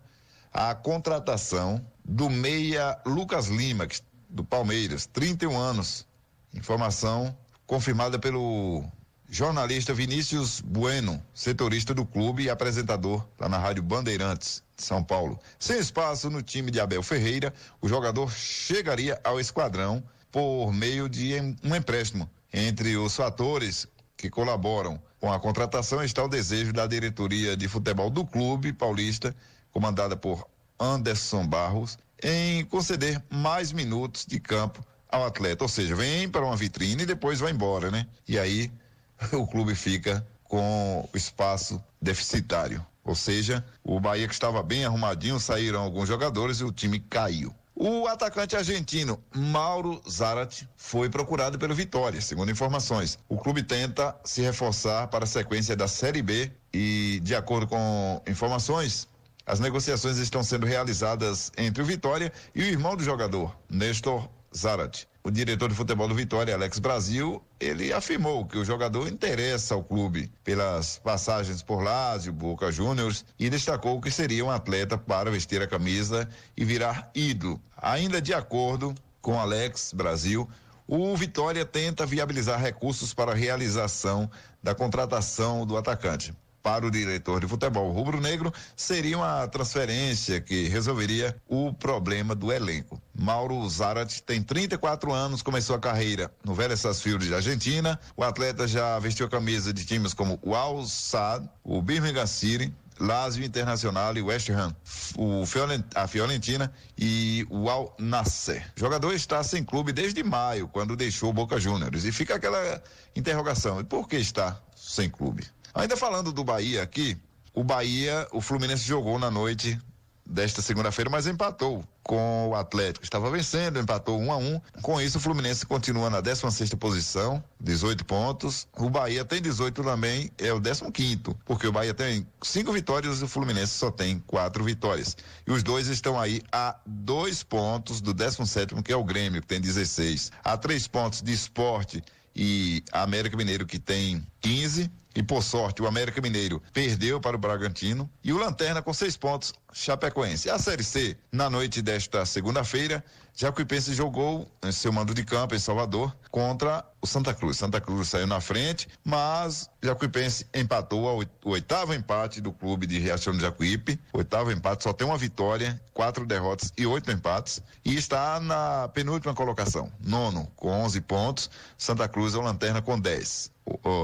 a 0.52 0.76
contratação 0.76 1.84
do 2.04 2.30
meia 2.30 3.00
Lucas 3.06 3.48
Lima, 3.48 3.88
do 4.30 4.44
Palmeiras, 4.44 5.06
31 5.06 5.58
anos. 5.58 6.08
Informação 6.54 7.36
confirmada 7.66 8.20
pelo 8.20 8.84
jornalista 9.30 9.94
Vinícius 9.94 10.62
Bueno, 10.62 11.24
setorista 11.34 11.94
do 11.94 12.06
clube 12.06 12.44
e 12.44 12.50
apresentador 12.50 13.26
lá 13.40 13.50
na 13.50 13.58
Rádio 13.58 13.82
Bandeirantes 13.82 14.64
de 14.76 14.84
São 14.84 15.04
Paulo. 15.04 15.40
Sem 15.58 15.80
espaço 15.80 16.30
no 16.30 16.42
time 16.42 16.70
de 16.70 16.80
Abel 16.80 17.02
Ferreira, 17.02 17.54
o 17.82 17.88
jogador 17.88 18.32
chegaria 18.32 19.20
ao 19.24 19.40
esquadrão 19.40 20.04
por 20.32 20.72
meio 20.72 21.10
de 21.10 21.34
um 21.64 21.76
empréstimo. 21.76 22.30
Entre 22.54 22.96
os 22.96 23.16
fatores 23.16 23.88
que 24.16 24.30
colaboram 24.30 25.02
com 25.20 25.32
a 25.32 25.40
contratação 25.40 26.04
está 26.04 26.24
o 26.24 26.28
desejo 26.28 26.72
da 26.72 26.86
diretoria 26.86 27.58
de 27.58 27.68
futebol 27.68 28.10
do 28.10 28.26
clube 28.26 28.72
paulista, 28.72 29.36
comandada 29.72 30.16
por 30.16 30.48
Anderson 30.84 31.48
Barros, 31.48 31.98
em 32.22 32.66
conceder 32.66 33.24
mais 33.30 33.72
minutos 33.72 34.26
de 34.26 34.40
campo 34.40 34.86
ao 35.10 35.26
atleta. 35.26 35.64
Ou 35.64 35.70
seja, 35.70 35.96
vem 35.96 36.28
para 36.28 36.46
uma 36.46 36.58
vitrine 36.58 37.04
e 37.04 37.06
depois 37.06 37.40
vai 37.40 37.52
embora, 37.52 37.90
né? 37.90 38.06
E 38.28 38.38
aí 38.38 38.72
o 39.32 39.48
clube 39.48 39.76
fica 39.76 40.26
com 40.44 41.08
espaço 41.14 41.82
deficitário. 42.02 42.86
Ou 43.04 43.16
seja, 43.16 43.66
o 43.84 44.00
Bahia 44.00 44.28
que 44.28 44.34
estava 44.34 44.62
bem 44.62 44.86
arrumadinho, 44.86 45.40
saíram 45.40 45.82
alguns 45.82 46.08
jogadores 46.08 46.60
e 46.60 46.64
o 46.64 46.72
time 46.72 47.00
caiu. 47.00 47.54
O 47.76 48.08
atacante 48.08 48.56
argentino 48.56 49.22
Mauro 49.36 50.00
Zarat 50.08 50.64
foi 50.78 51.10
procurado 51.10 51.58
pelo 51.58 51.74
Vitória, 51.74 52.22
segundo 52.22 52.52
informações. 52.52 53.18
O 53.28 53.38
clube 53.38 53.64
tenta 53.64 54.16
se 54.24 54.42
reforçar 54.42 55.08
para 55.08 55.24
a 55.24 55.28
sequência 55.28 55.76
da 55.76 55.88
Série 55.88 56.22
B 56.22 56.52
e, 56.72 57.20
de 57.24 57.34
acordo 57.36 57.68
com 57.68 58.22
informações, 58.28 59.08
as 59.46 59.60
negociações 59.60 60.18
estão 60.18 60.42
sendo 60.42 60.66
realizadas 60.66 61.52
entre 61.58 61.84
o 61.84 61.86
Vitória 61.86 62.32
e 62.56 62.62
o 62.62 62.66
irmão 62.66 62.96
do 62.96 63.04
jogador, 63.04 63.56
Nestor 63.70 64.30
Zarat. 64.56 65.06
O 65.22 65.32
diretor 65.32 65.70
de 65.70 65.76
futebol 65.76 66.08
do 66.08 66.16
Vitória, 66.16 66.54
Alex 66.54 66.80
Brasil, 66.80 67.42
ele 67.60 67.92
afirmou 67.94 68.46
que 68.46 68.58
o 68.58 68.66
jogador 68.66 69.08
interessa 69.08 69.74
ao 69.74 69.84
clube 69.84 70.32
pelas 70.44 70.98
passagens 70.98 71.62
por 71.62 71.82
Lazio, 71.82 72.32
Boca 72.32 72.72
Juniors 72.72 73.26
e 73.40 73.50
destacou 73.50 74.00
que 74.02 74.12
seria 74.12 74.46
um 74.46 74.52
atleta 74.52 74.98
para 74.98 75.32
vestir 75.32 75.62
a 75.62 75.68
camisa 75.68 76.28
e 76.56 76.66
virar 76.66 77.10
ídolo. 77.16 77.62
Ainda 77.78 78.22
de 78.22 78.34
acordo 78.34 78.94
com 79.22 79.40
Alex 79.40 79.94
Brasil, 79.94 80.50
o 80.86 81.16
Vitória 81.16 81.66
tenta 81.66 82.06
viabilizar 82.06 82.60
recursos 82.60 83.14
para 83.14 83.32
a 83.32 83.36
realização 83.36 84.30
da 84.62 84.76
contratação 84.76 85.66
do 85.66 85.78
atacante 85.78 86.34
para 86.64 86.88
o 86.88 86.90
diretor 86.90 87.42
de 87.42 87.48
futebol 87.48 87.92
rubro-negro 87.92 88.52
seria 88.76 89.18
uma 89.18 89.46
transferência 89.50 90.40
que 90.40 90.70
resolveria 90.70 91.36
o 91.46 91.74
problema 91.74 92.34
do 92.34 92.54
elenco. 92.54 93.02
Mauro 93.14 93.70
Zarat 93.70 94.22
tem 94.22 94.42
34 94.42 95.12
anos, 95.12 95.42
começou 95.42 95.76
a 95.76 95.80
carreira 95.80 96.34
no 96.44 96.56
Vélez 96.56 96.80
Sarsfield 96.80 97.28
de 97.28 97.36
Argentina. 97.36 98.00
O 98.16 98.24
atleta 98.24 98.66
já 98.66 98.98
vestiu 98.98 99.26
a 99.26 99.30
camisa 99.30 99.74
de 99.74 99.86
times 99.86 100.14
como 100.14 100.40
o 100.42 100.56
Al 100.56 100.86
Sadd, 100.86 101.48
o 101.64 101.82
Birmingham 101.82 102.26
City, 102.26 102.74
Lazio 103.00 103.44
Internacional 103.44 104.16
e 104.16 104.22
West 104.22 104.50
Ham, 104.50 104.74
o 105.18 105.46
Fiorent, 105.46 105.84
a 105.94 106.08
Fiorentina 106.08 106.72
e 106.98 107.46
o 107.50 107.70
Al 107.70 107.94
Nasser. 108.00 108.72
O 108.78 108.80
jogador 108.80 109.14
está 109.14 109.44
sem 109.44 109.64
clube 109.64 109.92
desde 109.92 110.24
maio, 110.24 110.68
quando 110.70 110.96
deixou 110.96 111.32
o 111.32 111.34
Boca 111.34 111.60
Juniors. 111.60 112.06
E 112.06 112.12
fica 112.12 112.36
aquela 112.36 112.82
interrogação: 113.16 113.84
por 113.84 114.08
que 114.08 114.16
está 114.16 114.58
sem 114.76 115.10
clube? 115.10 115.44
Ainda 115.74 115.98
falando 115.98 116.32
do 116.32 116.44
Bahia 116.44 116.84
aqui, 116.84 117.18
o 117.54 117.64
Bahia, 117.64 118.28
o 118.32 118.42
Fluminense 118.42 118.84
jogou 118.84 119.18
na 119.18 119.32
noite 119.32 119.80
desta 120.26 120.62
segunda-feira, 120.62 121.10
mas 121.10 121.28
empatou 121.28 121.84
com 122.02 122.50
o 122.50 122.56
Atlético. 122.56 123.04
Estava 123.04 123.30
vencendo, 123.30 123.80
empatou 123.80 124.20
1 124.20 124.32
a 124.32 124.38
1. 124.38 124.62
Com 124.82 125.02
isso, 125.02 125.18
o 125.18 125.22
Fluminense 125.22 125.66
continua 125.66 126.10
na 126.10 126.22
16 126.22 126.74
posição, 126.76 127.44
18 127.60 128.06
pontos. 128.06 128.68
O 128.78 128.90
Bahia 128.90 129.26
tem 129.26 129.42
18 129.42 129.84
também, 129.84 130.32
é 130.38 130.54
o 130.54 130.62
15 130.62 131.22
porque 131.46 131.68
o 131.68 131.72
Bahia 131.72 131.94
tem 131.94 132.28
cinco 132.42 132.72
vitórias 132.72 133.22
e 133.22 133.24
o 133.24 133.28
Fluminense 133.28 133.74
só 133.74 133.92
tem 133.92 134.20
quatro 134.20 134.64
vitórias. 134.64 135.18
E 135.46 135.52
os 135.52 135.64
dois 135.64 135.88
estão 135.88 136.20
aí 136.20 136.42
a 136.52 136.76
dois 136.86 137.44
pontos 137.44 138.00
do 138.00 138.14
17 138.14 138.82
que 138.84 138.94
é 138.94 138.96
o 138.96 139.04
Grêmio, 139.04 139.42
que 139.42 139.48
tem 139.48 139.60
16. 139.60 140.32
A 140.44 140.58
três 140.58 140.88
pontos 140.88 141.22
de 141.22 141.34
esporte 141.34 142.04
e 142.36 142.84
América 142.92 143.38
Mineiro, 143.38 143.66
que 143.66 143.80
tem 143.80 144.26
15. 144.44 144.92
E 145.16 145.22
por 145.22 145.44
sorte, 145.44 145.80
o 145.82 145.88
América 145.88 146.20
Mineiro 146.20 146.62
perdeu 146.74 147.22
para 147.22 147.36
o 147.36 147.40
Bragantino. 147.40 148.10
E 148.24 148.34
o 148.34 148.38
Lanterna 148.38 148.82
com 148.82 148.92
seis 148.92 149.16
pontos, 149.16 149.54
Chapecoense. 149.72 150.50
A 150.50 150.58
Série 150.58 150.84
C, 150.84 151.16
na 151.32 151.52
noite 151.52 151.84
desta 151.84 152.26
segunda-feira, 152.26 153.04
Jacuipense 153.36 153.94
jogou 153.94 154.52
em 154.64 154.72
seu 154.72 154.92
mando 154.92 155.14
de 155.14 155.24
campo 155.24 155.54
em 155.54 155.60
Salvador 155.60 156.16
contra 156.32 156.84
o 157.00 157.06
Santa 157.06 157.32
Cruz. 157.32 157.58
Santa 157.58 157.80
Cruz 157.80 158.10
saiu 158.10 158.26
na 158.26 158.42
frente, 158.42 158.88
mas 159.04 159.70
Jacuipense 159.84 160.48
empatou 160.54 161.24
o 161.44 161.50
oitavo 161.50 161.94
empate 161.94 162.42
do 162.42 162.52
clube 162.52 162.88
de 162.88 162.98
Riachão 162.98 163.34
de 163.34 163.42
Jacuípe. 163.42 164.00
Oitavo 164.14 164.52
empate 164.52 164.84
só 164.84 164.94
tem 164.94 165.06
uma 165.06 165.18
vitória, 165.18 165.80
quatro 165.94 166.26
derrotas 166.26 166.74
e 166.76 166.88
oito 166.88 167.12
empates 167.12 167.62
e 167.86 167.96
está 167.96 168.40
na 168.40 168.88
penúltima 168.88 169.36
colocação, 169.36 169.92
nono 170.00 170.48
com 170.56 170.70
11 170.70 171.02
pontos. 171.02 171.52
Santa 171.78 172.08
Cruz 172.08 172.34
é 172.34 172.40
o 172.40 172.42
lanterna 172.42 172.82
com 172.82 173.00
10 173.00 173.53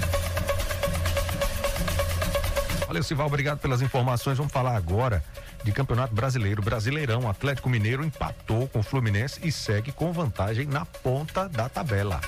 Valeu, 2.93 3.01
Sival, 3.01 3.25
obrigado 3.25 3.57
pelas 3.57 3.81
informações. 3.81 4.37
Vamos 4.37 4.53
falar 4.53 4.77
agora 4.77 5.23
de 5.63 5.71
Campeonato 5.71 6.13
Brasileiro. 6.13 6.61
Brasileirão, 6.61 7.27
Atlético 7.27 7.67
Mineiro 7.67 8.05
empatou 8.05 8.67
com 8.67 8.81
o 8.81 8.83
Fluminense 8.83 9.39
e 9.43 9.51
segue 9.51 9.91
com 9.91 10.13
vantagem 10.13 10.67
na 10.67 10.85
ponta 10.85 11.49
da 11.49 11.67
tabela. 11.67 12.21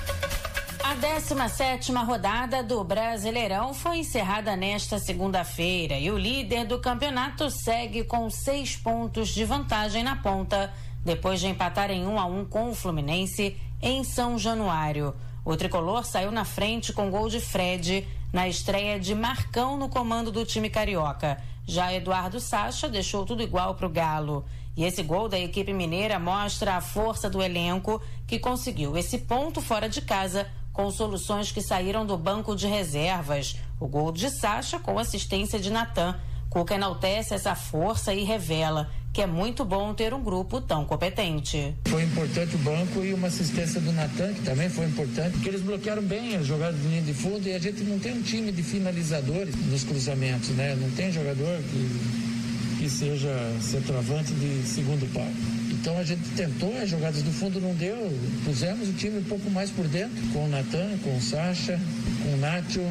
A 0.82 0.94
17 0.94 1.92
rodada 1.92 2.64
do 2.64 2.82
Brasileirão 2.82 3.72
foi 3.72 3.98
encerrada 3.98 4.56
nesta 4.56 4.98
segunda-feira 4.98 6.00
e 6.00 6.10
o 6.10 6.18
líder 6.18 6.66
do 6.66 6.80
campeonato 6.80 7.48
segue 7.48 8.02
com 8.02 8.28
seis 8.28 8.74
pontos 8.74 9.28
de 9.28 9.44
vantagem 9.44 10.02
na 10.02 10.16
ponta, 10.16 10.74
depois 11.04 11.38
de 11.38 11.46
empatar 11.46 11.92
em 11.92 12.04
1 12.04 12.10
um 12.10 12.18
a 12.18 12.26
1 12.26 12.40
um 12.40 12.44
com 12.44 12.70
o 12.70 12.74
Fluminense 12.74 13.56
em 13.80 14.02
São 14.02 14.36
Januário. 14.36 15.14
O 15.46 15.56
tricolor 15.56 16.04
saiu 16.04 16.32
na 16.32 16.44
frente 16.44 16.92
com 16.92 17.08
gol 17.08 17.28
de 17.28 17.38
Fred 17.38 18.04
na 18.32 18.48
estreia 18.48 18.98
de 18.98 19.14
Marcão 19.14 19.76
no 19.76 19.88
comando 19.88 20.32
do 20.32 20.44
time 20.44 20.68
carioca. 20.68 21.40
Já 21.64 21.94
Eduardo 21.94 22.40
Sacha 22.40 22.88
deixou 22.88 23.24
tudo 23.24 23.44
igual 23.44 23.76
para 23.76 23.86
o 23.86 23.88
Galo. 23.88 24.44
E 24.76 24.82
esse 24.82 25.04
gol 25.04 25.28
da 25.28 25.38
equipe 25.38 25.72
mineira 25.72 26.18
mostra 26.18 26.74
a 26.74 26.80
força 26.80 27.30
do 27.30 27.40
elenco 27.40 28.02
que 28.26 28.40
conseguiu 28.40 28.96
esse 28.96 29.18
ponto 29.18 29.62
fora 29.62 29.88
de 29.88 30.02
casa 30.02 30.48
com 30.72 30.90
soluções 30.90 31.52
que 31.52 31.62
saíram 31.62 32.04
do 32.04 32.18
banco 32.18 32.56
de 32.56 32.66
reservas. 32.66 33.56
O 33.78 33.86
gol 33.86 34.10
de 34.10 34.28
Sacha 34.30 34.80
com 34.80 34.98
assistência 34.98 35.60
de 35.60 35.70
Natan. 35.70 36.18
Cuca 36.50 36.74
enaltece 36.74 37.34
essa 37.34 37.54
força 37.54 38.12
e 38.12 38.24
revela 38.24 38.90
que 39.16 39.22
é 39.22 39.26
muito 39.26 39.64
bom 39.64 39.94
ter 39.94 40.12
um 40.12 40.22
grupo 40.22 40.60
tão 40.60 40.84
competente. 40.84 41.74
Foi 41.86 42.02
importante 42.02 42.54
o 42.54 42.58
banco 42.58 43.02
e 43.02 43.14
uma 43.14 43.28
assistência 43.28 43.80
do 43.80 43.90
Natan, 43.90 44.34
que 44.34 44.42
também 44.42 44.68
foi 44.68 44.84
importante, 44.84 45.30
porque 45.30 45.48
eles 45.48 45.62
bloquearam 45.62 46.02
bem 46.02 46.36
as 46.36 46.44
jogadas 46.44 46.78
de 46.78 46.86
linha 46.86 47.00
de 47.00 47.14
fundo 47.14 47.48
e 47.48 47.54
a 47.54 47.58
gente 47.58 47.82
não 47.84 47.98
tem 47.98 48.12
um 48.12 48.20
time 48.20 48.52
de 48.52 48.62
finalizadores 48.62 49.56
nos 49.70 49.84
cruzamentos, 49.84 50.50
né? 50.50 50.76
Não 50.78 50.90
tem 50.90 51.10
jogador 51.10 51.62
que, 51.62 52.78
que 52.78 52.90
seja 52.90 53.32
centroavante 53.58 54.34
de 54.34 54.68
segundo 54.68 55.10
pau. 55.14 55.26
Então 55.70 55.96
a 55.96 56.04
gente 56.04 56.20
tentou, 56.36 56.76
as 56.76 56.90
jogadas 56.90 57.22
do 57.22 57.32
fundo 57.32 57.58
não 57.58 57.74
deu, 57.74 58.12
pusemos 58.44 58.86
o 58.86 58.92
time 58.92 59.20
um 59.20 59.24
pouco 59.24 59.50
mais 59.50 59.70
por 59.70 59.88
dentro, 59.88 60.22
com 60.34 60.44
o 60.44 60.48
Natan, 60.48 60.90
com 61.02 61.16
o 61.16 61.22
Sacha, 61.22 61.80
com 62.22 62.34
o 62.34 62.36
Nacho, 62.36 62.82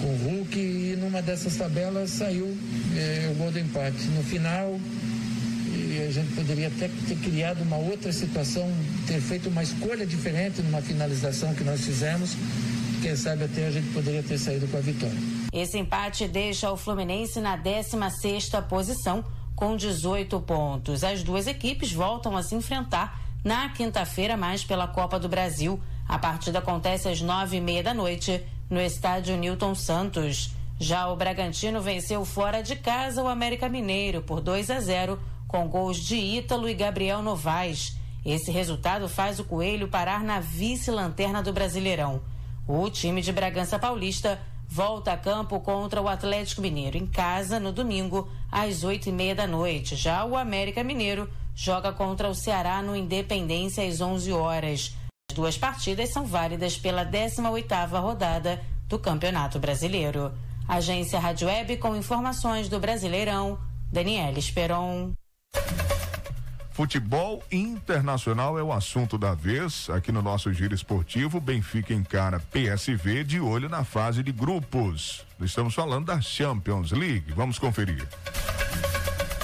com 0.00 0.06
o 0.06 0.16
Hulk, 0.28 0.56
e 0.56 0.96
numa 0.96 1.20
dessas 1.20 1.56
tabelas 1.56 2.10
saiu 2.10 2.56
é, 2.96 3.32
o 3.32 3.34
gol 3.34 3.50
do 3.50 3.58
empate. 3.58 4.06
No 4.14 4.22
final, 4.22 4.78
a 6.06 6.10
gente 6.10 6.34
poderia 6.34 6.68
até 6.68 6.88
ter 7.08 7.16
criado 7.16 7.62
uma 7.62 7.76
outra 7.76 8.12
situação, 8.12 8.70
ter 9.06 9.20
feito 9.20 9.48
uma 9.48 9.62
escolha 9.62 10.06
diferente 10.06 10.62
numa 10.62 10.80
finalização 10.80 11.54
que 11.54 11.64
nós 11.64 11.80
fizemos. 11.84 12.36
Quem 13.02 13.14
sabe 13.14 13.44
até 13.44 13.66
a 13.66 13.70
gente 13.70 13.92
poderia 13.92 14.22
ter 14.22 14.38
saído 14.38 14.66
com 14.68 14.76
a 14.76 14.80
vitória. 14.80 15.16
Esse 15.52 15.78
empate 15.78 16.26
deixa 16.26 16.70
o 16.70 16.76
Fluminense 16.76 17.40
na 17.40 17.56
16 17.56 18.50
posição 18.68 19.24
com 19.54 19.76
18 19.76 20.38
pontos. 20.40 21.02
As 21.02 21.22
duas 21.22 21.46
equipes 21.46 21.92
voltam 21.92 22.36
a 22.36 22.42
se 22.42 22.54
enfrentar 22.54 23.20
na 23.44 23.68
quinta-feira, 23.70 24.36
mais 24.36 24.64
pela 24.64 24.86
Copa 24.86 25.18
do 25.18 25.28
Brasil. 25.28 25.80
A 26.08 26.18
partida 26.18 26.58
acontece 26.58 27.08
às 27.08 27.20
nove 27.20 27.56
e 27.56 27.60
meia 27.60 27.82
da 27.82 27.94
noite 27.94 28.44
no 28.68 28.80
estádio 28.80 29.36
Newton 29.36 29.74
Santos. 29.74 30.50
Já 30.78 31.08
o 31.08 31.16
Bragantino 31.16 31.80
venceu 31.80 32.24
fora 32.24 32.62
de 32.62 32.76
casa 32.76 33.22
o 33.22 33.28
América 33.28 33.68
Mineiro 33.68 34.20
por 34.20 34.40
2 34.40 34.70
a 34.70 34.80
0 34.80 35.18
com 35.46 35.68
gols 35.68 35.98
de 35.98 36.16
Ítalo 36.16 36.68
e 36.68 36.74
Gabriel 36.74 37.22
Novaes. 37.22 37.96
Esse 38.24 38.50
resultado 38.50 39.08
faz 39.08 39.38
o 39.38 39.44
Coelho 39.44 39.88
parar 39.88 40.24
na 40.24 40.40
vice-lanterna 40.40 41.42
do 41.42 41.52
Brasileirão. 41.52 42.20
O 42.66 42.90
time 42.90 43.22
de 43.22 43.32
Bragança 43.32 43.78
Paulista 43.78 44.40
volta 44.68 45.12
a 45.12 45.16
campo 45.16 45.60
contra 45.60 46.02
o 46.02 46.08
Atlético 46.08 46.60
Mineiro 46.60 46.96
em 46.96 47.06
casa 47.06 47.60
no 47.60 47.70
domingo 47.70 48.28
às 48.50 48.82
oito 48.82 49.08
e 49.08 49.12
meia 49.12 49.34
da 49.34 49.46
noite. 49.46 49.94
Já 49.94 50.24
o 50.24 50.36
América 50.36 50.82
Mineiro 50.82 51.30
joga 51.54 51.92
contra 51.92 52.28
o 52.28 52.34
Ceará 52.34 52.82
no 52.82 52.96
Independência 52.96 53.86
às 53.86 54.00
onze 54.00 54.32
horas. 54.32 54.94
As 55.30 55.36
duas 55.36 55.56
partidas 55.56 56.12
são 56.12 56.26
válidas 56.26 56.76
pela 56.76 57.04
18 57.04 57.48
oitava 57.50 58.00
rodada 58.00 58.60
do 58.88 58.98
Campeonato 58.98 59.58
Brasileiro. 59.58 60.32
Agência 60.68 61.20
Rádio 61.20 61.46
Web 61.46 61.76
com 61.76 61.94
informações 61.94 62.68
do 62.68 62.80
Brasileirão. 62.80 63.58
Daniela 63.92 64.38
Esperon. 64.38 65.12
Futebol 66.76 67.42
internacional 67.50 68.58
é 68.58 68.62
o 68.62 68.70
assunto 68.70 69.16
da 69.16 69.34
vez. 69.34 69.88
Aqui 69.88 70.12
no 70.12 70.20
nosso 70.20 70.52
giro 70.52 70.74
esportivo, 70.74 71.40
Benfica 71.40 71.94
encara 71.94 72.38
PSV 72.38 73.24
de 73.24 73.40
olho 73.40 73.66
na 73.66 73.82
fase 73.82 74.22
de 74.22 74.30
grupos. 74.30 75.24
Estamos 75.40 75.72
falando 75.72 76.04
da 76.04 76.20
Champions 76.20 76.92
League. 76.92 77.32
Vamos 77.32 77.58
conferir. 77.58 78.06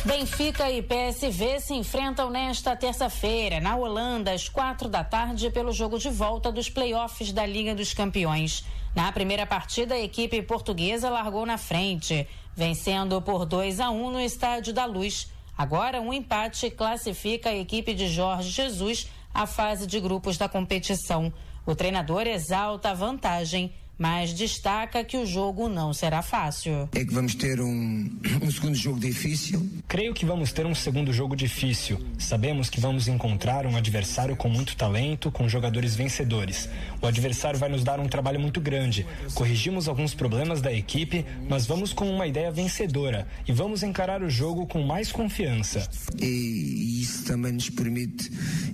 Benfica 0.05 0.71
e 0.71 0.83
PSV 0.83 1.59
se 1.61 1.73
enfrentam 1.73 2.29
nesta 2.29 2.77
terça-feira, 2.77 3.61
na 3.61 3.77
Holanda, 3.77 4.33
às 4.33 4.51
quatro 4.51 4.87
da 4.87 5.03
tarde, 5.03 5.49
pelo 5.49 5.73
jogo 5.73 5.99
de 5.99 6.11
volta 6.11 6.53
dos 6.53 6.69
playoffs 6.69 7.33
da 7.33 7.47
Liga 7.47 7.75
dos 7.75 7.95
Campeões. 7.95 8.63
Na 8.95 9.11
primeira 9.11 9.47
partida, 9.47 9.95
a 9.95 10.01
equipe 10.01 10.43
portuguesa 10.43 11.09
largou 11.09 11.47
na 11.47 11.57
frente, 11.57 12.29
vencendo 12.55 13.23
por 13.23 13.47
2 13.47 13.81
a 13.81 13.89
1 13.89 14.05
um 14.05 14.11
no 14.11 14.21
Estádio 14.21 14.75
da 14.75 14.85
Luz. 14.85 15.33
Agora, 15.63 16.01
um 16.01 16.13
empate 16.13 16.69
classifica 16.73 17.51
a 17.51 17.55
equipe 17.55 17.95
de 17.95 18.09
Jorge 18.09 18.51
Jesus 18.51 19.07
à 19.33 19.47
fase 19.47 19.87
de 19.87 20.01
grupos 20.01 20.37
da 20.37 20.49
competição. 20.49 21.33
O 21.65 21.73
treinador 21.73 22.27
exalta 22.27 22.91
a 22.91 22.95
vantagem 22.95 23.73
mas 23.99 24.33
destaca 24.33 25.05
que 25.05 25.17
o 25.17 25.27
jogo 25.27 25.69
não 25.69 25.93
será 25.93 26.23
fácil. 26.23 26.89
É 26.95 27.05
que 27.05 27.13
vamos 27.13 27.35
ter 27.35 27.61
um, 27.61 28.11
um, 28.43 28.51
segundo 28.51 28.75
jogo 28.75 28.99
difícil? 28.99 29.69
Creio 29.87 30.13
que 30.15 30.25
vamos 30.25 30.53
ter 30.53 30.67
um 30.67 30.75
segundo 30.75 31.13
jogo 31.13 31.37
difícil. 31.37 32.01
Sabemos 32.19 32.69
que 32.69 32.81
vamos 32.81 33.09
encontrar 33.09 33.67
um 33.67 33.77
adversário 33.77 34.35
com 34.37 34.49
muito 34.49 34.77
talento, 34.77 35.31
com 35.31 35.49
jogadores 35.49 35.95
vencedores. 35.95 36.69
O 37.01 37.07
adversário 37.07 37.59
vai 37.59 37.69
nos 37.69 37.85
dar 37.85 38.01
um 38.01 38.09
trabalho 38.09 38.41
muito 38.41 38.61
grande. 38.61 39.07
Corrigimos 39.35 39.89
alguns 39.89 40.15
problemas 40.15 40.61
da 40.61 40.73
equipe, 40.73 41.25
mas 41.49 41.67
vamos 41.67 41.93
com 41.93 42.11
uma 42.11 42.27
ideia 42.27 42.51
vencedora 42.51 43.27
e 43.47 43.53
vamos 43.53 43.83
encarar 43.83 44.23
o 44.23 44.31
jogo 44.31 44.67
com 44.67 44.83
mais 44.83 45.13
confiança. 45.13 45.89
E 46.21 47.01
isso 47.03 47.25
também 47.25 47.53
nos 47.53 47.71
permite 47.71 48.31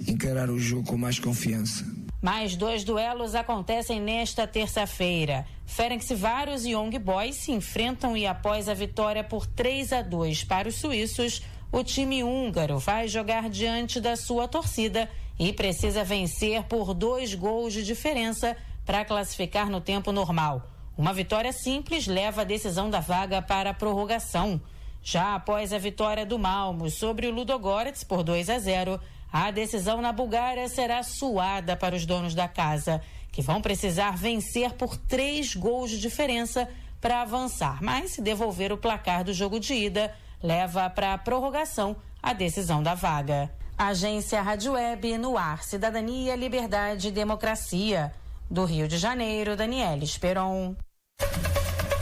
encarar 0.06 0.50
o 0.50 0.58
jogo 0.58 0.84
com 0.84 0.96
mais 0.96 1.18
confiança. 1.18 1.84
Mais 2.20 2.56
dois 2.56 2.82
duelos 2.82 3.36
acontecem 3.36 4.00
nesta 4.00 4.44
terça-feira. 4.44 5.46
Ferencváros 5.64 6.64
e 6.64 6.70
Young 6.70 6.98
Boys 6.98 7.36
se 7.36 7.52
enfrentam 7.52 8.16
e 8.16 8.26
após 8.26 8.68
a 8.68 8.74
vitória 8.74 9.22
por 9.22 9.46
3 9.46 9.92
a 9.92 10.02
2 10.02 10.42
para 10.42 10.68
os 10.68 10.74
suíços, 10.74 11.42
o 11.70 11.84
time 11.84 12.24
húngaro 12.24 12.78
vai 12.78 13.06
jogar 13.06 13.48
diante 13.48 14.00
da 14.00 14.16
sua 14.16 14.48
torcida 14.48 15.08
e 15.38 15.52
precisa 15.52 16.02
vencer 16.02 16.64
por 16.64 16.92
dois 16.92 17.34
gols 17.34 17.72
de 17.72 17.84
diferença 17.84 18.56
para 18.84 19.04
classificar 19.04 19.70
no 19.70 19.80
tempo 19.80 20.10
normal. 20.10 20.62
Uma 20.96 21.12
vitória 21.12 21.52
simples 21.52 22.08
leva 22.08 22.40
a 22.40 22.44
decisão 22.44 22.90
da 22.90 22.98
vaga 22.98 23.40
para 23.40 23.70
a 23.70 23.74
prorrogação. 23.74 24.60
Já 25.00 25.36
após 25.36 25.72
a 25.72 25.78
vitória 25.78 26.26
do 26.26 26.36
Malmo 26.36 26.90
sobre 26.90 27.28
o 27.28 27.30
Ludogorets 27.30 28.02
por 28.02 28.24
2 28.24 28.50
a 28.50 28.58
0, 28.58 29.00
a 29.32 29.50
decisão 29.50 30.00
na 30.00 30.12
Bulgária 30.12 30.68
será 30.68 31.02
suada 31.02 31.76
para 31.76 31.94
os 31.94 32.06
donos 32.06 32.34
da 32.34 32.48
casa, 32.48 33.00
que 33.30 33.42
vão 33.42 33.60
precisar 33.60 34.16
vencer 34.16 34.72
por 34.72 34.96
três 34.96 35.54
gols 35.54 35.90
de 35.90 36.00
diferença 36.00 36.68
para 37.00 37.22
avançar. 37.22 37.82
Mas 37.82 38.12
se 38.12 38.22
devolver 38.22 38.72
o 38.72 38.78
placar 38.78 39.22
do 39.22 39.32
jogo 39.32 39.60
de 39.60 39.74
ida, 39.74 40.14
leva 40.42 40.88
para 40.90 41.14
a 41.14 41.18
prorrogação 41.18 41.96
a 42.22 42.32
decisão 42.32 42.82
da 42.82 42.94
vaga. 42.94 43.50
Agência 43.76 44.42
Rádio 44.42 44.72
Web 44.72 45.18
no 45.18 45.38
ar, 45.38 45.62
Cidadania, 45.62 46.34
Liberdade 46.34 47.08
e 47.08 47.12
Democracia. 47.12 48.12
Do 48.50 48.64
Rio 48.64 48.88
de 48.88 48.96
Janeiro, 48.96 49.54
Daniela 49.54 50.02
Esperon. 50.02 50.74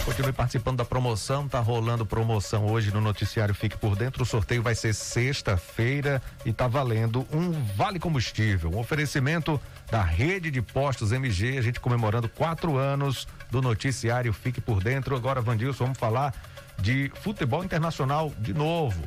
Continue 0.07 0.33
participando 0.33 0.77
da 0.77 0.85
promoção, 0.85 1.49
tá 1.49 1.59
rolando 1.59 2.07
promoção 2.07 2.67
hoje 2.67 2.93
no 2.93 3.01
noticiário 3.01 3.53
Fique 3.53 3.77
por 3.77 3.97
Dentro. 3.97 4.23
O 4.23 4.27
sorteio 4.27 4.63
vai 4.63 4.73
ser 4.73 4.95
sexta-feira 4.95 6.23
e 6.45 6.53
tá 6.53 6.69
valendo 6.69 7.27
um 7.33 7.51
vale 7.75 7.99
combustível, 7.99 8.71
um 8.71 8.79
oferecimento 8.79 9.61
da 9.91 10.03
rede 10.05 10.49
de 10.49 10.63
postos 10.63 11.11
MG, 11.11 11.59
a 11.59 11.61
gente 11.61 11.81
comemorando 11.81 12.29
quatro 12.29 12.77
anos 12.77 13.27
do 13.51 13.61
noticiário 13.61 14.33
Fique 14.33 14.61
por 14.61 14.81
Dentro. 14.81 15.17
Agora, 15.17 15.41
Vandilson, 15.41 15.87
vamos 15.87 15.99
falar 15.99 16.33
de 16.79 17.11
futebol 17.23 17.65
internacional 17.65 18.33
de 18.39 18.55
novo. 18.55 19.03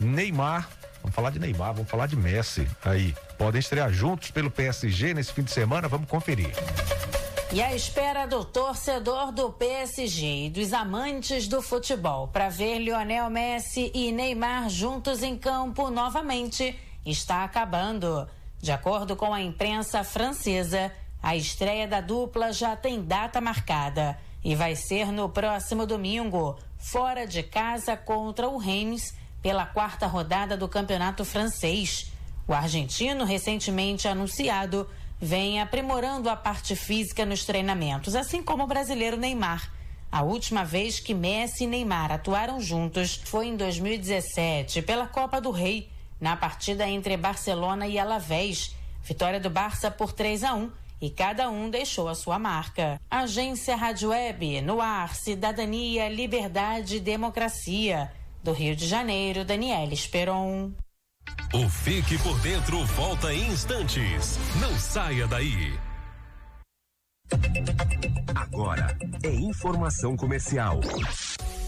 Neymar, 0.00 0.66
vamos 1.02 1.14
falar 1.14 1.32
de 1.32 1.38
Neymar, 1.38 1.74
vamos 1.74 1.90
falar 1.90 2.06
de 2.06 2.16
Messi 2.16 2.66
aí. 2.82 3.14
Podem 3.36 3.58
estrear 3.58 3.92
juntos 3.92 4.30
pelo 4.30 4.50
PSG 4.50 5.12
nesse 5.12 5.34
fim 5.34 5.42
de 5.42 5.50
semana, 5.50 5.86
vamos 5.86 6.08
conferir. 6.08 6.54
E 7.54 7.62
a 7.62 7.72
espera 7.72 8.26
do 8.26 8.44
torcedor 8.44 9.30
do 9.30 9.52
PSG 9.52 10.46
e 10.46 10.50
dos 10.50 10.72
amantes 10.72 11.46
do 11.46 11.62
futebol 11.62 12.26
para 12.26 12.48
ver 12.48 12.80
Lionel 12.80 13.30
Messi 13.30 13.92
e 13.94 14.10
Neymar 14.10 14.68
juntos 14.68 15.22
em 15.22 15.38
campo 15.38 15.88
novamente 15.88 16.76
está 17.06 17.44
acabando. 17.44 18.28
De 18.60 18.72
acordo 18.72 19.14
com 19.14 19.32
a 19.32 19.40
imprensa 19.40 20.02
francesa, 20.02 20.90
a 21.22 21.36
estreia 21.36 21.86
da 21.86 22.00
dupla 22.00 22.52
já 22.52 22.74
tem 22.74 23.04
data 23.04 23.40
marcada 23.40 24.18
e 24.42 24.56
vai 24.56 24.74
ser 24.74 25.12
no 25.12 25.28
próximo 25.28 25.86
domingo, 25.86 26.58
fora 26.76 27.24
de 27.24 27.44
casa 27.44 27.96
contra 27.96 28.48
o 28.48 28.58
Reims, 28.58 29.14
pela 29.40 29.64
quarta 29.64 30.08
rodada 30.08 30.56
do 30.56 30.68
campeonato 30.68 31.24
francês. 31.24 32.10
O 32.48 32.52
argentino, 32.52 33.24
recentemente 33.24 34.08
anunciado, 34.08 34.90
vem 35.20 35.60
aprimorando 35.60 36.28
a 36.28 36.36
parte 36.36 36.76
física 36.76 37.24
nos 37.24 37.44
treinamentos, 37.44 38.14
assim 38.14 38.42
como 38.42 38.64
o 38.64 38.66
brasileiro 38.66 39.16
Neymar. 39.16 39.72
A 40.10 40.22
última 40.22 40.64
vez 40.64 41.00
que 41.00 41.12
Messi 41.12 41.64
e 41.64 41.66
Neymar 41.66 42.12
atuaram 42.12 42.60
juntos 42.60 43.20
foi 43.24 43.48
em 43.48 43.56
2017, 43.56 44.82
pela 44.82 45.06
Copa 45.06 45.40
do 45.40 45.50
Rei, 45.50 45.90
na 46.20 46.36
partida 46.36 46.88
entre 46.88 47.16
Barcelona 47.16 47.86
e 47.86 47.98
Alavés. 47.98 48.74
Vitória 49.02 49.40
do 49.40 49.50
Barça 49.50 49.90
por 49.90 50.12
3 50.12 50.44
a 50.44 50.54
1 50.54 50.70
e 51.00 51.10
cada 51.10 51.50
um 51.50 51.68
deixou 51.68 52.08
a 52.08 52.14
sua 52.14 52.38
marca. 52.38 53.00
Agência 53.10 53.76
Rádio 53.76 54.10
Web, 54.10 54.62
no 54.62 54.80
ar, 54.80 55.14
Cidadania, 55.14 56.08
Liberdade 56.08 56.96
e 56.96 57.00
Democracia. 57.00 58.10
Do 58.42 58.52
Rio 58.52 58.76
de 58.76 58.86
Janeiro, 58.86 59.44
Daniela 59.44 59.92
Esperon. 59.92 60.72
O 61.52 61.68
Fique 61.68 62.18
por 62.18 62.38
Dentro 62.40 62.84
volta 62.84 63.32
em 63.32 63.52
instantes. 63.52 64.38
Não 64.60 64.76
saia 64.78 65.26
daí. 65.26 65.78
Agora 68.34 68.96
é 69.22 69.30
informação 69.30 70.16
comercial. 70.16 70.80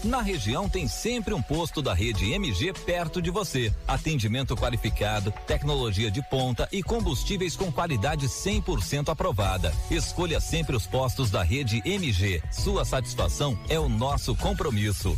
Na 0.03 0.21
região 0.21 0.69
tem 0.69 0.87
sempre 0.87 1.33
um 1.33 1.41
posto 1.41 1.81
da 1.81 1.93
rede 1.93 2.31
MG 2.31 2.71
perto 2.73 3.21
de 3.21 3.31
você. 3.31 3.73
Atendimento 3.87 4.55
qualificado, 4.55 5.33
tecnologia 5.47 6.11
de 6.11 6.21
ponta 6.29 6.67
e 6.71 6.83
combustíveis 6.83 7.55
com 7.55 7.71
qualidade 7.71 8.27
100% 8.27 9.09
aprovada. 9.09 9.73
Escolha 9.89 10.39
sempre 10.39 10.75
os 10.75 10.85
postos 10.85 11.31
da 11.31 11.43
rede 11.43 11.81
MG. 11.83 12.41
Sua 12.51 12.85
satisfação 12.85 13.57
é 13.67 13.79
o 13.79 13.89
nosso 13.89 14.35
compromisso. 14.35 15.17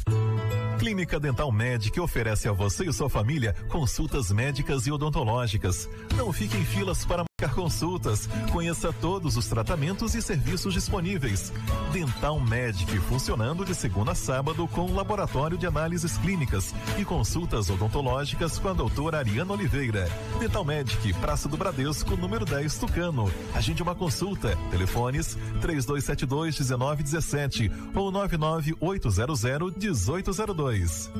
Clínica 0.79 1.19
Dental 1.19 1.51
Medic 1.51 1.99
oferece 1.99 2.47
a 2.47 2.53
você 2.53 2.85
e 2.85 2.93
sua 2.93 3.09
família 3.09 3.53
consultas 3.67 4.31
médicas 4.31 4.87
e 4.87 4.91
odontológicas. 4.91 5.89
Não 6.15 6.31
fique 6.31 6.55
em 6.55 6.63
filas 6.63 7.03
para 7.03 7.28
consultas. 7.47 8.27
Conheça 8.51 8.91
todos 8.91 9.37
os 9.37 9.47
tratamentos 9.47 10.15
e 10.15 10.21
serviços 10.21 10.73
disponíveis. 10.73 11.53
Dental 11.93 12.39
Medic 12.39 12.99
funcionando 13.01 13.63
de 13.63 13.73
segunda 13.73 14.11
a 14.11 14.15
sábado 14.15 14.67
com 14.67 14.93
laboratório 14.93 15.57
de 15.57 15.67
análises 15.67 16.17
clínicas 16.17 16.73
e 16.97 17.05
consultas 17.05 17.69
odontológicas 17.69 18.57
com 18.57 18.69
a 18.69 18.73
doutora 18.73 19.19
Ariana 19.19 19.53
Oliveira. 19.53 20.09
Dental 20.39 20.65
Medic, 20.65 21.13
Praça 21.19 21.47
do 21.47 21.55
Bradesco, 21.55 22.17
número 22.17 22.45
10, 22.45 22.77
Tucano. 22.77 23.31
Agende 23.53 23.83
uma 23.83 23.95
consulta. 23.95 24.57
Telefones 24.71 25.37
3272 25.61 26.59
1917 26.59 27.71
ou 27.93 28.11
99800 28.11 29.43
1802. 29.77 31.11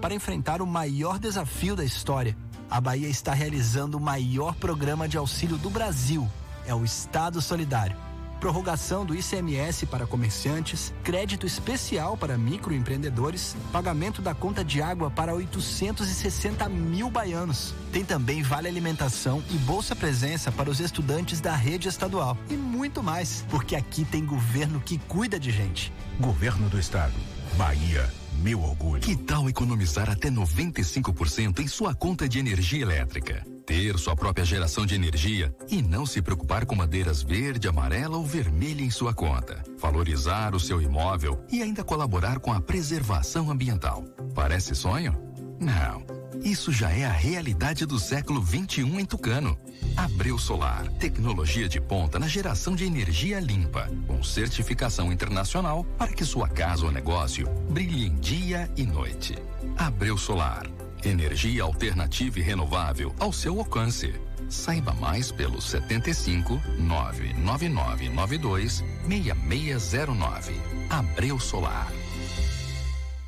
Para 0.00 0.14
enfrentar 0.14 0.62
o 0.62 0.66
maior 0.66 1.18
desafio 1.18 1.74
da 1.74 1.84
história, 1.84 2.36
a 2.70 2.80
Bahia 2.80 3.08
está 3.08 3.32
realizando 3.32 3.96
o 3.96 4.00
maior 4.00 4.54
programa 4.54 5.08
de 5.08 5.16
auxílio 5.16 5.56
do 5.56 5.70
Brasil. 5.70 6.28
É 6.66 6.74
o 6.74 6.84
Estado 6.84 7.40
Solidário. 7.40 7.96
Prorrogação 8.40 9.04
do 9.04 9.16
ICMS 9.16 9.86
para 9.86 10.06
comerciantes, 10.06 10.94
crédito 11.02 11.44
especial 11.44 12.16
para 12.16 12.38
microempreendedores, 12.38 13.56
pagamento 13.72 14.22
da 14.22 14.32
conta 14.32 14.64
de 14.64 14.80
água 14.80 15.10
para 15.10 15.34
860 15.34 16.68
mil 16.68 17.10
baianos. 17.10 17.74
Tem 17.92 18.04
também 18.04 18.42
Vale 18.42 18.68
Alimentação 18.68 19.42
e 19.50 19.58
Bolsa 19.58 19.96
Presença 19.96 20.52
para 20.52 20.70
os 20.70 20.78
estudantes 20.78 21.40
da 21.40 21.56
rede 21.56 21.88
estadual. 21.88 22.38
E 22.48 22.54
muito 22.54 23.02
mais, 23.02 23.44
porque 23.50 23.74
aqui 23.74 24.04
tem 24.04 24.24
governo 24.24 24.80
que 24.80 24.98
cuida 24.98 25.40
de 25.40 25.50
gente. 25.50 25.92
Governo 26.20 26.68
do 26.68 26.78
Estado. 26.78 27.14
Bahia 27.56 28.08
meu 28.38 28.62
orgulho. 28.62 29.02
Que 29.02 29.16
tal 29.16 29.48
economizar 29.48 30.08
até 30.08 30.30
95% 30.30 31.60
em 31.60 31.68
sua 31.68 31.94
conta 31.94 32.28
de 32.28 32.38
energia 32.38 32.82
elétrica? 32.82 33.44
Ter 33.66 33.98
sua 33.98 34.16
própria 34.16 34.44
geração 34.44 34.86
de 34.86 34.94
energia 34.94 35.54
e 35.68 35.82
não 35.82 36.06
se 36.06 36.22
preocupar 36.22 36.64
com 36.64 36.74
madeiras 36.74 37.22
verde, 37.22 37.68
amarela 37.68 38.16
ou 38.16 38.24
vermelha 38.24 38.82
em 38.82 38.90
sua 38.90 39.12
conta. 39.12 39.62
Valorizar 39.78 40.54
o 40.54 40.60
seu 40.60 40.80
imóvel 40.80 41.44
e 41.52 41.62
ainda 41.62 41.84
colaborar 41.84 42.38
com 42.38 42.52
a 42.52 42.60
preservação 42.60 43.50
ambiental. 43.50 44.04
Parece 44.34 44.74
sonho? 44.74 45.14
Não. 45.60 46.17
Isso 46.42 46.72
já 46.72 46.90
é 46.90 47.04
a 47.04 47.12
realidade 47.12 47.86
do 47.86 47.98
século 47.98 48.40
21 48.40 49.00
em 49.00 49.04
Tucano. 49.04 49.58
Abreu 49.96 50.38
Solar, 50.38 50.86
tecnologia 50.92 51.68
de 51.68 51.80
ponta 51.80 52.18
na 52.18 52.28
geração 52.28 52.76
de 52.76 52.84
energia 52.84 53.40
limpa, 53.40 53.90
com 54.06 54.22
certificação 54.22 55.12
internacional 55.12 55.84
para 55.96 56.12
que 56.12 56.24
sua 56.24 56.48
casa 56.48 56.86
ou 56.86 56.92
negócio 56.92 57.48
brilhe 57.70 58.06
em 58.06 58.14
dia 58.16 58.70
e 58.76 58.84
noite. 58.84 59.36
Abreu 59.76 60.16
Solar, 60.16 60.66
energia 61.04 61.62
alternativa 61.62 62.38
e 62.38 62.42
renovável 62.42 63.14
ao 63.18 63.32
seu 63.32 63.58
alcance. 63.58 64.14
Saiba 64.48 64.94
mais 64.94 65.30
pelo 65.30 65.60
75 65.60 66.60
99992 66.78 68.82
6609. 69.06 70.54
Abreu 70.88 71.38
Solar. 71.38 71.92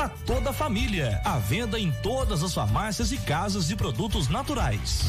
para 0.00 0.08
toda 0.08 0.48
a 0.48 0.52
família. 0.54 1.20
À 1.26 1.36
venda 1.36 1.78
em 1.78 1.92
todas 2.02 2.42
as 2.42 2.54
farmácias 2.54 3.12
e 3.12 3.18
casas 3.18 3.68
de 3.68 3.76
produtos 3.76 4.30
naturais. 4.30 5.04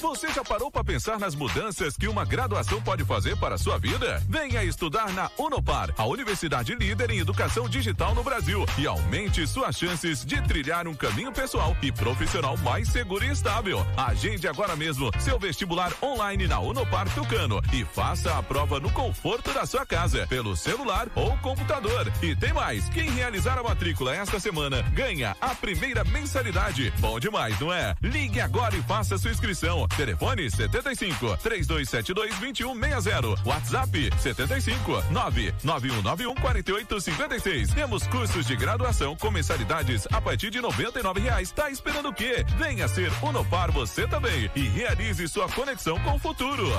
Você 0.00 0.32
já 0.32 0.42
parou 0.42 0.70
para 0.70 0.82
pensar 0.82 1.18
nas 1.18 1.34
mudanças 1.34 1.94
que 1.94 2.08
uma 2.08 2.24
graduação 2.24 2.80
pode 2.80 3.04
fazer 3.04 3.36
para 3.36 3.56
a 3.56 3.58
sua 3.58 3.78
vida? 3.78 4.22
Venha 4.26 4.64
estudar 4.64 5.12
na 5.12 5.30
Unopar, 5.38 5.92
a 5.98 6.06
universidade 6.06 6.74
líder 6.74 7.10
em 7.10 7.18
educação 7.18 7.68
digital 7.68 8.14
no 8.14 8.24
Brasil, 8.24 8.64
e 8.78 8.86
aumente 8.86 9.46
suas 9.46 9.76
chances 9.76 10.24
de 10.24 10.40
trilhar 10.40 10.88
um 10.88 10.94
caminho 10.94 11.30
pessoal 11.30 11.76
e 11.82 11.92
profissional 11.92 12.56
mais 12.56 12.88
seguro 12.88 13.22
e 13.26 13.30
estável. 13.30 13.86
Agende 13.94 14.48
agora 14.48 14.74
mesmo 14.74 15.10
seu 15.18 15.38
vestibular 15.38 15.92
online 16.02 16.48
na 16.48 16.58
Unopar 16.60 17.06
Tucano 17.14 17.60
e 17.70 17.84
faça 17.84 18.38
a 18.38 18.42
prova 18.42 18.80
no 18.80 18.90
conforto 18.92 19.52
da 19.52 19.66
sua 19.66 19.84
casa, 19.84 20.26
pelo 20.28 20.56
celular 20.56 21.08
ou 21.14 21.36
computador. 21.38 22.10
E 22.22 22.34
tem 22.34 22.54
mais, 22.54 22.88
quem 22.88 23.10
realizar 23.10 23.58
a 23.58 23.62
matrícula 23.62 24.16
esta 24.16 24.40
semana 24.40 24.80
ganha 24.94 25.36
a 25.42 25.54
primeira 25.54 26.04
mensalidade. 26.04 26.90
Bom 27.00 27.20
demais, 27.20 27.60
não 27.60 27.70
é? 27.70 27.94
Ligue 28.00 28.40
agora 28.40 28.74
e 28.74 28.82
faça 28.82 29.18
sua 29.18 29.30
inscrição. 29.30 29.89
Telefone 29.96 30.50
75 30.50 31.36
3272 31.38 32.38
2160. 32.38 33.42
WhatsApp 33.44 34.10
75 34.18 35.02
99191 35.10 36.34
4856. 36.34 37.74
Temos 37.74 38.06
cursos 38.06 38.46
de 38.46 38.56
graduação 38.56 39.16
com 39.16 39.30
mensalidades 39.30 40.06
a 40.12 40.20
partir 40.20 40.50
de 40.50 40.60
99 40.60 41.20
reais. 41.20 41.50
Tá 41.50 41.70
esperando 41.70 42.08
o 42.08 42.12
quê? 42.12 42.44
Venha 42.58 42.88
ser 42.88 43.10
Unopar 43.22 43.70
você 43.70 44.06
também 44.06 44.50
e 44.54 44.60
realize 44.60 45.26
sua 45.28 45.48
conexão 45.48 45.98
com 46.00 46.14
o 46.14 46.18
futuro. 46.18 46.70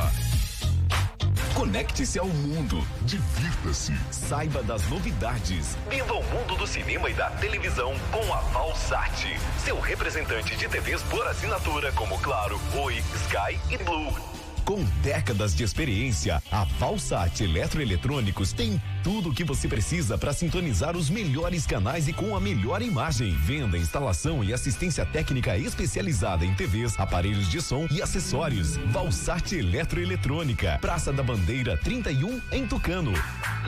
Conecte-se 1.62 2.18
ao 2.18 2.26
mundo. 2.26 2.84
Divirta-se. 3.04 3.94
Saiba 4.10 4.64
das 4.64 4.90
novidades. 4.90 5.78
Viva 5.92 6.16
o 6.16 6.24
mundo 6.24 6.56
do 6.56 6.66
cinema 6.66 7.08
e 7.08 7.14
da 7.14 7.30
televisão 7.30 7.94
com 8.12 8.34
a 8.34 8.42
Valsat. 8.42 9.40
Seu 9.64 9.80
representante 9.80 10.56
de 10.56 10.68
TVs 10.68 11.04
por 11.04 11.28
assinatura 11.28 11.92
como 11.92 12.18
Claro, 12.18 12.60
Oi, 12.76 12.96
Sky 12.96 13.60
e 13.70 13.78
Blue. 13.78 14.41
Com 14.66 14.84
décadas 15.02 15.56
de 15.56 15.64
experiência, 15.64 16.44
a 16.52 16.64
Valsat 16.64 17.44
Eletroeletrônicos 17.44 18.54
tem 18.54 18.82
tudo 19.04 19.30
o 19.30 19.34
que 19.34 19.44
você 19.44 19.68
precisa 19.68 20.18
para 20.18 20.32
sintonizar 20.34 20.96
os 20.96 21.10
melhores 21.10 21.66
canais 21.66 22.08
e 22.08 22.14
com 22.14 22.34
a 22.36 22.40
melhor 22.40 22.82
imagem. 22.82 23.36
Venda, 23.36 23.78
instalação 23.78 24.42
e 24.44 24.54
assistência 24.54 25.06
técnica 25.06 25.58
especializada 25.58 26.46
em 26.46 26.54
TVs, 26.54 26.98
aparelhos 27.00 27.50
de 27.50 27.60
som 27.62 27.88
e 27.92 28.02
acessórios. 28.02 28.78
Valsat 28.78 29.54
Eletroeletrônica, 29.54 30.78
Praça 30.80 31.12
da 31.12 31.24
Bandeira 31.24 31.76
31 31.78 32.40
em 32.52 32.68
Tucano. 32.68 33.14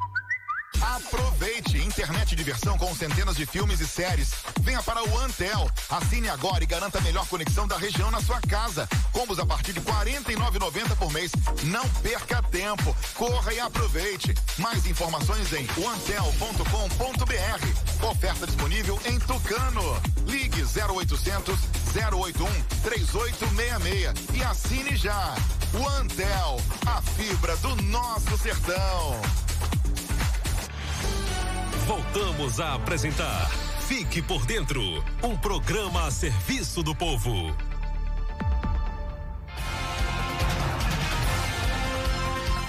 Aproveite! 0.81 1.77
Internet 1.77 2.29
de 2.29 2.35
diversão 2.35 2.77
com 2.77 2.93
centenas 2.93 3.35
de 3.35 3.45
filmes 3.45 3.79
e 3.79 3.87
séries. 3.87 4.31
Venha 4.61 4.81
para 4.83 5.03
o 5.03 5.17
Antel. 5.17 5.69
Assine 5.89 6.29
agora 6.29 6.63
e 6.63 6.67
garanta 6.67 6.99
a 6.99 7.01
melhor 7.01 7.27
conexão 7.27 7.67
da 7.67 7.77
região 7.77 8.09
na 8.11 8.21
sua 8.21 8.39
casa. 8.41 8.87
Combos 9.11 9.39
a 9.39 9.45
partir 9.45 9.73
de 9.73 9.79
R$ 9.79 9.85
49,90 9.85 10.95
por 10.95 11.11
mês. 11.11 11.31
Não 11.63 11.87
perca 12.01 12.41
tempo. 12.43 12.95
Corra 13.15 13.53
e 13.53 13.59
aproveite. 13.59 14.33
Mais 14.57 14.85
informações 14.85 15.51
em 15.53 15.63
antel.com.br. 15.63 17.25
Oferta 18.05 18.45
disponível 18.45 18.99
em 19.05 19.19
Tucano. 19.19 20.01
Ligue 20.27 20.63
0800 20.63 21.59
081 21.93 22.47
3866 22.83 24.13
e 24.33 24.43
assine 24.43 24.95
já. 24.95 25.35
O 25.73 25.87
Antel, 25.87 26.61
a 26.85 27.01
fibra 27.01 27.55
do 27.57 27.75
nosso 27.83 28.37
sertão. 28.37 29.19
Voltamos 31.89 32.59
a 32.59 32.75
apresentar 32.75 33.49
Fique 33.87 34.21
por 34.21 34.45
Dentro 34.45 34.79
um 35.23 35.35
programa 35.35 36.05
a 36.05 36.11
serviço 36.11 36.83
do 36.83 36.93
povo. 36.93 37.51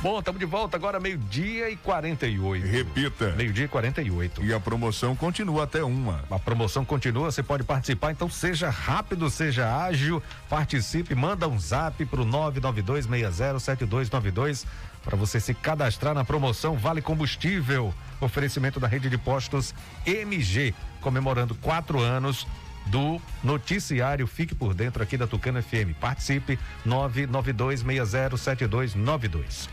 Bom, 0.03 0.19
estamos 0.19 0.41
de 0.41 0.47
volta 0.47 0.79
agora, 0.79 0.99
meio-dia 0.99 1.69
e 1.69 1.77
48. 1.77 2.67
Repita. 2.67 3.33
Meio-dia 3.33 3.67
e 3.67 3.69
48. 3.69 4.43
E 4.43 4.55
a 4.55 4.59
promoção 4.59 5.15
continua 5.15 5.65
até 5.65 5.85
uma. 5.85 6.25
A 6.31 6.39
promoção 6.39 6.87
continua, 6.87 7.31
você 7.31 7.43
pode 7.43 7.65
participar, 7.65 8.11
então 8.11 8.31
seja 8.31 8.71
rápido, 8.71 9.29
seja 9.29 9.85
ágil, 9.85 10.23
participe, 10.49 11.15
manda 11.15 11.47
um 11.47 11.59
zap 11.59 12.03
pro 12.07 12.25
992607292 12.25 14.65
para 15.05 15.19
você 15.19 15.39
se 15.39 15.53
cadastrar 15.53 16.15
na 16.15 16.25
promoção 16.25 16.79
Vale 16.79 17.03
Combustível. 17.03 17.93
Oferecimento 18.23 18.81
da 18.81 18.89
rede 18.89 19.11
de 19.11 19.19
postos 19.19 19.75
MG, 20.07 20.75
comemorando 21.03 21.55
quatro 21.57 22.01
anos 22.01 22.47
do 22.87 23.21
noticiário 23.45 24.27
Fique 24.27 24.55
por 24.55 24.73
Dentro 24.73 25.03
aqui 25.03 25.19
da 25.19 25.27
Tucana 25.27 25.61
FM. 25.61 25.93
Participe 26.01 26.59
992607292. 26.87 29.69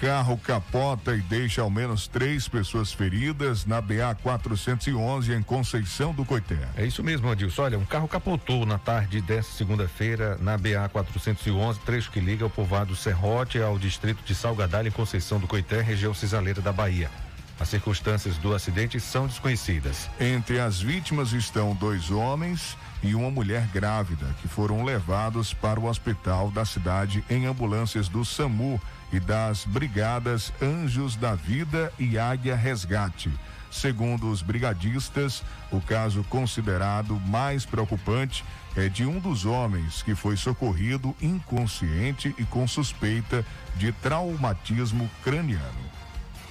Carro 0.00 0.36
capota 0.36 1.16
e 1.16 1.22
deixa 1.22 1.62
ao 1.62 1.70
menos 1.70 2.06
três 2.06 2.46
pessoas 2.46 2.92
feridas 2.92 3.64
na 3.64 3.80
BA 3.80 4.14
411 4.22 5.32
em 5.32 5.42
Conceição 5.42 6.12
do 6.12 6.22
Coité. 6.22 6.68
É 6.76 6.84
isso 6.84 7.02
mesmo, 7.02 7.30
Adilson. 7.30 7.62
Olha, 7.62 7.78
um 7.78 7.84
carro 7.84 8.06
capotou 8.06 8.66
na 8.66 8.78
tarde 8.78 9.22
desta 9.22 9.52
segunda-feira 9.54 10.36
na 10.38 10.58
BA 10.58 10.86
411, 10.92 11.80
trecho 11.80 12.10
que 12.10 12.20
liga 12.20 12.44
o 12.44 12.50
povoado 12.50 12.94
Serrote 12.94 13.58
ao 13.58 13.78
distrito 13.78 14.22
de 14.22 14.34
Salgadalho 14.34 14.88
em 14.88 14.92
Conceição 14.92 15.40
do 15.40 15.46
Coité, 15.46 15.80
região 15.80 16.12
cisaleira 16.12 16.60
da 16.60 16.72
Bahia. 16.72 17.10
As 17.58 17.70
circunstâncias 17.70 18.36
do 18.36 18.54
acidente 18.54 19.00
são 19.00 19.26
desconhecidas. 19.26 20.10
Entre 20.20 20.60
as 20.60 20.78
vítimas 20.78 21.32
estão 21.32 21.74
dois 21.74 22.10
homens 22.10 22.76
e 23.02 23.14
uma 23.14 23.30
mulher 23.30 23.66
grávida 23.72 24.26
que 24.42 24.48
foram 24.48 24.84
levados 24.84 25.54
para 25.54 25.80
o 25.80 25.86
hospital 25.86 26.50
da 26.50 26.66
cidade 26.66 27.24
em 27.30 27.46
ambulâncias 27.46 28.08
do 28.08 28.26
SAMU 28.26 28.78
e 29.12 29.20
das 29.20 29.64
brigadas 29.64 30.52
Anjos 30.60 31.16
da 31.16 31.34
Vida 31.34 31.92
e 31.98 32.18
Águia 32.18 32.56
Resgate. 32.56 33.30
Segundo 33.70 34.30
os 34.30 34.42
brigadistas, 34.42 35.42
o 35.70 35.80
caso 35.80 36.24
considerado 36.24 37.20
mais 37.26 37.66
preocupante 37.66 38.44
é 38.74 38.88
de 38.88 39.04
um 39.04 39.18
dos 39.18 39.44
homens 39.44 40.02
que 40.02 40.14
foi 40.14 40.36
socorrido 40.36 41.14
inconsciente 41.20 42.34
e 42.38 42.44
com 42.44 42.66
suspeita 42.66 43.44
de 43.76 43.92
traumatismo 43.92 45.10
craniano. 45.22 45.86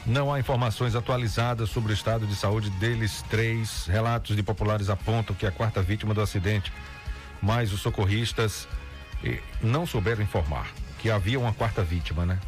Não 0.06 0.32
há 0.32 0.39
informações 0.39 0.95
atualizadas 0.95 1.70
sobre 1.70 1.91
o 1.91 1.95
estado 1.95 2.28
de 2.28 2.36
saúde 2.36 2.70
deles 2.72 3.24
três. 3.28 3.88
Relatos 3.88 4.36
de 4.36 4.43
populares 4.43 4.89
apontam 4.89 5.36
que 5.36 5.47
a 5.47 5.51
quarta 5.51 5.82
vítima 5.82 6.14
do 6.14 6.22
acidente, 6.22 6.72
mas 7.41 7.74
os 7.74 7.82
socorristas 7.82 8.68
eh, 9.24 9.39
não 9.64 9.88
souberam 9.88 10.22
informar 10.22 10.68
que 11.06 11.12
havia 11.12 11.39
uma 11.39 11.53
quarta 11.53 11.84
vítima, 11.84 12.26
né? 12.26 12.39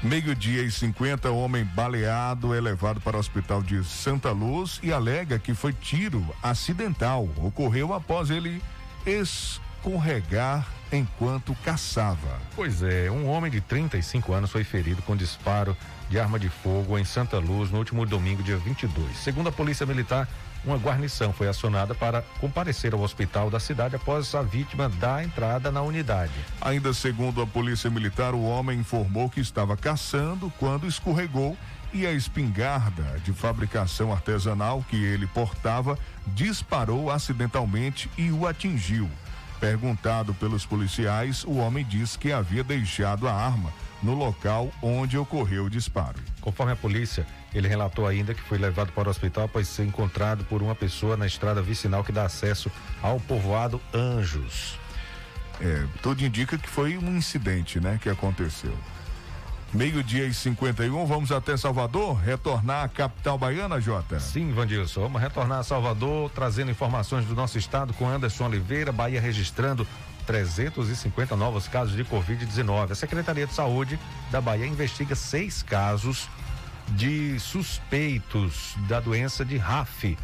Meio-dia 0.00 0.62
e 0.62 0.70
50, 0.70 1.32
homem 1.32 1.64
baleado 1.64 2.54
é 2.54 2.60
levado 2.60 3.00
para 3.00 3.16
o 3.16 3.18
hospital 3.18 3.64
de 3.64 3.82
Santa 3.82 4.30
Luz 4.30 4.78
e 4.80 4.92
alega 4.92 5.40
que 5.40 5.54
foi 5.54 5.72
tiro 5.72 6.24
acidental. 6.40 7.28
Ocorreu 7.36 7.92
após 7.92 8.30
ele 8.30 8.62
escorregar 9.04 10.64
enquanto 10.92 11.52
caçava. 11.64 12.40
Pois 12.54 12.80
é, 12.80 13.10
um 13.10 13.28
homem 13.28 13.50
de 13.50 13.60
35 13.60 14.32
anos 14.32 14.52
foi 14.52 14.62
ferido 14.62 15.02
com 15.02 15.16
disparo 15.16 15.76
de 16.08 16.16
arma 16.16 16.38
de 16.38 16.48
fogo 16.48 16.96
em 16.96 17.04
Santa 17.04 17.40
Luz 17.40 17.72
no 17.72 17.78
último 17.78 18.06
domingo, 18.06 18.40
dia 18.40 18.56
22. 18.56 19.16
Segundo 19.16 19.48
a 19.48 19.52
Polícia 19.52 19.84
Militar, 19.84 20.28
uma 20.66 20.76
guarnição 20.76 21.32
foi 21.32 21.48
acionada 21.48 21.94
para 21.94 22.22
comparecer 22.40 22.94
ao 22.94 23.00
hospital 23.00 23.50
da 23.50 23.60
cidade 23.60 23.96
após 23.96 24.34
a 24.34 24.42
vítima 24.42 24.88
dar 24.88 25.24
entrada 25.24 25.70
na 25.70 25.82
unidade. 25.82 26.32
Ainda 26.60 26.92
segundo 26.94 27.42
a 27.42 27.46
Polícia 27.46 27.90
Militar, 27.90 28.34
o 28.34 28.42
homem 28.42 28.78
informou 28.78 29.28
que 29.28 29.40
estava 29.40 29.76
caçando 29.76 30.52
quando 30.58 30.86
escorregou 30.86 31.56
e 31.92 32.06
a 32.06 32.12
espingarda 32.12 33.20
de 33.24 33.32
fabricação 33.32 34.12
artesanal 34.12 34.84
que 34.88 34.96
ele 34.96 35.26
portava 35.28 35.96
disparou 36.26 37.10
acidentalmente 37.10 38.10
e 38.18 38.30
o 38.32 38.46
atingiu. 38.46 39.08
Perguntado 39.60 40.34
pelos 40.34 40.66
policiais, 40.66 41.44
o 41.44 41.54
homem 41.54 41.84
disse 41.84 42.18
que 42.18 42.32
havia 42.32 42.64
deixado 42.64 43.28
a 43.28 43.32
arma 43.32 43.72
no 44.02 44.14
local 44.14 44.70
onde 44.82 45.16
ocorreu 45.16 45.66
o 45.66 45.70
disparo. 45.70 46.18
Conforme 46.44 46.72
a 46.72 46.76
polícia, 46.76 47.26
ele 47.54 47.66
relatou 47.66 48.06
ainda 48.06 48.34
que 48.34 48.42
foi 48.42 48.58
levado 48.58 48.92
para 48.92 49.08
o 49.08 49.10
hospital 49.10 49.44
após 49.44 49.66
ser 49.66 49.84
encontrado 49.84 50.44
por 50.44 50.62
uma 50.62 50.74
pessoa 50.74 51.16
na 51.16 51.26
estrada 51.26 51.62
vicinal 51.62 52.04
que 52.04 52.12
dá 52.12 52.26
acesso 52.26 52.70
ao 53.00 53.18
povoado 53.18 53.80
Anjos. 53.94 54.78
É, 55.58 55.86
tudo 56.02 56.22
indica 56.22 56.58
que 56.58 56.68
foi 56.68 56.98
um 56.98 57.16
incidente, 57.16 57.80
né, 57.80 57.98
que 57.98 58.10
aconteceu. 58.10 58.76
Meio-dia 59.72 60.26
e 60.26 60.34
51, 60.34 61.06
vamos 61.06 61.32
até 61.32 61.56
Salvador, 61.56 62.20
retornar 62.20 62.84
à 62.84 62.88
capital 62.88 63.38
baiana, 63.38 63.80
Jota? 63.80 64.20
Sim, 64.20 64.52
Vandilson, 64.52 65.00
vamos 65.00 65.22
retornar 65.22 65.60
a 65.60 65.64
Salvador, 65.64 66.30
trazendo 66.34 66.70
informações 66.70 67.24
do 67.24 67.34
nosso 67.34 67.56
estado 67.56 67.94
com 67.94 68.06
Anderson 68.06 68.44
Oliveira, 68.44 68.92
Bahia 68.92 69.18
registrando 69.18 69.86
350 70.26 71.36
novos 71.36 71.68
casos 71.68 71.94
de 71.96 72.04
Covid-19. 72.04 72.90
A 72.92 72.94
Secretaria 72.94 73.46
de 73.46 73.54
Saúde 73.54 73.98
da 74.30 74.40
Bahia 74.40 74.66
investiga 74.66 75.14
seis 75.14 75.62
casos 75.62 76.28
de 76.90 77.38
suspeitos 77.40 78.74
da 78.88 79.00
doença 79.00 79.44
de 79.44 79.56
RAF. 79.56 80.16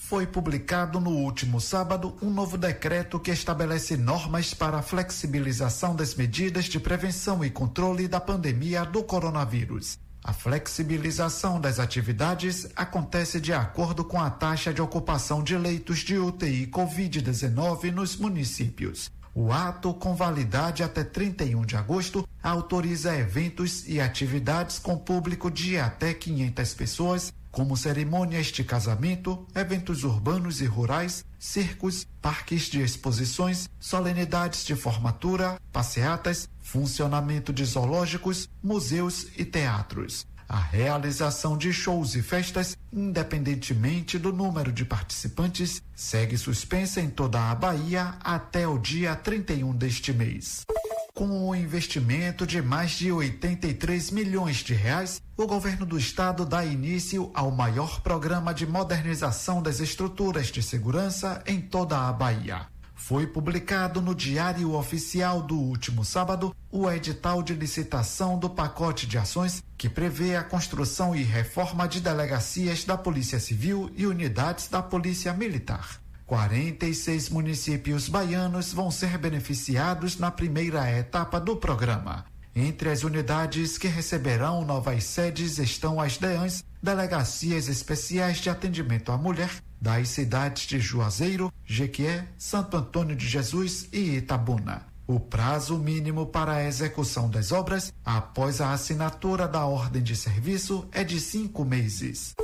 foi 0.00 0.26
publicado 0.26 0.98
no 0.98 1.10
último 1.10 1.60
sábado 1.60 2.16
um 2.20 2.30
novo 2.30 2.58
decreto 2.58 3.20
que 3.20 3.30
estabelece 3.30 3.96
normas 3.96 4.52
para 4.52 4.78
a 4.78 4.82
flexibilização 4.82 5.94
das 5.94 6.16
medidas 6.16 6.64
de 6.64 6.80
prevenção 6.80 7.44
e 7.44 7.50
controle 7.50 8.08
da 8.08 8.18
pandemia 8.18 8.84
do 8.84 9.04
coronavírus. 9.04 9.98
A 10.24 10.32
flexibilização 10.32 11.60
das 11.60 11.78
atividades 11.78 12.66
acontece 12.74 13.40
de 13.40 13.52
acordo 13.52 14.04
com 14.04 14.20
a 14.20 14.30
taxa 14.30 14.74
de 14.74 14.82
ocupação 14.82 15.44
de 15.44 15.56
leitos 15.56 15.98
de 15.98 16.18
UTI 16.18 16.66
Covid-19 16.66 17.92
nos 17.92 18.16
municípios. 18.16 19.10
O 19.32 19.52
ato, 19.52 19.94
com 19.94 20.16
validade 20.16 20.82
até 20.82 21.04
31 21.04 21.64
de 21.64 21.76
agosto, 21.76 22.26
autoriza 22.42 23.16
eventos 23.16 23.86
e 23.86 24.00
atividades 24.00 24.78
com 24.78 24.96
público 24.96 25.48
de 25.50 25.78
até 25.78 26.12
500 26.12 26.74
pessoas 26.74 27.32
como 27.50 27.76
cerimônias 27.76 28.46
de 28.46 28.62
casamento, 28.62 29.46
eventos 29.54 30.04
urbanos 30.04 30.60
e 30.60 30.66
rurais, 30.66 31.24
circos, 31.38 32.06
parques 32.22 32.62
de 32.62 32.80
exposições, 32.80 33.68
solenidades 33.78 34.64
de 34.64 34.76
formatura, 34.76 35.60
passeatas, 35.72 36.48
funcionamento 36.60 37.52
de 37.52 37.64
zoológicos, 37.64 38.48
museus 38.62 39.26
e 39.36 39.44
teatros. 39.44 40.26
A 40.50 40.58
realização 40.58 41.56
de 41.56 41.72
shows 41.72 42.16
e 42.16 42.22
festas, 42.22 42.76
independentemente 42.92 44.18
do 44.18 44.32
número 44.32 44.72
de 44.72 44.84
participantes, 44.84 45.80
segue 45.94 46.36
suspensa 46.36 47.00
em 47.00 47.08
toda 47.08 47.52
a 47.52 47.54
Bahia 47.54 48.16
até 48.20 48.66
o 48.66 48.76
dia 48.76 49.14
31 49.14 49.72
deste 49.72 50.12
mês. 50.12 50.66
Com 51.14 51.48
um 51.50 51.54
investimento 51.54 52.44
de 52.44 52.60
mais 52.60 52.90
de 52.90 53.12
83 53.12 54.10
milhões 54.10 54.56
de 54.56 54.74
reais, 54.74 55.22
o 55.36 55.46
governo 55.46 55.86
do 55.86 55.96
estado 55.96 56.44
dá 56.44 56.64
início 56.64 57.30
ao 57.32 57.52
maior 57.52 58.00
programa 58.00 58.52
de 58.52 58.66
modernização 58.66 59.62
das 59.62 59.78
estruturas 59.78 60.48
de 60.48 60.64
segurança 60.64 61.44
em 61.46 61.60
toda 61.60 62.08
a 62.08 62.12
Bahia. 62.12 62.66
Foi 63.00 63.26
publicado 63.26 64.00
no 64.00 64.14
Diário 64.14 64.74
Oficial 64.74 65.42
do 65.42 65.56
último 65.58 66.04
sábado 66.04 66.54
o 66.70 66.88
edital 66.88 67.42
de 67.42 67.54
licitação 67.54 68.38
do 68.38 68.48
pacote 68.48 69.06
de 69.06 69.16
ações 69.18 69.64
que 69.76 69.88
prevê 69.88 70.36
a 70.36 70.44
construção 70.44 71.16
e 71.16 71.22
reforma 71.22 71.88
de 71.88 71.98
delegacias 71.98 72.84
da 72.84 72.96
Polícia 72.98 73.40
Civil 73.40 73.90
e 73.96 74.06
unidades 74.06 74.68
da 74.68 74.82
Polícia 74.82 75.32
Militar. 75.32 75.98
46 76.26 77.30
municípios 77.30 78.06
baianos 78.06 78.72
vão 78.72 78.90
ser 78.90 79.16
beneficiados 79.18 80.18
na 80.18 80.30
primeira 80.30 80.88
etapa 80.92 81.40
do 81.40 81.56
programa. 81.56 82.26
Entre 82.54 82.90
as 82.90 83.02
unidades 83.02 83.78
que 83.78 83.88
receberão 83.88 84.64
novas 84.64 85.04
sedes 85.04 85.58
estão 85.58 86.00
as 86.00 86.18
DEANs, 86.18 86.64
Delegacias 86.82 87.66
Especiais 87.66 88.36
de 88.36 88.50
Atendimento 88.50 89.10
à 89.10 89.16
Mulher, 89.16 89.50
das 89.80 90.08
cidades 90.08 90.66
de 90.66 90.78
Juazeiro, 90.78 91.52
Jequié, 91.64 92.26
Santo 92.36 92.76
Antônio 92.76 93.16
de 93.16 93.26
Jesus 93.26 93.88
e 93.92 94.16
Itabuna. 94.16 94.86
O 95.06 95.18
prazo 95.18 95.76
mínimo 95.76 96.26
para 96.26 96.52
a 96.52 96.64
execução 96.64 97.28
das 97.28 97.50
obras, 97.50 97.92
após 98.04 98.60
a 98.60 98.72
assinatura 98.72 99.48
da 99.48 99.64
ordem 99.64 100.02
de 100.02 100.14
serviço, 100.14 100.86
é 100.92 101.02
de 101.02 101.18
cinco 101.20 101.64
meses. 101.64 102.34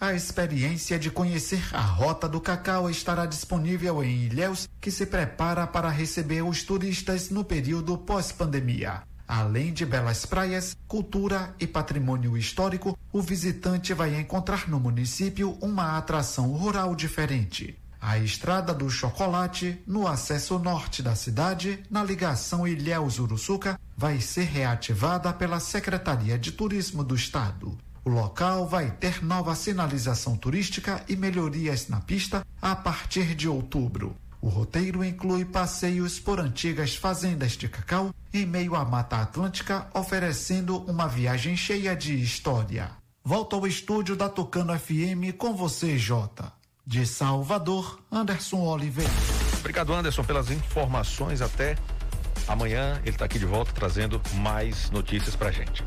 A 0.00 0.14
experiência 0.14 0.98
de 0.98 1.10
conhecer 1.10 1.62
a 1.72 1.80
Rota 1.80 2.28
do 2.28 2.40
Cacau 2.40 2.90
estará 2.90 3.26
disponível 3.26 4.02
em 4.02 4.24
Ilhéus, 4.24 4.68
que 4.80 4.90
se 4.90 5.06
prepara 5.06 5.66
para 5.66 5.88
receber 5.88 6.42
os 6.42 6.62
turistas 6.62 7.30
no 7.30 7.44
período 7.44 7.96
pós-pandemia. 7.98 9.02
Além 9.26 9.72
de 9.72 9.86
belas 9.86 10.26
praias, 10.26 10.76
cultura 10.86 11.54
e 11.58 11.66
patrimônio 11.66 12.36
histórico, 12.36 12.98
o 13.12 13.22
visitante 13.22 13.94
vai 13.94 14.18
encontrar 14.20 14.68
no 14.68 14.78
município 14.78 15.56
uma 15.62 15.96
atração 15.96 16.52
rural 16.52 16.94
diferente. 16.94 17.78
A 18.00 18.18
Estrada 18.18 18.74
do 18.74 18.90
Chocolate, 18.90 19.82
no 19.86 20.06
acesso 20.06 20.58
norte 20.58 21.02
da 21.02 21.14
cidade, 21.14 21.82
na 21.90 22.04
ligação 22.04 22.68
Ilhéus-Uruçuca, 22.68 23.80
vai 23.96 24.20
ser 24.20 24.44
reativada 24.44 25.32
pela 25.32 25.58
Secretaria 25.58 26.38
de 26.38 26.52
Turismo 26.52 27.02
do 27.02 27.14
Estado. 27.14 27.78
O 28.04 28.10
local 28.10 28.68
vai 28.68 28.90
ter 28.90 29.24
nova 29.24 29.54
sinalização 29.54 30.36
turística 30.36 31.02
e 31.08 31.16
melhorias 31.16 31.88
na 31.88 31.98
pista 31.98 32.46
a 32.60 32.76
partir 32.76 33.34
de 33.34 33.48
outubro. 33.48 34.14
O 34.44 34.48
roteiro 34.50 35.02
inclui 35.02 35.42
passeios 35.42 36.20
por 36.20 36.38
antigas 36.38 36.94
fazendas 36.94 37.52
de 37.52 37.66
cacau 37.66 38.14
em 38.30 38.44
meio 38.44 38.74
à 38.74 38.84
Mata 38.84 39.16
Atlântica, 39.16 39.86
oferecendo 39.94 40.80
uma 40.80 41.08
viagem 41.08 41.56
cheia 41.56 41.96
de 41.96 42.22
história. 42.22 42.90
Volto 43.24 43.56
ao 43.56 43.66
estúdio 43.66 44.14
da 44.14 44.28
Tocano 44.28 44.78
FM 44.78 45.34
com 45.38 45.54
você, 45.54 45.96
Jota. 45.96 46.52
De 46.86 47.06
Salvador, 47.06 47.98
Anderson 48.12 48.58
Oliveira. 48.58 49.10
Obrigado, 49.60 49.94
Anderson, 49.94 50.22
pelas 50.22 50.50
informações. 50.50 51.40
Até 51.40 51.74
amanhã 52.46 53.00
ele 53.00 53.12
está 53.12 53.24
aqui 53.24 53.38
de 53.38 53.46
volta 53.46 53.72
trazendo 53.72 54.20
mais 54.34 54.90
notícias 54.90 55.34
pra 55.34 55.50
gente. 55.50 55.82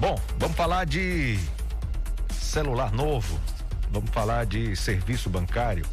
Bom, 0.00 0.18
vamos 0.38 0.56
falar 0.56 0.86
de 0.86 1.38
celular 2.32 2.90
novo, 2.90 3.38
vamos 3.90 4.08
falar 4.12 4.46
de 4.46 4.74
serviço 4.74 5.28
bancário, 5.28 5.84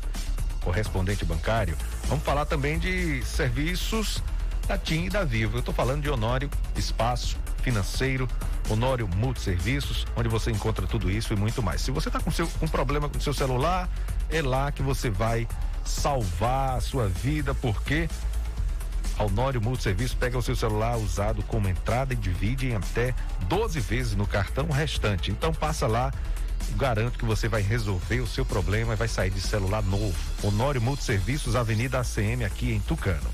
correspondente 0.63 1.25
bancário, 1.25 1.77
vamos 2.07 2.23
falar 2.23 2.45
também 2.45 2.79
de 2.79 3.23
serviços 3.23 4.23
da 4.67 4.77
TIM 4.77 5.05
e 5.05 5.09
da 5.09 5.23
Vivo. 5.23 5.57
Eu 5.57 5.59
estou 5.59 5.73
falando 5.73 6.01
de 6.01 6.09
Honório 6.09 6.49
Espaço 6.75 7.37
Financeiro, 7.61 8.27
Honório 8.69 9.07
Multiserviços, 9.07 10.05
onde 10.15 10.29
você 10.29 10.51
encontra 10.51 10.87
tudo 10.87 11.09
isso 11.11 11.33
e 11.33 11.35
muito 11.35 11.61
mais. 11.61 11.81
Se 11.81 11.91
você 11.91 12.09
está 12.09 12.19
com, 12.19 12.31
seu, 12.31 12.47
com 12.47 12.67
problema 12.67 13.09
com 13.09 13.19
seu 13.19 13.33
celular, 13.33 13.89
é 14.29 14.41
lá 14.41 14.71
que 14.71 14.81
você 14.81 15.09
vai 15.09 15.47
salvar 15.85 16.77
a 16.77 16.81
sua 16.81 17.07
vida, 17.07 17.53
porque 17.53 18.09
a 19.17 19.23
Honório 19.23 19.61
Multiserviço 19.61 20.17
pega 20.17 20.37
o 20.37 20.41
seu 20.41 20.55
celular 20.55 20.97
usado 20.97 21.43
como 21.43 21.67
entrada 21.67 22.13
e 22.13 22.17
divide 22.17 22.67
em 22.67 22.75
até 22.75 23.13
12 23.47 23.79
vezes 23.79 24.15
no 24.15 24.25
cartão 24.25 24.67
restante. 24.69 25.29
Então 25.31 25.53
passa 25.53 25.87
lá, 25.87 26.11
garanto 26.75 27.17
que 27.17 27.25
você 27.25 27.47
vai 27.47 27.61
resolver 27.61 28.19
o 28.19 28.27
seu 28.27 28.45
problema 28.45 28.93
e 28.93 28.95
vai 28.95 29.07
sair 29.07 29.29
de 29.29 29.41
celular 29.41 29.83
novo. 29.83 30.15
Honório 30.41 30.81
Multiserviços, 30.81 31.55
Avenida 31.55 31.99
ACM 31.99 32.43
aqui 32.45 32.71
em 32.71 32.79
Tucano. 32.79 33.29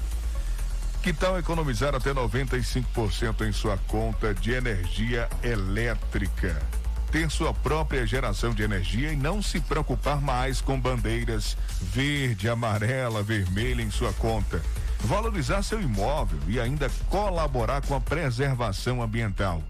Que 1.02 1.14
tal 1.14 1.40
economizar 1.40 1.96
até 1.96 2.14
95% 2.14 3.48
em 3.48 3.54
sua 3.54 3.78
conta 3.88 4.34
de 4.34 4.52
energia 4.52 5.30
elétrica? 5.42 6.62
Ter 7.10 7.32
sua 7.32 7.54
própria 7.54 8.06
geração 8.06 8.54
de 8.54 8.64
energia 8.64 9.12
e 9.12 9.16
não 9.16 9.42
se 9.42 9.62
preocupar 9.62 10.22
mais 10.22 10.60
com 10.62 10.80
bandeiras 10.80 11.58
verde, 11.82 12.50
amarela, 12.50 13.24
vermelha 13.24 13.82
em 13.82 13.90
sua 13.90 14.12
conta. 14.14 14.62
Valorizar 15.00 15.64
seu 15.64 15.82
imóvel 15.82 16.40
e 16.48 16.60
ainda 16.60 16.92
colaborar 17.10 17.82
com 17.82 17.96
a 17.96 18.02
preservação 18.02 19.02
ambiental. 19.02 19.64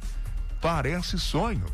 Parece 0.60 1.20
sonho? 1.20 1.66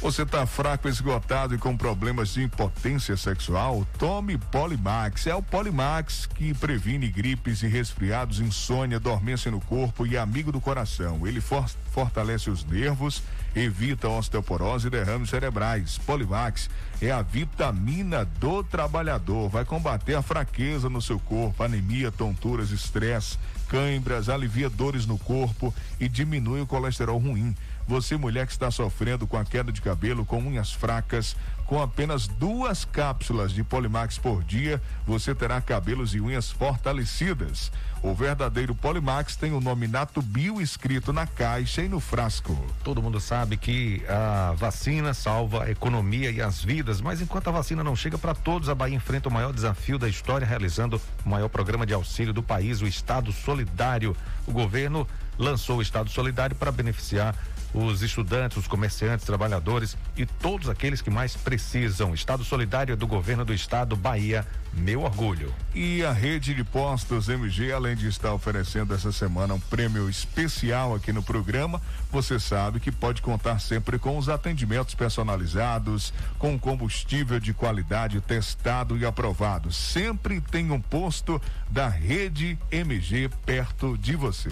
Você 0.00 0.22
está 0.22 0.46
fraco, 0.46 0.88
esgotado 0.88 1.54
e 1.54 1.58
com 1.58 1.76
problemas 1.76 2.30
de 2.30 2.42
impotência 2.42 3.18
sexual? 3.18 3.86
Tome 3.98 4.38
Polimax. 4.38 5.26
É 5.26 5.34
o 5.34 5.42
Polimax 5.42 6.24
que 6.24 6.54
previne 6.54 7.06
gripes 7.06 7.62
e 7.62 7.66
resfriados, 7.66 8.40
insônia, 8.40 8.98
dormência 8.98 9.50
no 9.50 9.60
corpo 9.60 10.06
e 10.06 10.16
amigo 10.16 10.50
do 10.50 10.58
coração. 10.58 11.26
Ele 11.26 11.38
for 11.38 11.68
fortalece 11.90 12.48
os 12.48 12.64
nervos, 12.64 13.22
evita 13.54 14.08
osteoporose 14.08 14.86
e 14.86 14.90
derrames 14.90 15.28
cerebrais. 15.28 15.98
Polimax 15.98 16.70
é 17.02 17.10
a 17.10 17.20
vitamina 17.20 18.24
do 18.24 18.64
trabalhador. 18.64 19.50
Vai 19.50 19.66
combater 19.66 20.14
a 20.14 20.22
fraqueza 20.22 20.88
no 20.88 21.02
seu 21.02 21.18
corpo, 21.18 21.62
anemia, 21.62 22.10
tonturas, 22.10 22.70
estresse, 22.70 23.36
cãibras, 23.68 24.30
alivia 24.30 24.70
dores 24.70 25.04
no 25.04 25.18
corpo 25.18 25.74
e 25.98 26.08
diminui 26.08 26.62
o 26.62 26.66
colesterol 26.66 27.18
ruim. 27.18 27.54
Você, 27.90 28.16
mulher 28.16 28.46
que 28.46 28.52
está 28.52 28.70
sofrendo 28.70 29.26
com 29.26 29.36
a 29.36 29.44
queda 29.44 29.72
de 29.72 29.82
cabelo, 29.82 30.24
com 30.24 30.38
unhas 30.38 30.72
fracas, 30.72 31.34
com 31.66 31.82
apenas 31.82 32.28
duas 32.28 32.84
cápsulas 32.84 33.50
de 33.50 33.64
Polimax 33.64 34.16
por 34.16 34.44
dia, 34.44 34.80
você 35.04 35.34
terá 35.34 35.60
cabelos 35.60 36.14
e 36.14 36.20
unhas 36.20 36.52
fortalecidas. 36.52 37.72
O 38.00 38.14
verdadeiro 38.14 38.76
Polimax 38.76 39.34
tem 39.34 39.52
o 39.52 39.60
nome 39.60 39.88
Nato 39.88 40.22
Bio 40.22 40.60
escrito 40.60 41.12
na 41.12 41.26
caixa 41.26 41.82
e 41.82 41.88
no 41.88 41.98
frasco. 41.98 42.56
Todo 42.84 43.02
mundo 43.02 43.20
sabe 43.20 43.56
que 43.56 44.04
a 44.08 44.54
vacina 44.56 45.12
salva 45.12 45.64
a 45.64 45.70
economia 45.72 46.30
e 46.30 46.40
as 46.40 46.62
vidas, 46.62 47.00
mas 47.00 47.20
enquanto 47.20 47.48
a 47.48 47.52
vacina 47.52 47.82
não 47.82 47.96
chega 47.96 48.16
para 48.16 48.36
todos, 48.36 48.68
a 48.68 48.74
Bahia 48.74 48.94
enfrenta 48.94 49.28
o 49.28 49.32
maior 49.32 49.52
desafio 49.52 49.98
da 49.98 50.08
história, 50.08 50.46
realizando 50.46 51.02
o 51.26 51.28
maior 51.28 51.48
programa 51.48 51.84
de 51.84 51.92
auxílio 51.92 52.32
do 52.32 52.42
país, 52.42 52.80
o 52.80 52.86
Estado 52.86 53.32
Solidário. 53.32 54.16
O 54.46 54.52
governo 54.52 55.08
lançou 55.36 55.78
o 55.78 55.82
Estado 55.82 56.08
Solidário 56.08 56.54
para 56.54 56.70
beneficiar 56.70 57.34
os 57.72 58.02
estudantes, 58.02 58.56
os 58.56 58.66
comerciantes, 58.66 59.24
trabalhadores 59.24 59.96
e 60.16 60.26
todos 60.26 60.68
aqueles 60.68 61.00
que 61.00 61.10
mais 61.10 61.36
precisam. 61.36 62.14
Estado 62.14 62.44
Solidário 62.44 62.96
do 62.96 63.06
Governo 63.06 63.44
do 63.44 63.54
Estado, 63.54 63.96
Bahia, 63.96 64.46
meu 64.72 65.02
orgulho. 65.02 65.52
E 65.74 66.04
a 66.04 66.12
rede 66.12 66.54
de 66.54 66.64
postos 66.64 67.28
MG, 67.28 67.72
além 67.72 67.96
de 67.96 68.08
estar 68.08 68.32
oferecendo 68.32 68.94
essa 68.94 69.12
semana 69.12 69.54
um 69.54 69.60
prêmio 69.60 70.08
especial 70.08 70.94
aqui 70.94 71.12
no 71.12 71.22
programa, 71.22 71.80
você 72.10 72.38
sabe 72.38 72.80
que 72.80 72.92
pode 72.92 73.22
contar 73.22 73.58
sempre 73.60 73.98
com 73.98 74.18
os 74.18 74.28
atendimentos 74.28 74.94
personalizados, 74.94 76.12
com 76.38 76.58
combustível 76.58 77.38
de 77.38 77.52
qualidade 77.54 78.20
testado 78.20 78.96
e 78.96 79.04
aprovado. 79.04 79.72
Sempre 79.72 80.40
tem 80.40 80.70
um 80.70 80.80
posto 80.80 81.40
da 81.70 81.88
rede 81.88 82.58
MG 82.70 83.30
perto 83.44 83.96
de 83.96 84.16
você. 84.16 84.50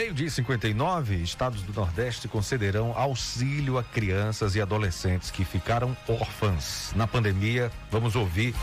Meio-dia 0.00 0.30
59, 0.30 1.16
estados 1.16 1.60
do 1.60 1.74
Nordeste 1.74 2.26
concederão 2.26 2.96
auxílio 2.96 3.76
a 3.76 3.84
crianças 3.84 4.56
e 4.56 4.60
adolescentes 4.62 5.30
que 5.30 5.44
ficaram 5.44 5.94
órfãs 6.08 6.90
na 6.96 7.06
pandemia. 7.06 7.70
Vamos 7.90 8.16
ouvir 8.16 8.54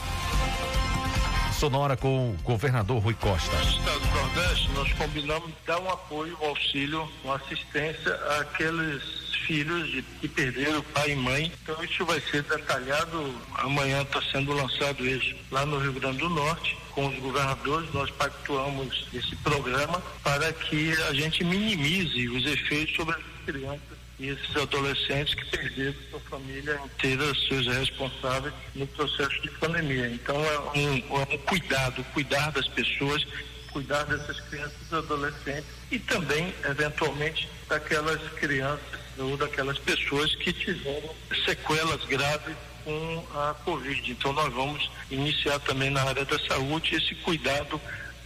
Sonora 1.53 1.95
com 1.95 2.31
o 2.31 2.37
governador 2.41 3.03
Rui 3.03 3.13
Costa. 3.13 3.55
No 3.55 3.69
estado 3.69 3.99
do 3.99 4.07
Nordeste, 4.07 4.71
nós 4.71 4.91
combinamos 4.93 5.51
dar 5.63 5.79
um 5.79 5.91
apoio, 5.91 6.35
um 6.41 6.45
auxílio, 6.47 7.07
uma 7.23 7.35
assistência 7.35 8.15
àqueles 8.39 9.26
filhos 9.45 9.89
de, 9.91 10.01
que 10.01 10.27
perderam 10.27 10.81
pai 10.93 11.11
e 11.11 11.15
mãe. 11.15 11.51
Então 11.63 11.83
isso 11.83 12.05
vai 12.05 12.19
ser 12.21 12.43
detalhado. 12.43 13.33
Amanhã 13.55 14.01
está 14.01 14.21
sendo 14.31 14.53
lançado 14.53 15.05
isso 15.05 15.35
lá 15.51 15.65
no 15.65 15.79
Rio 15.79 15.93
Grande 15.93 16.19
do 16.19 16.29
Norte 16.29 16.77
com 16.97 17.05
os 17.05 17.19
governadores, 17.19 17.93
nós 17.93 18.09
pactuamos 18.09 19.05
esse 19.13 19.35
programa 19.35 20.01
para 20.23 20.51
que 20.51 20.91
a 21.03 21.13
gente 21.13 21.43
minimize 21.43 22.27
os 22.27 22.43
efeitos 22.43 22.95
sobre 22.95 23.13
as 23.13 23.21
crianças 23.45 23.97
e 24.19 24.29
esses 24.29 24.55
adolescentes 24.55 25.35
que 25.35 25.45
perderam 25.45 25.93
sua 26.09 26.19
família 26.21 26.81
inteira, 26.83 27.23
seus 27.47 27.67
responsáveis 27.67 28.51
no 28.73 28.87
processo 28.87 29.39
de 29.43 29.49
pandemia. 29.51 30.07
Então 30.07 30.43
é 30.43 30.59
um, 30.59 30.97
é 31.21 31.35
um 31.35 31.37
cuidado, 31.37 32.03
cuidar 32.15 32.51
das 32.51 32.67
pessoas, 32.69 33.23
cuidar 33.71 34.03
dessas 34.05 34.39
crianças 34.39 34.79
e 34.91 34.95
adolescentes 34.95 35.69
e 35.91 35.99
também, 35.99 36.51
eventualmente, 36.67 37.47
daquelas 37.69 38.19
crianças 38.39 39.06
ou 39.19 39.37
daquelas 39.37 39.77
pessoas 39.79 40.35
que 40.35 40.53
tiveram 40.53 41.09
sequelas 41.45 42.03
graves 42.05 42.55
com 42.83 43.25
a 43.35 43.53
Covid. 43.65 44.11
Então, 44.11 44.31
nós 44.33 44.53
vamos 44.53 44.89
iniciar 45.11 45.59
também 45.59 45.89
na 45.89 46.03
área 46.03 46.23
da 46.23 46.39
saúde 46.39 46.95
esse 46.95 47.15
cuidado 47.15 47.79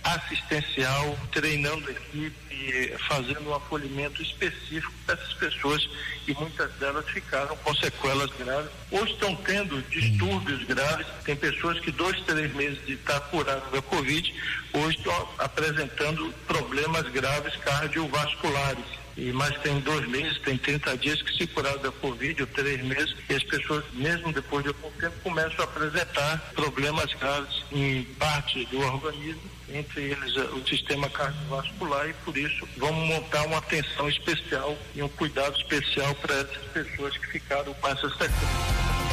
assistencial, 0.04 1.18
treinando 1.32 1.88
a 1.88 1.92
equipe, 1.92 2.96
fazendo 3.08 3.50
um 3.50 3.56
acolhimento 3.56 4.22
específico 4.22 4.94
dessas 5.06 5.34
pessoas 5.34 5.88
e 6.28 6.34
muitas 6.34 6.72
delas 6.74 7.08
ficaram 7.10 7.56
com 7.58 7.76
sequelas 7.76 8.30
graves 8.38 8.70
ou 8.92 9.04
estão 9.06 9.36
tendo 9.38 9.82
distúrbios 9.90 10.64
graves. 10.66 11.08
Tem 11.24 11.36
pessoas 11.36 11.80
que 11.80 11.92
dois, 11.92 12.20
três 12.22 12.54
meses 12.54 12.84
de 12.86 12.94
estar 12.94 13.20
curadas 13.22 13.72
da 13.72 13.82
Covid, 13.82 14.34
hoje 14.74 14.98
estão 14.98 15.30
apresentando 15.38 16.34
problemas 16.48 17.08
graves 17.10 17.56
cardiovasculares 17.58 19.01
e 19.18 19.32
mais 19.32 19.56
tem 19.60 19.80
dois 19.82 20.08
meses, 20.08 20.38
tem 20.40 20.58
30 20.58 20.98
dias 20.98 21.22
que 21.22 21.38
se 21.38 21.48
curaram 21.48 21.82
da 21.82 21.92
Covid, 21.92 22.42
ou 22.42 22.48
três 22.48 22.84
meses, 22.84 23.16
e 23.30 23.36
as 23.36 23.44
pessoas, 23.44 23.84
mesmo 23.94 24.32
depois 24.32 24.64
de 24.64 24.70
algum 24.70 24.92
tempo, 24.92 25.16
começam 25.24 25.60
a 25.60 25.64
apresentar 25.64 26.38
problemas 26.56 27.14
graves 27.16 27.64
em 27.72 28.04
parte 28.18 28.66
do 28.66 28.80
organismo, 28.80 29.42
entre 29.70 30.02
eles 30.02 30.36
eh, 30.36 30.42
o 30.54 30.68
sistema 30.68 31.10
cardiovascular, 31.10 32.10
e 32.10 32.14
por 32.26 32.38
isso 32.38 32.68
vamos 32.78 33.08
montar 33.08 33.46
uma 33.46 33.58
atenção 33.58 34.10
especial 34.10 34.78
e 34.96 35.02
um 35.02 35.10
cuidado 35.10 35.58
especial 35.58 36.14
para 36.16 36.36
essas 36.36 36.66
pessoas 36.74 37.18
que 37.18 37.28
ficaram 37.28 37.74
com 37.74 37.88
essas 37.88 38.12
sequelas. 38.14 39.11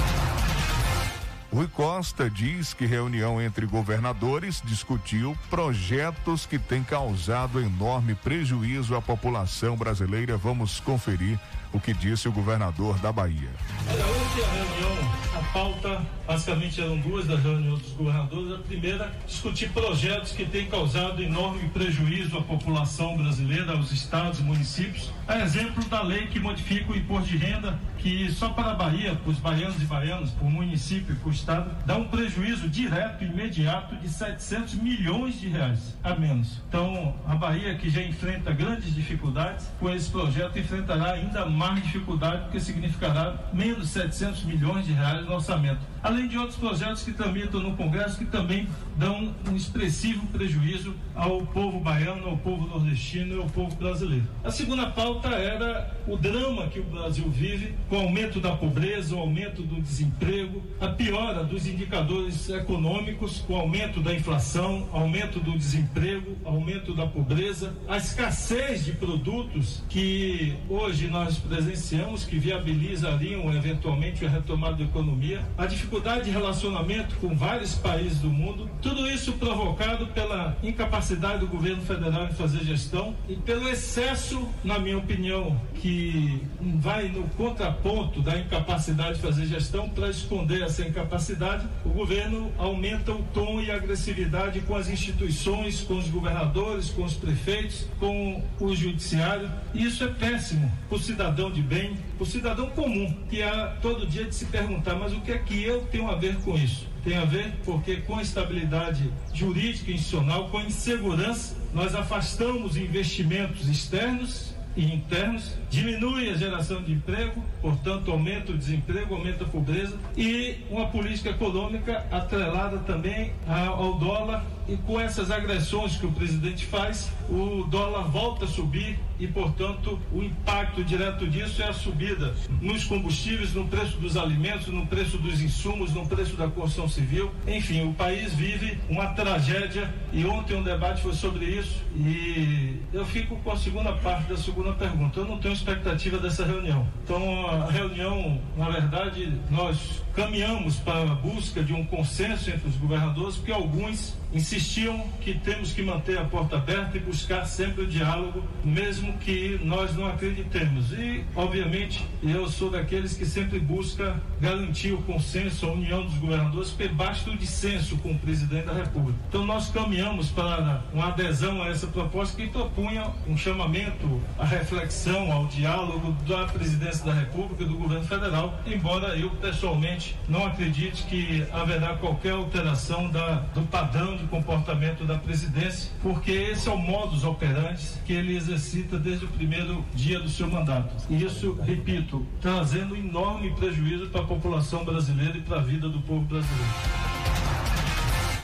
Rui 1.58 1.66
Costa 1.66 2.30
diz 2.30 2.72
que 2.72 2.86
reunião 2.86 3.42
entre 3.42 3.66
governadores 3.66 4.62
discutiu 4.64 5.36
projetos 5.50 6.46
que 6.46 6.56
têm 6.56 6.84
causado 6.84 7.58
enorme 7.58 8.14
prejuízo 8.14 8.94
à 8.94 9.02
população 9.02 9.74
brasileira. 9.74 10.36
Vamos 10.36 10.78
conferir 10.78 11.36
o 11.72 11.80
que 11.80 11.92
disse 11.92 12.28
o 12.28 12.32
governador 12.32 12.98
da 12.98 13.12
Bahia. 13.12 13.50
Olha, 13.88 14.04
hoje 14.04 14.42
a 14.42 14.52
reunião, 14.52 15.12
a 15.36 15.52
pauta, 15.52 16.02
basicamente 16.26 16.80
eram 16.80 16.96
duas 16.98 17.26
das 17.26 17.42
reuniões 17.42 17.82
dos 17.82 17.92
governadores. 17.92 18.52
A 18.52 18.58
primeira, 18.58 19.12
discutir 19.26 19.70
projetos 19.70 20.32
que 20.32 20.44
têm 20.44 20.66
causado 20.66 21.22
enorme 21.22 21.68
prejuízo 21.70 22.38
à 22.38 22.42
população 22.42 23.16
brasileira, 23.16 23.72
aos 23.72 23.92
estados 23.92 24.40
e 24.40 24.42
municípios. 24.42 25.12
A 25.26 25.40
exemplo 25.40 25.84
da 25.84 26.02
lei 26.02 26.26
que 26.26 26.40
modifica 26.40 26.92
o 26.92 26.96
imposto 26.96 27.28
de 27.28 27.36
renda, 27.36 27.78
que 27.98 28.30
só 28.32 28.48
para 28.50 28.70
a 28.70 28.74
Bahia, 28.74 29.14
para 29.14 29.30
os 29.30 29.38
baianos 29.38 29.80
e 29.82 29.84
baianas, 29.84 30.30
por 30.30 30.50
município 30.50 31.14
e 31.14 31.18
por 31.18 31.32
estado, 31.32 31.70
dá 31.84 31.96
um 31.96 32.04
prejuízo 32.04 32.68
direto, 32.68 33.24
imediato, 33.24 33.96
de 33.96 34.08
700 34.08 34.74
milhões 34.74 35.38
de 35.40 35.48
reais 35.48 35.96
a 36.02 36.14
menos. 36.14 36.60
Então, 36.68 37.14
a 37.26 37.34
Bahia, 37.34 37.74
que 37.76 37.90
já 37.90 38.02
enfrenta 38.02 38.52
grandes 38.52 38.94
dificuldades, 38.94 39.68
com 39.78 39.90
esse 39.90 40.10
projeto 40.10 40.58
enfrentará 40.58 41.12
ainda 41.12 41.44
mais 41.44 41.57
mais 41.58 41.82
dificuldade, 41.82 42.42
porque 42.44 42.60
significará 42.60 43.34
menos 43.52 43.88
700 43.90 44.44
milhões 44.44 44.86
de 44.86 44.92
reais 44.92 45.26
no 45.26 45.34
orçamento. 45.34 45.80
Além 46.00 46.28
de 46.28 46.38
outros 46.38 46.56
projetos 46.56 47.02
que 47.02 47.12
tramitam 47.12 47.60
no 47.60 47.76
Congresso 47.76 48.18
que 48.18 48.24
também 48.24 48.68
dão 48.96 49.34
um 49.48 49.56
expressivo 49.56 50.24
prejuízo 50.28 50.94
ao 51.14 51.44
povo 51.46 51.80
baiano, 51.80 52.28
ao 52.28 52.36
povo 52.38 52.66
nordestino 52.68 53.34
e 53.34 53.38
ao 53.38 53.46
povo 53.46 53.74
brasileiro. 53.74 54.24
A 54.44 54.50
segunda 54.50 54.86
pauta 54.86 55.28
era 55.28 55.92
o 56.06 56.16
drama 56.16 56.68
que 56.68 56.78
o 56.78 56.84
Brasil 56.84 57.28
vive 57.28 57.74
com 57.88 57.96
o 57.96 58.00
aumento 58.02 58.40
da 58.40 58.52
pobreza, 58.52 59.16
o 59.16 59.18
aumento 59.18 59.62
do 59.62 59.80
desemprego, 59.80 60.62
a 60.80 60.88
piora 60.88 61.42
dos 61.42 61.66
indicadores 61.66 62.48
econômicos, 62.48 63.40
com 63.40 63.54
o 63.54 63.56
aumento 63.56 64.00
da 64.00 64.14
inflação, 64.14 64.88
aumento 64.92 65.40
do 65.40 65.58
desemprego, 65.58 66.36
aumento 66.44 66.94
da 66.94 67.06
pobreza, 67.06 67.74
a 67.88 67.96
escassez 67.96 68.84
de 68.84 68.92
produtos 68.92 69.82
que 69.88 70.56
hoje 70.68 71.08
nós 71.08 71.36
presenciamos 71.48 72.24
que 72.24 72.38
viabilizariam 72.38 73.52
eventualmente 73.52 74.24
a 74.24 74.28
retomada 74.28 74.76
da 74.76 74.84
economia, 74.84 75.40
a 75.56 75.66
dificuldade 75.66 76.24
de 76.24 76.30
relacionamento 76.30 77.16
com 77.16 77.34
vários 77.34 77.74
países 77.74 78.18
do 78.18 78.28
mundo, 78.28 78.68
tudo 78.82 79.08
isso 79.08 79.32
provocado 79.32 80.06
pela 80.08 80.56
incapacidade 80.62 81.40
do 81.40 81.46
governo 81.46 81.82
federal 81.82 82.26
em 82.26 82.32
fazer 82.32 82.64
gestão 82.64 83.14
e 83.28 83.34
pelo 83.34 83.68
excesso, 83.68 84.46
na 84.62 84.78
minha 84.78 84.98
opinião, 84.98 85.58
que 85.76 86.42
vai 86.60 87.08
no 87.08 87.24
contraponto 87.30 88.20
da 88.20 88.38
incapacidade 88.38 89.14
de 89.14 89.20
fazer 89.20 89.46
gestão 89.46 89.88
para 89.88 90.10
esconder 90.10 90.62
essa 90.62 90.82
incapacidade, 90.82 91.66
o 91.84 91.90
governo 91.90 92.52
aumenta 92.58 93.12
o 93.12 93.22
tom 93.32 93.60
e 93.60 93.70
a 93.70 93.76
agressividade 93.76 94.60
com 94.60 94.76
as 94.76 94.88
instituições, 94.88 95.80
com 95.80 95.98
os 95.98 96.08
governadores, 96.08 96.90
com 96.90 97.04
os 97.04 97.14
prefeitos, 97.14 97.86
com 97.98 98.42
o 98.60 98.74
judiciário. 98.74 99.50
E 99.72 99.84
isso 99.84 100.04
é 100.04 100.08
péssimo 100.08 100.70
para 100.88 100.96
o 100.96 101.00
cidadão 101.00 101.37
cidadão 101.38 101.52
de 101.52 101.62
bem, 101.62 101.96
o 102.18 102.26
cidadão 102.26 102.68
comum, 102.70 103.14
que 103.30 103.40
há 103.44 103.76
todo 103.80 104.04
dia 104.04 104.24
de 104.24 104.34
se 104.34 104.46
perguntar, 104.46 104.96
mas 104.96 105.12
o 105.12 105.20
que 105.20 105.30
é 105.30 105.38
que 105.38 105.62
eu 105.62 105.82
tenho 105.82 106.10
a 106.10 106.16
ver 106.16 106.34
com 106.38 106.56
isso? 106.56 106.84
Tem 107.04 107.16
a 107.16 107.24
ver 107.24 107.52
porque 107.64 107.98
com 107.98 108.16
a 108.16 108.22
estabilidade 108.22 109.08
jurídica 109.32 109.92
e 109.92 109.94
institucional, 109.94 110.48
com 110.48 110.58
a 110.58 110.64
insegurança, 110.64 111.54
nós 111.72 111.94
afastamos 111.94 112.76
investimentos 112.76 113.68
externos 113.68 114.52
e 114.76 114.92
internos, 114.92 115.54
diminui 115.70 116.30
a 116.30 116.34
geração 116.34 116.82
de 116.82 116.92
emprego, 116.92 117.42
portanto 117.60 118.10
aumenta 118.10 118.52
o 118.52 118.58
desemprego, 118.58 119.14
aumenta 119.14 119.44
a 119.44 119.48
pobreza 119.48 119.96
e 120.16 120.56
uma 120.70 120.86
política 120.86 121.30
econômica 121.30 122.06
atrelada 122.10 122.78
também 122.78 123.32
ao 123.46 123.94
dólar 123.94 124.44
e 124.68 124.76
com 124.76 125.00
essas 125.00 125.30
agressões 125.30 125.96
que 125.96 126.04
o 126.04 126.12
presidente 126.12 126.66
faz, 126.66 127.10
o 127.28 127.64
dólar 127.64 128.02
volta 128.08 128.44
a 128.44 128.48
subir 128.48 128.98
e, 129.18 129.26
portanto, 129.26 129.98
o 130.12 130.22
impacto 130.22 130.84
direto 130.84 131.26
disso 131.26 131.60
é 131.62 131.68
a 131.68 131.72
subida 131.72 132.34
nos 132.60 132.84
combustíveis, 132.84 133.52
no 133.54 133.66
preço 133.66 133.96
dos 133.96 134.16
alimentos, 134.16 134.68
no 134.68 134.86
preço 134.86 135.18
dos 135.18 135.40
insumos, 135.40 135.92
no 135.92 136.06
preço 136.06 136.36
da 136.36 136.46
construção 136.48 136.86
civil. 136.86 137.30
Enfim, 137.46 137.88
o 137.88 137.94
país 137.94 138.34
vive 138.34 138.78
uma 138.88 139.06
tragédia 139.08 139.92
e 140.12 140.24
ontem 140.24 140.56
um 140.56 140.62
debate 140.62 141.02
foi 141.02 141.14
sobre 141.14 141.46
isso 141.46 141.82
e 141.96 142.76
eu 142.92 143.04
fico 143.06 143.36
com 143.36 143.50
a 143.50 143.56
segunda 143.56 143.92
parte 143.92 144.28
da 144.28 144.36
segunda 144.36 144.72
pergunta. 144.72 145.18
Eu 145.18 145.24
não 145.24 145.38
tenho 145.38 145.54
expectativa 145.58 146.18
dessa 146.18 146.44
reunião. 146.44 146.86
Então, 147.04 147.46
a 147.46 147.70
reunião, 147.70 148.40
na 148.56 148.68
verdade, 148.70 149.32
nós 149.50 150.02
caminhamos 150.14 150.76
para 150.76 151.02
a 151.02 151.14
busca 151.14 151.62
de 151.62 151.72
um 151.72 151.84
consenso 151.84 152.50
entre 152.50 152.68
os 152.68 152.76
governadores, 152.76 153.36
porque 153.36 153.52
alguns 153.52 154.16
insistiam 154.32 155.06
que 155.20 155.34
temos 155.34 155.72
que 155.72 155.82
manter 155.82 156.18
a 156.18 156.24
porta 156.24 156.56
aberta 156.56 156.96
e 156.96 157.00
buscar 157.00 157.44
sempre 157.46 157.84
o 157.84 157.86
diálogo, 157.86 158.44
mesmo 158.64 159.12
que 159.18 159.58
nós 159.62 159.94
não 159.94 160.06
acreditemos. 160.06 160.92
E, 160.92 161.24
obviamente, 161.34 162.04
eu 162.22 162.48
sou 162.48 162.70
daqueles 162.70 163.14
que 163.14 163.24
sempre 163.24 163.58
busca 163.58 164.20
garantir 164.40 164.92
o 164.92 165.02
consenso, 165.02 165.66
a 165.66 165.72
união 165.72 166.04
dos 166.04 166.14
governadores, 166.14 166.70
porque 166.70 166.88
basta 166.88 167.30
o 167.30 167.36
dissenso 167.36 167.96
com 167.98 168.12
o 168.12 168.18
presidente 168.18 168.66
da 168.66 168.74
República. 168.74 169.18
Então, 169.28 169.46
nós 169.46 169.70
caminhamos 169.70 170.28
para 170.30 170.82
uma 170.92 171.08
adesão 171.08 171.62
a 171.62 171.68
essa 171.68 171.86
proposta 171.86 172.36
que 172.36 172.48
propunha 172.48 173.10
um 173.26 173.36
chamamento 173.36 174.20
à 174.38 174.44
reflexão, 174.44 175.32
ao 175.32 175.46
diálogo 175.46 176.12
da 176.26 176.44
presidência 176.46 177.04
da 177.04 177.14
República 177.14 177.62
e 177.62 177.66
do 177.66 177.74
governo 177.74 178.04
federal, 178.04 178.58
embora 178.66 179.16
eu 179.16 179.30
pessoalmente 179.30 180.16
não 180.28 180.46
acredite 180.46 181.04
que 181.04 181.46
haverá 181.52 181.94
qualquer 181.96 182.32
alteração 182.32 183.10
da, 183.10 183.36
do 183.54 183.62
padrão 183.62 184.17
de 184.18 184.26
comportamento 184.26 185.04
da 185.04 185.16
presidência, 185.16 185.90
porque 186.02 186.30
esse 186.30 186.68
é 186.68 186.72
o 186.72 186.76
modus 186.76 187.24
operandi 187.24 187.82
que 188.04 188.12
ele 188.12 188.36
exercita 188.36 188.98
desde 188.98 189.24
o 189.24 189.28
primeiro 189.28 189.84
dia 189.94 190.20
do 190.20 190.28
seu 190.28 190.48
mandato. 190.48 190.94
E 191.08 191.24
isso, 191.24 191.54
repito, 191.62 192.26
trazendo 192.40 192.96
enorme 192.96 193.50
prejuízo 193.54 194.08
para 194.10 194.20
a 194.20 194.24
população 194.24 194.84
brasileira 194.84 195.38
e 195.38 195.40
para 195.40 195.58
a 195.58 195.62
vida 195.62 195.88
do 195.88 196.00
povo 196.00 196.24
brasileiro. 196.24 196.64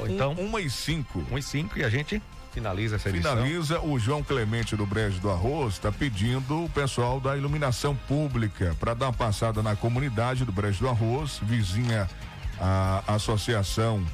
Então, 0.07 0.33
um, 0.33 0.47
uma 0.47 0.61
e 0.61 0.70
cinco. 0.70 1.25
Um 1.31 1.39
e 1.39 1.43
cinco 1.43 1.79
e 1.79 1.85
a 1.85 1.89
gente 1.89 2.20
finaliza 2.53 2.97
essa 2.97 3.09
edição. 3.09 3.33
Finaliza 3.33 3.81
o 3.81 3.99
João 3.99 4.22
Clemente 4.22 4.77
do 4.77 4.87
Brejo 4.87 5.20
do 5.20 5.31
Arroz, 5.31 5.75
está 5.75 5.91
pedindo 5.91 6.64
o 6.64 6.68
pessoal 6.68 7.18
da 7.18 7.37
iluminação 7.37 7.97
pública 8.09 8.77
para 8.79 8.95
dar 8.95 9.07
uma 9.07 9.12
passada 9.12 9.62
na 9.62 9.75
comunidade 9.75 10.45
do 10.45 10.53
Brejo 10.53 10.81
do 10.81 10.89
Arroz, 10.89 11.41
vizinha 11.43 12.09
à 12.61 13.03
associação 13.09 14.05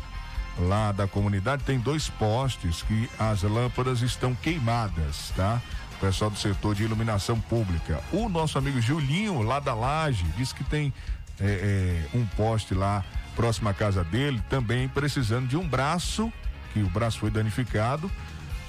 lá 0.59 0.93
da 0.93 1.07
comunidade, 1.07 1.65
tem 1.65 1.79
dois 1.79 2.09
postes 2.09 2.83
que 2.83 3.09
as 3.19 3.43
lâmpadas 3.43 4.03
estão 4.03 4.35
queimadas, 4.35 5.33
tá? 5.37 5.61
O 5.97 6.01
pessoal 6.01 6.31
do 6.31 6.39
setor 6.39 6.75
de 6.75 6.83
iluminação 6.83 7.39
pública. 7.41 8.03
O 8.13 8.29
nosso 8.29 8.59
amigo 8.59 8.81
Julinho, 8.81 9.43
lá 9.43 9.61
da 9.61 9.75
Laje, 9.75 10.25
disse 10.37 10.55
que 10.55 10.65
tem 10.65 10.93
é, 11.39 12.07
é, 12.13 12.17
um 12.17 12.27
poste 12.27 12.75
lá 12.75 13.05
próximo 13.35 13.69
à 13.69 13.75
casa 13.75 14.05
dele, 14.05 14.43
também 14.49 14.89
precisando 14.89 15.47
de 15.47 15.57
um 15.57 15.67
braço, 15.67 16.33
que 16.73 16.81
o 16.81 16.89
braço 16.89 17.19
foi 17.19 17.31
danificado, 17.31 18.11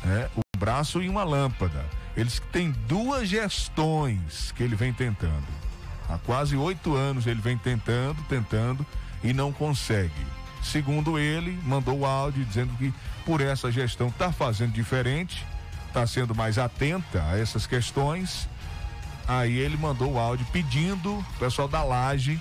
é, 0.06 0.30
um 0.36 0.60
braço 0.60 1.02
e 1.02 1.10
uma 1.10 1.24
lâmpada. 1.24 1.86
Eles 2.16 2.42
têm 2.52 2.72
duas 2.88 3.30
gestões 3.30 4.52
que 4.52 4.64
ele 4.64 4.76
vem 4.76 4.94
tentando. 4.94 5.48
Há 6.10 6.18
quase 6.18 6.58
oito 6.58 6.96
anos 6.96 7.26
ele 7.26 7.40
vem 7.40 7.58
tentando, 7.58 8.22
tentando 8.28 8.86
e 9.24 9.34
não 9.34 9.52
consegue. 9.52 10.12
Segundo 10.62 11.18
ele, 11.18 11.60
mandou 11.64 12.00
o 12.00 12.06
áudio 12.06 12.46
dizendo 12.46 12.74
que 12.78 12.94
por 13.26 13.42
essa 13.42 13.72
gestão 13.72 14.08
está 14.08 14.32
fazendo 14.32 14.72
diferente, 14.72 15.46
está 15.88 16.06
sendo 16.06 16.36
mais 16.36 16.58
atenta 16.58 17.24
a 17.24 17.38
essas 17.38 17.66
questões. 17.66 18.48
Aí 19.28 19.58
ele 19.58 19.78
mandou 19.78 20.14
o 20.14 20.20
áudio 20.20 20.46
pedindo, 20.52 21.18
o 21.18 21.26
pessoal 21.40 21.68
da 21.68 21.84
Laje, 21.84 22.40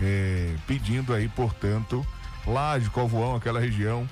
é, 0.00 0.54
pedindo 0.66 1.14
aí, 1.14 1.28
portanto, 1.28 2.04
Laje, 2.46 2.90
Covoão, 2.90 3.36
aquela 3.36 3.60
região, 3.60 4.08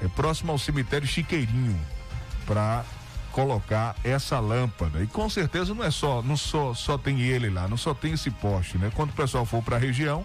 é, 0.00 0.08
próximo 0.08 0.52
ao 0.52 0.58
cemitério 0.58 1.06
Chiqueirinho, 1.06 1.78
para 2.46 2.84
colocar 3.32 3.94
essa 4.02 4.40
lâmpada. 4.40 5.02
E 5.02 5.06
com 5.06 5.28
certeza 5.28 5.74
não 5.74 5.84
é 5.84 5.90
só, 5.90 6.22
não 6.22 6.36
só, 6.36 6.74
só 6.74 6.98
tem 6.98 7.20
ele 7.20 7.50
lá, 7.50 7.68
não 7.68 7.76
só 7.76 7.94
tem 7.94 8.14
esse 8.14 8.30
poste, 8.30 8.78
né? 8.78 8.90
Quando 8.94 9.10
o 9.10 9.14
pessoal 9.14 9.44
for 9.44 9.62
para 9.62 9.76
a 9.76 9.78
região, 9.78 10.24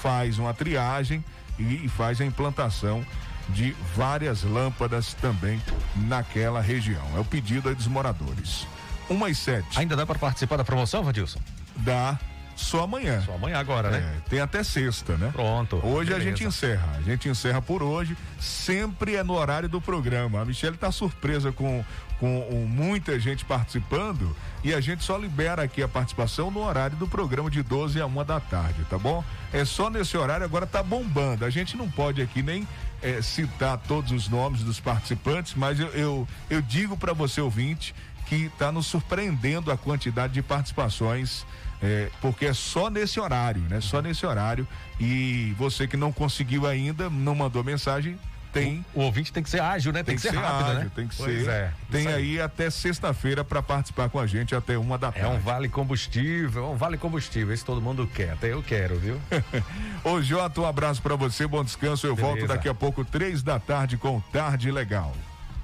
faz 0.00 0.38
uma 0.38 0.54
triagem 0.54 1.24
e 1.58 1.88
faz 1.88 2.20
a 2.20 2.24
implantação 2.24 3.04
de 3.50 3.76
várias 3.94 4.42
lâmpadas 4.42 5.14
também 5.14 5.60
naquela 5.94 6.60
região. 6.60 7.04
É 7.16 7.20
o 7.20 7.24
pedido 7.24 7.68
aí 7.68 7.74
dos 7.74 7.86
moradores. 7.86 8.66
Uma 9.08 9.28
e 9.28 9.34
sete. 9.34 9.78
Ainda 9.78 9.94
dá 9.94 10.06
para 10.06 10.18
participar 10.18 10.56
da 10.56 10.64
promoção, 10.64 11.02
Vadilson? 11.04 11.40
Dá. 11.76 12.18
Só 12.56 12.84
amanhã. 12.84 13.20
Só 13.22 13.34
amanhã 13.34 13.58
agora, 13.58 13.90
né? 13.90 13.98
É, 13.98 14.28
tem 14.28 14.40
até 14.40 14.62
sexta, 14.62 15.16
né? 15.16 15.30
Pronto. 15.32 15.76
Hoje 15.84 16.10
beleza. 16.10 16.16
a 16.16 16.20
gente 16.20 16.44
encerra. 16.44 16.96
A 16.96 17.02
gente 17.02 17.28
encerra 17.28 17.60
por 17.60 17.82
hoje. 17.82 18.16
Sempre 18.40 19.16
é 19.16 19.22
no 19.22 19.34
horário 19.34 19.68
do 19.68 19.80
programa. 19.80 20.40
A 20.40 20.44
Michelle 20.44 20.76
tá 20.76 20.92
surpresa 20.92 21.50
com, 21.52 21.84
com 22.18 22.66
muita 22.68 23.18
gente 23.18 23.44
participando 23.44 24.34
e 24.62 24.72
a 24.72 24.80
gente 24.80 25.04
só 25.04 25.16
libera 25.16 25.62
aqui 25.62 25.82
a 25.82 25.88
participação 25.88 26.50
no 26.50 26.64
horário 26.64 26.96
do 26.96 27.06
programa 27.06 27.50
de 27.50 27.62
12 27.62 28.00
a 28.00 28.06
1 28.06 28.24
da 28.24 28.40
tarde, 28.40 28.84
tá 28.88 28.98
bom? 28.98 29.22
É 29.52 29.64
só 29.64 29.90
nesse 29.90 30.16
horário, 30.16 30.44
agora 30.44 30.66
tá 30.66 30.82
bombando. 30.82 31.44
A 31.44 31.50
gente 31.50 31.76
não 31.76 31.90
pode 31.90 32.22
aqui 32.22 32.42
nem 32.42 32.66
é, 33.02 33.20
citar 33.20 33.76
todos 33.76 34.10
os 34.10 34.28
nomes 34.28 34.62
dos 34.62 34.80
participantes, 34.80 35.54
mas 35.54 35.78
eu, 35.78 35.88
eu, 35.88 36.28
eu 36.48 36.62
digo 36.62 36.96
para 36.96 37.12
você, 37.12 37.40
ouvinte, 37.40 37.94
que 38.26 38.46
está 38.46 38.72
nos 38.72 38.86
surpreendendo 38.86 39.70
a 39.70 39.76
quantidade 39.76 40.32
de 40.32 40.42
participações 40.42 41.44
é, 41.84 42.08
porque 42.20 42.46
é 42.46 42.54
só 42.54 42.88
nesse 42.88 43.20
horário, 43.20 43.60
né? 43.62 43.80
Só 43.80 44.00
nesse 44.00 44.24
horário. 44.24 44.66
E 44.98 45.54
você 45.58 45.86
que 45.86 45.96
não 45.96 46.10
conseguiu 46.10 46.66
ainda, 46.66 47.10
não 47.10 47.34
mandou 47.34 47.62
mensagem, 47.62 48.18
tem. 48.54 48.84
O, 48.94 49.00
o 49.00 49.02
ouvinte 49.02 49.32
tem 49.32 49.42
que 49.42 49.50
ser 49.50 49.60
ágil, 49.60 49.92
né? 49.92 50.02
Tem, 50.02 50.14
tem 50.14 50.16
que, 50.16 50.22
ser, 50.22 50.30
ser 50.30 50.36
rápido, 50.36 50.70
ágil, 50.70 50.84
né? 50.84 50.90
Tem 50.94 51.08
que 51.08 51.16
pois 51.16 51.44
ser. 51.44 51.50
É, 51.50 51.72
tem 51.90 52.06
aí. 52.06 52.14
aí. 52.14 52.40
até 52.40 52.70
sexta-feira 52.70 53.44
para 53.44 53.60
participar 53.60 54.08
com 54.08 54.18
a 54.18 54.26
gente 54.26 54.54
até 54.54 54.78
uma 54.78 54.96
da 54.96 55.12
tarde. 55.12 55.28
É 55.28 55.30
um 55.30 55.40
vale 55.40 55.68
combustível, 55.68 56.64
é 56.64 56.68
um 56.68 56.76
vale 56.76 56.96
combustível. 56.96 57.52
Esse 57.52 57.64
todo 57.64 57.82
mundo 57.82 58.06
quer, 58.06 58.30
até 58.30 58.52
eu 58.52 58.62
quero, 58.62 58.96
viu? 58.98 59.20
Ô 60.04 60.22
Jota, 60.22 60.60
um 60.60 60.66
abraço 60.66 61.02
para 61.02 61.16
você, 61.16 61.46
bom 61.46 61.62
descanso. 61.62 62.06
Eu 62.06 62.14
Beleza. 62.14 62.34
volto 62.34 62.48
daqui 62.48 62.68
a 62.68 62.74
pouco, 62.74 63.04
três 63.04 63.42
da 63.42 63.58
tarde, 63.58 63.98
com 63.98 64.20
Tarde 64.32 64.70
Legal. 64.70 65.12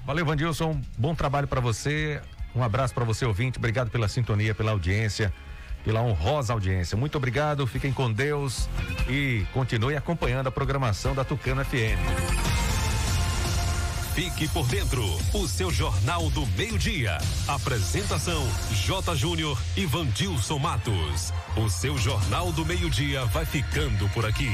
Valeu, 0.05 0.27
Vandilson. 0.27 0.81
Bom 0.99 1.15
trabalho 1.15 1.47
para 1.47 1.61
você. 1.61 2.21
Um 2.55 2.63
abraço 2.63 2.93
para 2.93 3.05
você, 3.05 3.25
ouvinte. 3.25 3.59
Obrigado 3.59 3.91
pela 3.91 4.09
sintonia, 4.09 4.55
pela 4.55 4.73
audiência 4.73 5.33
pela 5.85 6.03
honrosa 6.03 6.53
audiência. 6.53 6.97
Muito 6.97 7.17
obrigado, 7.17 7.67
fiquem 7.67 7.93
com 7.93 8.13
Deus 8.13 8.69
e 9.09 9.47
continue 9.53 9.97
acompanhando 9.97 10.49
a 10.49 10.51
programação 10.51 11.15
da 11.15 11.25
Tucano 11.25 11.65
FM. 11.65 12.61
Fique 14.15 14.49
por 14.49 14.67
dentro, 14.67 15.03
o 15.33 15.47
seu 15.47 15.71
Jornal 15.71 16.29
do 16.31 16.45
Meio-Dia. 16.49 17.17
Apresentação: 17.47 18.43
J. 18.73 19.15
Júnior 19.15 19.59
e 19.77 19.87
Vandilson 19.87 20.59
Matos. 20.59 21.33
O 21.57 21.71
seu 21.71 21.97
Jornal 21.97 22.53
do 22.53 22.67
Meio-Dia 22.67 23.25
vai 23.27 23.47
ficando 23.47 24.09
por 24.11 24.27
aqui. 24.27 24.51